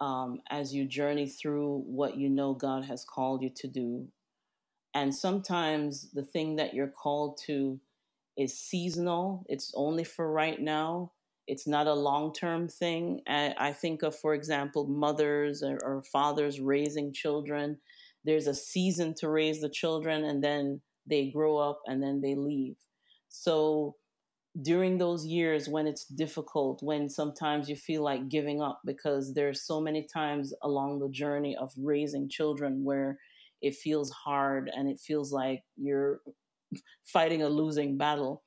um, 0.00 0.40
as 0.50 0.74
you 0.74 0.84
journey 0.84 1.28
through 1.28 1.82
what 1.86 2.16
you 2.16 2.28
know 2.28 2.54
God 2.54 2.84
has 2.84 3.04
called 3.04 3.42
you 3.42 3.50
to 3.56 3.68
do. 3.68 4.08
And 4.94 5.14
sometimes 5.14 6.10
the 6.12 6.22
thing 6.22 6.56
that 6.56 6.74
you're 6.74 6.88
called 6.88 7.38
to 7.46 7.78
is 8.38 8.58
seasonal. 8.58 9.44
It's 9.48 9.72
only 9.74 10.04
for 10.04 10.32
right 10.32 10.60
now. 10.60 11.12
It's 11.46 11.66
not 11.66 11.86
a 11.86 11.94
long 11.94 12.32
term 12.32 12.68
thing. 12.68 13.20
I 13.26 13.72
think 13.72 14.02
of, 14.02 14.16
for 14.16 14.34
example, 14.34 14.86
mothers 14.86 15.62
or, 15.62 15.78
or 15.82 16.02
fathers 16.04 16.60
raising 16.60 17.12
children. 17.12 17.78
There's 18.24 18.46
a 18.46 18.54
season 18.54 19.14
to 19.18 19.28
raise 19.28 19.60
the 19.60 19.70
children, 19.70 20.24
and 20.24 20.44
then 20.44 20.80
they 21.06 21.30
grow 21.30 21.56
up 21.56 21.80
and 21.86 22.02
then 22.02 22.20
they 22.20 22.34
leave. 22.34 22.76
So 23.28 23.96
during 24.62 24.98
those 24.98 25.24
years 25.24 25.68
when 25.68 25.86
it's 25.86 26.04
difficult, 26.04 26.82
when 26.82 27.08
sometimes 27.08 27.68
you 27.68 27.76
feel 27.76 28.02
like 28.02 28.28
giving 28.28 28.60
up, 28.60 28.80
because 28.84 29.34
there's 29.34 29.62
so 29.62 29.80
many 29.80 30.06
times 30.12 30.52
along 30.62 30.98
the 30.98 31.08
journey 31.08 31.56
of 31.56 31.72
raising 31.78 32.28
children 32.28 32.84
where 32.84 33.18
it 33.62 33.74
feels 33.74 34.10
hard 34.10 34.70
and 34.74 34.88
it 34.88 35.00
feels 35.00 35.32
like 35.32 35.62
you're 35.76 36.20
fighting 37.04 37.42
a 37.42 37.48
losing 37.48 37.96
battle. 37.96 38.42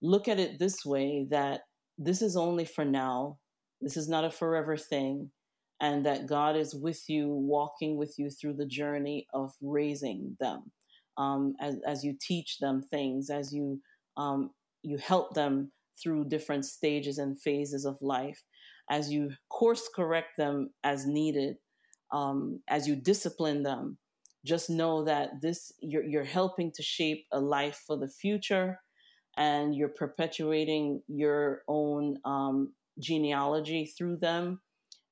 Look 0.00 0.28
at 0.28 0.40
it 0.40 0.58
this 0.58 0.84
way 0.84 1.26
that 1.30 1.62
this 1.98 2.22
is 2.22 2.36
only 2.36 2.64
for 2.64 2.84
now. 2.84 3.38
This 3.80 3.96
is 3.96 4.08
not 4.08 4.24
a 4.24 4.30
forever 4.30 4.76
thing. 4.76 5.30
And 5.80 6.06
that 6.06 6.26
God 6.28 6.56
is 6.56 6.76
with 6.76 7.08
you, 7.08 7.28
walking 7.28 7.96
with 7.96 8.14
you 8.16 8.30
through 8.30 8.54
the 8.54 8.66
journey 8.66 9.26
of 9.34 9.52
raising 9.60 10.36
them. 10.38 10.70
Um, 11.18 11.54
as, 11.60 11.76
as 11.86 12.04
you 12.04 12.16
teach 12.20 12.58
them 12.60 12.82
things, 12.82 13.30
as 13.30 13.52
you 13.52 13.80
um, 14.16 14.50
you 14.82 14.98
help 14.98 15.34
them 15.34 15.72
through 16.00 16.28
different 16.28 16.64
stages 16.64 17.18
and 17.18 17.40
phases 17.40 17.84
of 17.84 17.96
life, 18.00 18.42
as 18.90 19.10
you 19.12 19.30
course 19.48 19.88
correct 19.94 20.36
them 20.38 20.70
as 20.84 21.06
needed, 21.06 21.56
um, 22.12 22.60
as 22.68 22.86
you 22.86 22.96
discipline 22.96 23.62
them. 23.62 23.98
Just 24.44 24.70
know 24.70 25.04
that 25.04 25.40
this 25.40 25.72
you're, 25.80 26.04
you're 26.04 26.24
helping 26.24 26.72
to 26.72 26.82
shape 26.82 27.26
a 27.32 27.40
life 27.40 27.82
for 27.86 27.96
the 27.96 28.08
future 28.08 28.80
and 29.36 29.74
you're 29.74 29.88
perpetuating 29.88 31.02
your 31.08 31.62
own 31.68 32.18
um, 32.24 32.72
genealogy 32.98 33.86
through 33.86 34.16
them. 34.16 34.60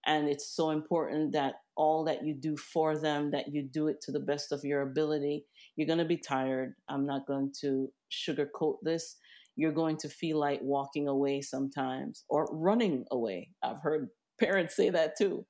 And 0.07 0.29
it's 0.29 0.55
so 0.55 0.71
important 0.71 1.33
that 1.33 1.57
all 1.77 2.05
that 2.05 2.25
you 2.25 2.35
do 2.35 2.57
for 2.57 2.99
them, 2.99 3.31
that 3.31 3.53
you 3.53 3.63
do 3.63 3.89
it 3.89 4.01
to 4.03 4.13
the 4.13 4.21
best 4.21 4.53
of 4.53 4.65
your 4.65 4.83
ability. 4.83 5.47
You're 5.77 5.87
going 5.87 5.99
to 5.99 6.05
be 6.05 6.17
tired. 6.17 6.75
I'm 6.89 7.07
not 7.07 7.27
going 7.27 7.53
to 7.61 7.91
sugarcoat 8.11 8.77
this. 8.83 9.17
You're 9.57 9.73
going 9.73 9.97
to 9.99 10.09
feel 10.09 10.39
like 10.39 10.61
walking 10.63 11.09
away 11.09 11.43
sometimes 11.43 12.25
or 12.29 12.49
running 12.53 13.05
away. 13.11 13.51
I've 13.63 13.81
heard 13.81 14.09
parents 14.41 14.77
say 14.77 14.91
that 14.91 15.17
too. 15.17 15.47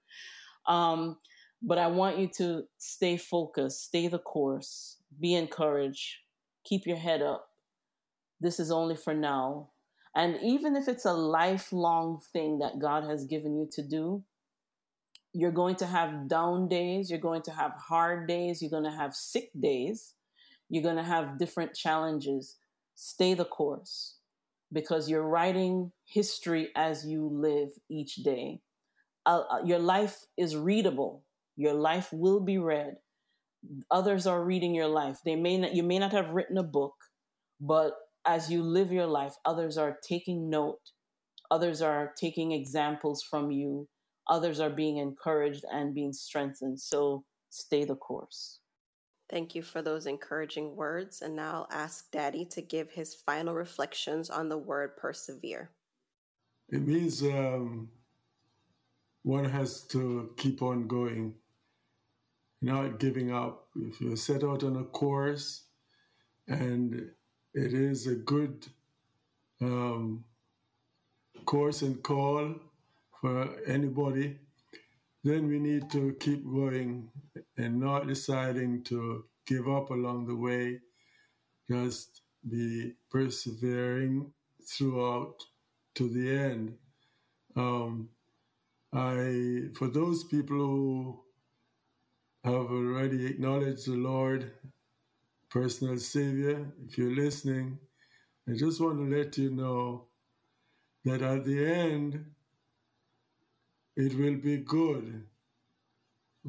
Um, 0.67 1.17
but 1.63 1.79
I 1.79 1.89
want 1.89 2.19
you 2.19 2.29
to 2.39 2.65
stay 2.79 3.17
focused, 3.17 3.85
stay 3.85 4.09
the 4.09 4.19
course, 4.19 4.97
be 5.19 5.35
encouraged, 5.35 6.17
keep 6.65 6.87
your 6.87 6.97
head 6.97 7.23
up, 7.23 7.51
this 8.41 8.59
is 8.59 8.71
only 8.71 8.97
for 8.97 9.15
now. 9.15 9.69
And 10.15 10.39
even 10.43 10.75
if 10.75 10.89
it's 10.89 11.05
a 11.05 11.13
lifelong 11.13 12.21
thing 12.33 12.59
that 12.59 12.79
God 12.81 13.05
has 13.05 13.25
given 13.25 13.57
you 13.57 13.69
to 13.73 13.83
do, 13.83 14.25
you're 15.33 15.53
going 15.53 15.77
to 15.77 15.87
have 15.87 16.27
down 16.27 16.67
days, 16.67 17.11
you're 17.11 17.21
going 17.21 17.43
to 17.43 17.53
have 17.53 17.73
hard 17.73 18.27
days, 18.27 18.61
you're 18.61 18.71
going 18.71 18.85
to 18.85 18.91
have 18.91 19.15
sick 19.15 19.51
days, 19.59 20.15
you're 20.69 20.83
going 20.83 20.97
to 20.97 21.05
have 21.05 21.39
different 21.39 21.75
challenges. 21.75 22.57
Stay 22.97 23.35
the 23.35 23.45
course 23.45 24.17
because 24.73 25.09
you're 25.09 25.29
writing 25.29 25.93
history 26.05 26.71
as 26.75 27.07
you 27.07 27.29
live 27.29 27.71
each 27.89 28.17
day. 28.17 28.61
Uh, 29.27 29.43
uh 29.51 29.63
your 29.65 29.79
life 29.79 30.27
is 30.37 30.57
readable. 30.57 31.23
Your 31.61 31.75
life 31.75 32.11
will 32.11 32.41
be 32.41 32.57
read. 32.57 32.97
Others 33.91 34.27
are 34.27 34.43
reading 34.43 34.75
your 34.75 34.87
life. 34.87 35.19
They 35.27 35.37
may 35.37 35.59
not, 35.59 35.75
you 35.75 35.83
may 35.83 35.99
not 35.99 36.13
have 36.13 36.31
written 36.31 36.57
a 36.57 36.63
book, 36.63 36.95
but 37.61 37.93
as 38.25 38.51
you 38.51 38.63
live 38.63 38.91
your 38.91 39.07
life, 39.07 39.35
others 39.45 39.77
are 39.77 39.99
taking 40.03 40.49
note, 40.49 40.81
others 41.51 41.83
are 41.83 42.15
taking 42.17 42.53
examples 42.53 43.23
from 43.23 43.51
you, 43.51 43.87
others 44.27 44.59
are 44.59 44.71
being 44.71 44.97
encouraged 44.97 45.67
and 45.71 45.95
being 45.95 46.15
strengthened. 46.15 46.81
So 46.81 47.25
stay 47.51 47.85
the 47.85 47.95
course. 47.95 48.61
Thank 49.29 49.55
you 49.55 49.61
for 49.61 49.83
those 49.83 50.07
encouraging 50.07 50.75
words. 50.75 51.21
And 51.21 51.37
now 51.37 51.67
I'll 51.71 51.79
ask 51.79 52.11
Daddy 52.11 52.47
to 52.47 52.63
give 52.63 52.91
his 52.91 53.15
final 53.15 53.55
reflections 53.55 54.31
on 54.31 54.49
the 54.49 54.57
word 54.57 54.97
persevere. 54.97 55.73
It 56.71 56.87
means 56.87 57.23
um, 57.23 57.91
one 59.25 59.45
has 59.45 59.83
to 59.89 60.33
keep 60.39 60.63
on 60.63 60.87
going, 60.87 61.35
not 62.63 62.99
giving 62.99 63.33
up. 63.33 63.69
If 63.77 64.01
you 64.01 64.17
set 64.17 64.45
out 64.45 64.63
on 64.63 64.77
a 64.77 64.85
course 64.85 65.65
and 66.49 67.11
it 67.55 67.73
is 67.73 68.07
a 68.07 68.15
good 68.15 68.67
um, 69.61 70.25
course 71.45 71.83
and 71.83 72.03
call 72.03 72.55
for 73.21 73.49
anybody, 73.67 74.39
then 75.25 75.49
we 75.49 75.59
need 75.59 75.91
to 75.91 76.17
keep 76.21 76.45
going 76.45 77.11
and 77.57 77.81
not 77.81 78.07
deciding 78.07 78.83
to 78.85 79.25
give 79.47 79.69
up 79.69 79.91
along 79.91 80.27
the 80.27 80.37
way. 80.37 80.81
Just 81.69 82.23
be 82.49 82.95
persevering 83.11 84.33
throughout 84.67 85.37
to 85.95 86.09
the 86.09 86.31
end. 86.31 86.77
Um, 87.57 88.09
I, 88.93 89.69
for 89.75 89.89
those 89.89 90.25
people 90.25 90.57
who 90.57 91.21
have 92.45 92.55
already 92.55 93.27
acknowledged 93.27 93.87
the 93.87 93.97
Lord, 93.97 94.53
personal 95.51 95.99
Savior, 95.99 96.73
if 96.87 96.97
you're 96.97 97.15
listening, 97.15 97.79
I 98.49 98.53
just 98.53 98.81
want 98.81 98.99
to 98.99 99.17
let 99.17 99.37
you 99.37 99.51
know 99.51 100.07
that 101.05 101.23
at 101.23 101.45
the 101.45 101.67
end, 101.67 102.25
it 103.97 104.17
will 104.19 104.37
be 104.37 104.59
good 104.59 105.25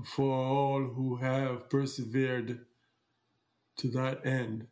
for 0.06 0.34
all 0.34 0.82
who 0.82 1.18
have 1.18 1.70
persevered 1.70 2.66
to 3.78 3.88
that 3.90 4.26
end. 4.26 4.68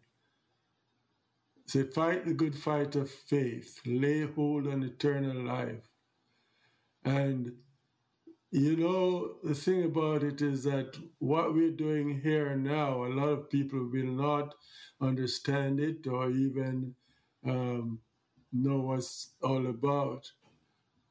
Say, 1.65 1.83
fight 1.83 2.25
the 2.25 2.33
good 2.33 2.55
fight 2.55 2.95
of 2.95 3.11
faith, 3.11 3.79
lay 3.85 4.25
hold 4.25 4.67
on 4.67 4.83
eternal 4.83 5.43
life. 5.43 5.83
And 7.03 7.53
you 8.51 8.75
know, 8.75 9.35
the 9.43 9.53
thing 9.53 9.83
about 9.83 10.23
it 10.23 10.41
is 10.41 10.63
that 10.63 10.97
what 11.19 11.53
we're 11.53 11.71
doing 11.71 12.19
here 12.21 12.55
now, 12.55 13.03
a 13.05 13.13
lot 13.13 13.29
of 13.29 13.49
people 13.49 13.87
will 13.91 14.05
not 14.11 14.55
understand 14.99 15.79
it 15.79 16.07
or 16.07 16.31
even 16.31 16.95
um, 17.45 17.99
know 18.51 18.79
what's 18.79 19.33
all 19.43 19.67
about. 19.67 20.31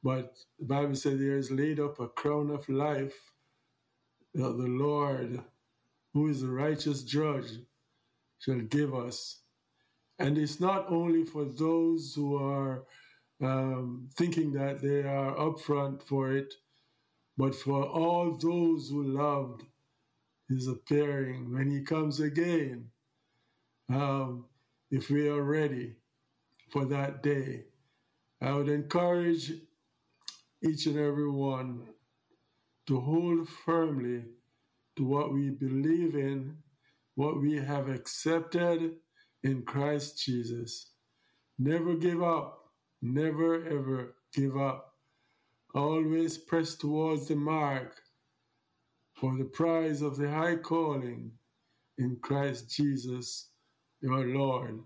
But 0.03 0.37
the 0.59 0.65
Bible 0.65 0.95
says 0.95 1.19
there 1.19 1.37
is 1.37 1.49
laid 1.51 1.79
up 1.79 1.99
a 1.99 2.07
crown 2.09 2.49
of 2.51 2.67
life 2.67 3.15
that 4.33 4.57
the 4.57 4.67
Lord, 4.67 5.41
who 6.13 6.27
is 6.27 6.43
a 6.43 6.47
righteous 6.47 7.03
judge, 7.03 7.51
shall 8.39 8.59
give 8.59 8.93
us. 8.93 9.41
And 10.19 10.37
it's 10.37 10.59
not 10.59 10.91
only 10.91 11.23
for 11.23 11.45
those 11.45 12.13
who 12.13 12.35
are 12.35 12.83
um, 13.41 14.09
thinking 14.17 14.51
that 14.53 14.81
they 14.81 15.03
are 15.03 15.35
upfront 15.35 16.03
for 16.03 16.33
it, 16.33 16.53
but 17.39 17.55
for 17.55 17.85
all 17.85 18.33
those 18.33 18.89
who 18.89 19.01
loved 19.01 19.63
his 20.49 20.67
appearing 20.67 21.53
when 21.53 21.71
he 21.71 21.81
comes 21.83 22.19
again, 22.19 22.89
um, 23.87 24.43
if 24.91 25.09
we 25.09 25.29
are 25.29 25.41
ready 25.41 25.95
for 26.69 26.83
that 26.83 27.23
day, 27.23 27.63
I 28.41 28.51
would 28.51 28.67
encourage 28.67 29.53
each 30.61 30.85
and 30.87 30.99
every 30.99 31.31
one 31.31 31.87
to 32.87 32.99
hold 32.99 33.47
firmly 33.47 34.25
to 34.97 35.05
what 35.05 35.31
we 35.33 35.49
believe 35.49 36.15
in, 36.15 36.57
what 37.15 37.39
we 37.39 37.55
have 37.55 37.87
accepted 37.87 38.97
in 39.43 39.61
Christ 39.61 40.21
Jesus. 40.25 40.91
Never 41.57 41.95
give 41.95 42.21
up, 42.21 42.65
never 43.01 43.65
ever 43.65 44.15
give 44.33 44.57
up 44.57 44.88
always 45.73 46.37
press 46.37 46.75
towards 46.75 47.27
the 47.27 47.35
mark 47.35 48.01
for 49.13 49.37
the 49.37 49.45
prize 49.45 50.01
of 50.01 50.17
the 50.17 50.29
high 50.29 50.55
calling 50.55 51.31
in 51.97 52.17
Christ 52.21 52.75
Jesus, 52.75 53.51
your 54.01 54.25
Lord. 54.25 54.79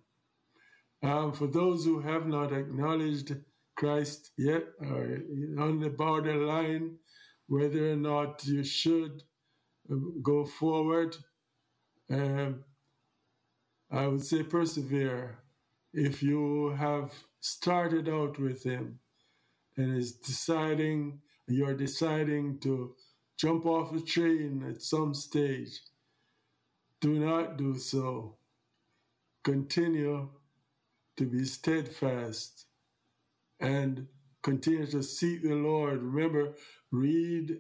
Um, 1.04 1.34
for 1.34 1.48
those 1.48 1.86
who 1.86 2.00
have 2.00 2.28
not 2.28 2.52
acknowledged 2.52 3.36
Christ 3.76 4.32
yet, 4.38 4.64
or 4.82 5.20
on 5.60 5.80
the 5.80 5.90
borderline, 5.90 6.98
whether 7.48 7.92
or 7.92 7.96
not 7.96 8.44
you 8.46 8.64
should 8.64 9.24
um, 9.92 10.22
go 10.24 10.46
forward, 10.46 11.16
um, 12.10 12.64
I 13.92 14.08
would 14.08 14.24
say 14.24 14.44
persevere. 14.44 15.40
If 15.94 16.24
you 16.24 16.70
have 16.80 17.12
started 17.42 18.10
out 18.10 18.40
with 18.40 18.64
Him, 18.64 19.00
and 19.78 19.98
is 19.98 20.14
deciding, 20.14 21.20
you're 21.48 21.76
deciding 21.76 22.60
to 22.60 22.96
jump 23.38 23.66
off 23.66 23.94
a 23.94 24.02
train 24.02 24.64
at 24.70 24.82
some 24.82 25.14
stage, 25.14 25.82
do 27.02 27.20
not 27.20 27.58
do 27.58 27.78
so. 27.78 28.38
Continue 29.44 30.30
to 31.18 31.26
be 31.26 31.44
steadfast 31.44 32.66
and 33.60 34.08
continue 34.42 34.86
to 34.88 35.04
seek 35.04 35.44
the 35.44 35.56
Lord. 35.56 36.02
Remember, 36.02 36.56
read 36.92 37.58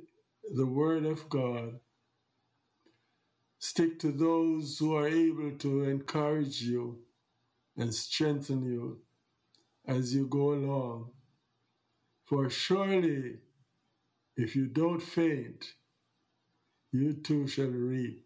the 0.55 0.65
Word 0.65 1.05
of 1.05 1.27
God. 1.29 1.79
Stick 3.59 3.99
to 3.99 4.11
those 4.11 4.77
who 4.77 4.95
are 4.95 5.07
able 5.07 5.51
to 5.59 5.83
encourage 5.83 6.61
you 6.61 6.99
and 7.77 7.93
strengthen 7.93 8.63
you 8.63 8.99
as 9.87 10.13
you 10.13 10.27
go 10.27 10.53
along. 10.53 11.11
For 12.33 12.49
surely, 12.49 13.35
if 14.35 14.55
you 14.55 14.65
don't 14.65 14.99
faint, 14.99 15.75
you 16.91 17.13
too 17.13 17.45
shall 17.45 17.67
reap. 17.67 18.25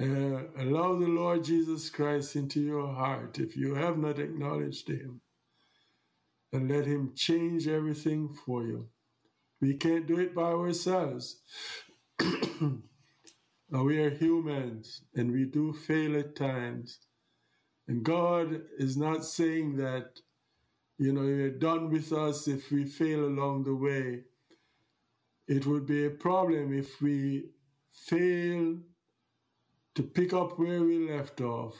Uh, 0.00 0.44
allow 0.56 0.98
the 0.98 1.08
Lord 1.08 1.44
Jesus 1.44 1.90
Christ 1.90 2.36
into 2.36 2.62
your 2.62 2.86
heart 2.86 3.38
if 3.38 3.54
you 3.54 3.74
have 3.74 3.98
not 3.98 4.18
acknowledged 4.18 4.88
Him, 4.88 5.20
and 6.54 6.70
let 6.70 6.86
Him 6.86 7.12
change 7.14 7.68
everything 7.68 8.30
for 8.32 8.64
you. 8.64 8.88
We 9.60 9.76
can't 9.76 10.06
do 10.06 10.18
it 10.20 10.34
by 10.34 10.52
ourselves. 10.52 11.42
we 13.68 13.98
are 13.98 14.16
humans 14.16 15.02
and 15.14 15.30
we 15.30 15.44
do 15.44 15.74
fail 15.74 16.18
at 16.18 16.34
times. 16.34 16.98
And 17.86 18.02
God 18.02 18.62
is 18.78 18.96
not 18.96 19.26
saying 19.26 19.76
that 19.76 20.20
you 20.98 21.12
know, 21.12 21.22
you're 21.22 21.50
done 21.50 21.90
with 21.90 22.12
us 22.12 22.46
if 22.48 22.70
we 22.70 22.84
fail 22.84 23.24
along 23.24 23.64
the 23.64 23.74
way. 23.74 24.22
It 25.46 25.66
would 25.66 25.86
be 25.86 26.06
a 26.06 26.10
problem 26.10 26.72
if 26.72 27.02
we 27.02 27.50
fail 27.90 28.78
to 29.94 30.02
pick 30.02 30.32
up 30.32 30.58
where 30.58 30.82
we 30.82 31.10
left 31.10 31.40
off. 31.40 31.74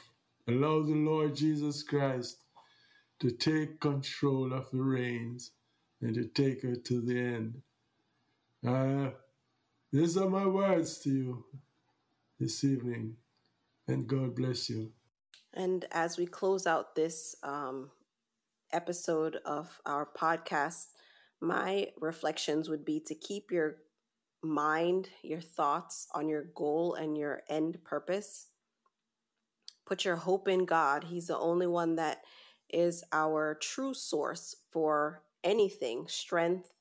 Allow 0.47 0.83
the 0.83 0.93
Lord 0.93 1.35
Jesus 1.35 1.83
Christ 1.83 2.43
to 3.19 3.31
take 3.31 3.79
control 3.79 4.53
of 4.53 4.69
the 4.71 4.81
reins 4.81 5.51
and 6.01 6.13
to 6.15 6.25
take 6.25 6.61
her 6.63 6.75
to 6.75 7.01
the 7.01 7.19
end. 7.19 7.61
Uh, 8.65 9.11
these 9.91 10.17
are 10.17 10.29
my 10.29 10.45
words 10.45 10.99
to 10.99 11.09
you 11.09 11.45
this 12.39 12.63
evening, 12.63 13.15
and 13.87 14.07
God 14.07 14.35
bless 14.35 14.69
you. 14.69 14.91
And 15.53 15.85
as 15.91 16.17
we 16.17 16.25
close 16.25 16.67
out 16.67 16.95
this 16.95 17.35
um, 17.43 17.89
episode 18.71 19.37
of 19.45 19.79
our 19.85 20.07
podcast, 20.19 20.87
my 21.41 21.89
reflections 21.99 22.69
would 22.69 22.85
be 22.85 22.99
to 23.07 23.15
keep 23.15 23.51
your 23.51 23.77
mind, 24.41 25.09
your 25.23 25.41
thoughts 25.41 26.07
on 26.13 26.27
your 26.29 26.45
goal 26.55 26.95
and 26.95 27.17
your 27.17 27.41
end 27.49 27.83
purpose. 27.83 28.47
Put 29.85 30.05
your 30.05 30.15
hope 30.15 30.47
in 30.47 30.65
God. 30.65 31.05
He's 31.05 31.27
the 31.27 31.37
only 31.37 31.67
one 31.67 31.95
that 31.95 32.21
is 32.69 33.03
our 33.11 33.55
true 33.61 33.93
source 33.93 34.55
for 34.71 35.23
anything 35.43 36.07
strength, 36.07 36.73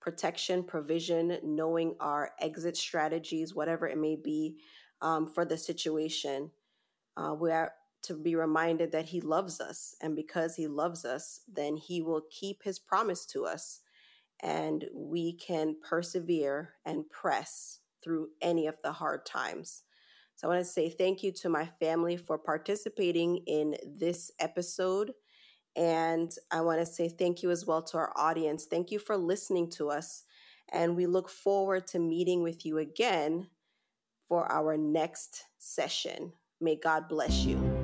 protection, 0.00 0.62
provision, 0.62 1.38
knowing 1.42 1.94
our 2.00 2.32
exit 2.40 2.76
strategies, 2.76 3.54
whatever 3.54 3.88
it 3.88 3.98
may 3.98 4.16
be 4.16 4.58
um, 5.00 5.26
for 5.26 5.44
the 5.44 5.56
situation. 5.56 6.50
Uh, 7.16 7.34
we 7.38 7.50
are 7.50 7.72
to 8.02 8.14
be 8.14 8.34
reminded 8.34 8.92
that 8.92 9.06
He 9.06 9.20
loves 9.20 9.60
us. 9.60 9.94
And 10.00 10.16
because 10.16 10.56
He 10.56 10.66
loves 10.66 11.04
us, 11.04 11.40
then 11.52 11.76
He 11.76 12.02
will 12.02 12.22
keep 12.30 12.62
His 12.62 12.78
promise 12.78 13.26
to 13.26 13.44
us. 13.44 13.80
And 14.40 14.84
we 14.94 15.34
can 15.34 15.76
persevere 15.88 16.74
and 16.84 17.08
press 17.10 17.78
through 18.02 18.28
any 18.40 18.66
of 18.66 18.76
the 18.82 18.92
hard 18.92 19.24
times. 19.24 19.84
So 20.34 20.48
I 20.48 20.54
want 20.54 20.64
to 20.64 20.70
say 20.70 20.88
thank 20.90 21.22
you 21.22 21.30
to 21.32 21.48
my 21.48 21.66
family 21.78 22.16
for 22.16 22.38
participating 22.38 23.38
in 23.46 23.76
this 23.86 24.30
episode. 24.40 25.12
And 25.76 26.32
I 26.50 26.60
want 26.62 26.80
to 26.80 26.86
say 26.86 27.08
thank 27.08 27.42
you 27.42 27.50
as 27.50 27.64
well 27.64 27.82
to 27.84 27.98
our 27.98 28.12
audience. 28.16 28.66
Thank 28.68 28.90
you 28.90 28.98
for 28.98 29.16
listening 29.16 29.70
to 29.70 29.90
us. 29.90 30.24
And 30.72 30.96
we 30.96 31.06
look 31.06 31.28
forward 31.28 31.86
to 31.88 31.98
meeting 31.98 32.42
with 32.42 32.66
you 32.66 32.78
again 32.78 33.48
for 34.26 34.50
our 34.50 34.76
next 34.76 35.44
session. 35.58 36.32
May 36.60 36.76
God 36.76 37.08
bless 37.08 37.44
you. 37.44 37.81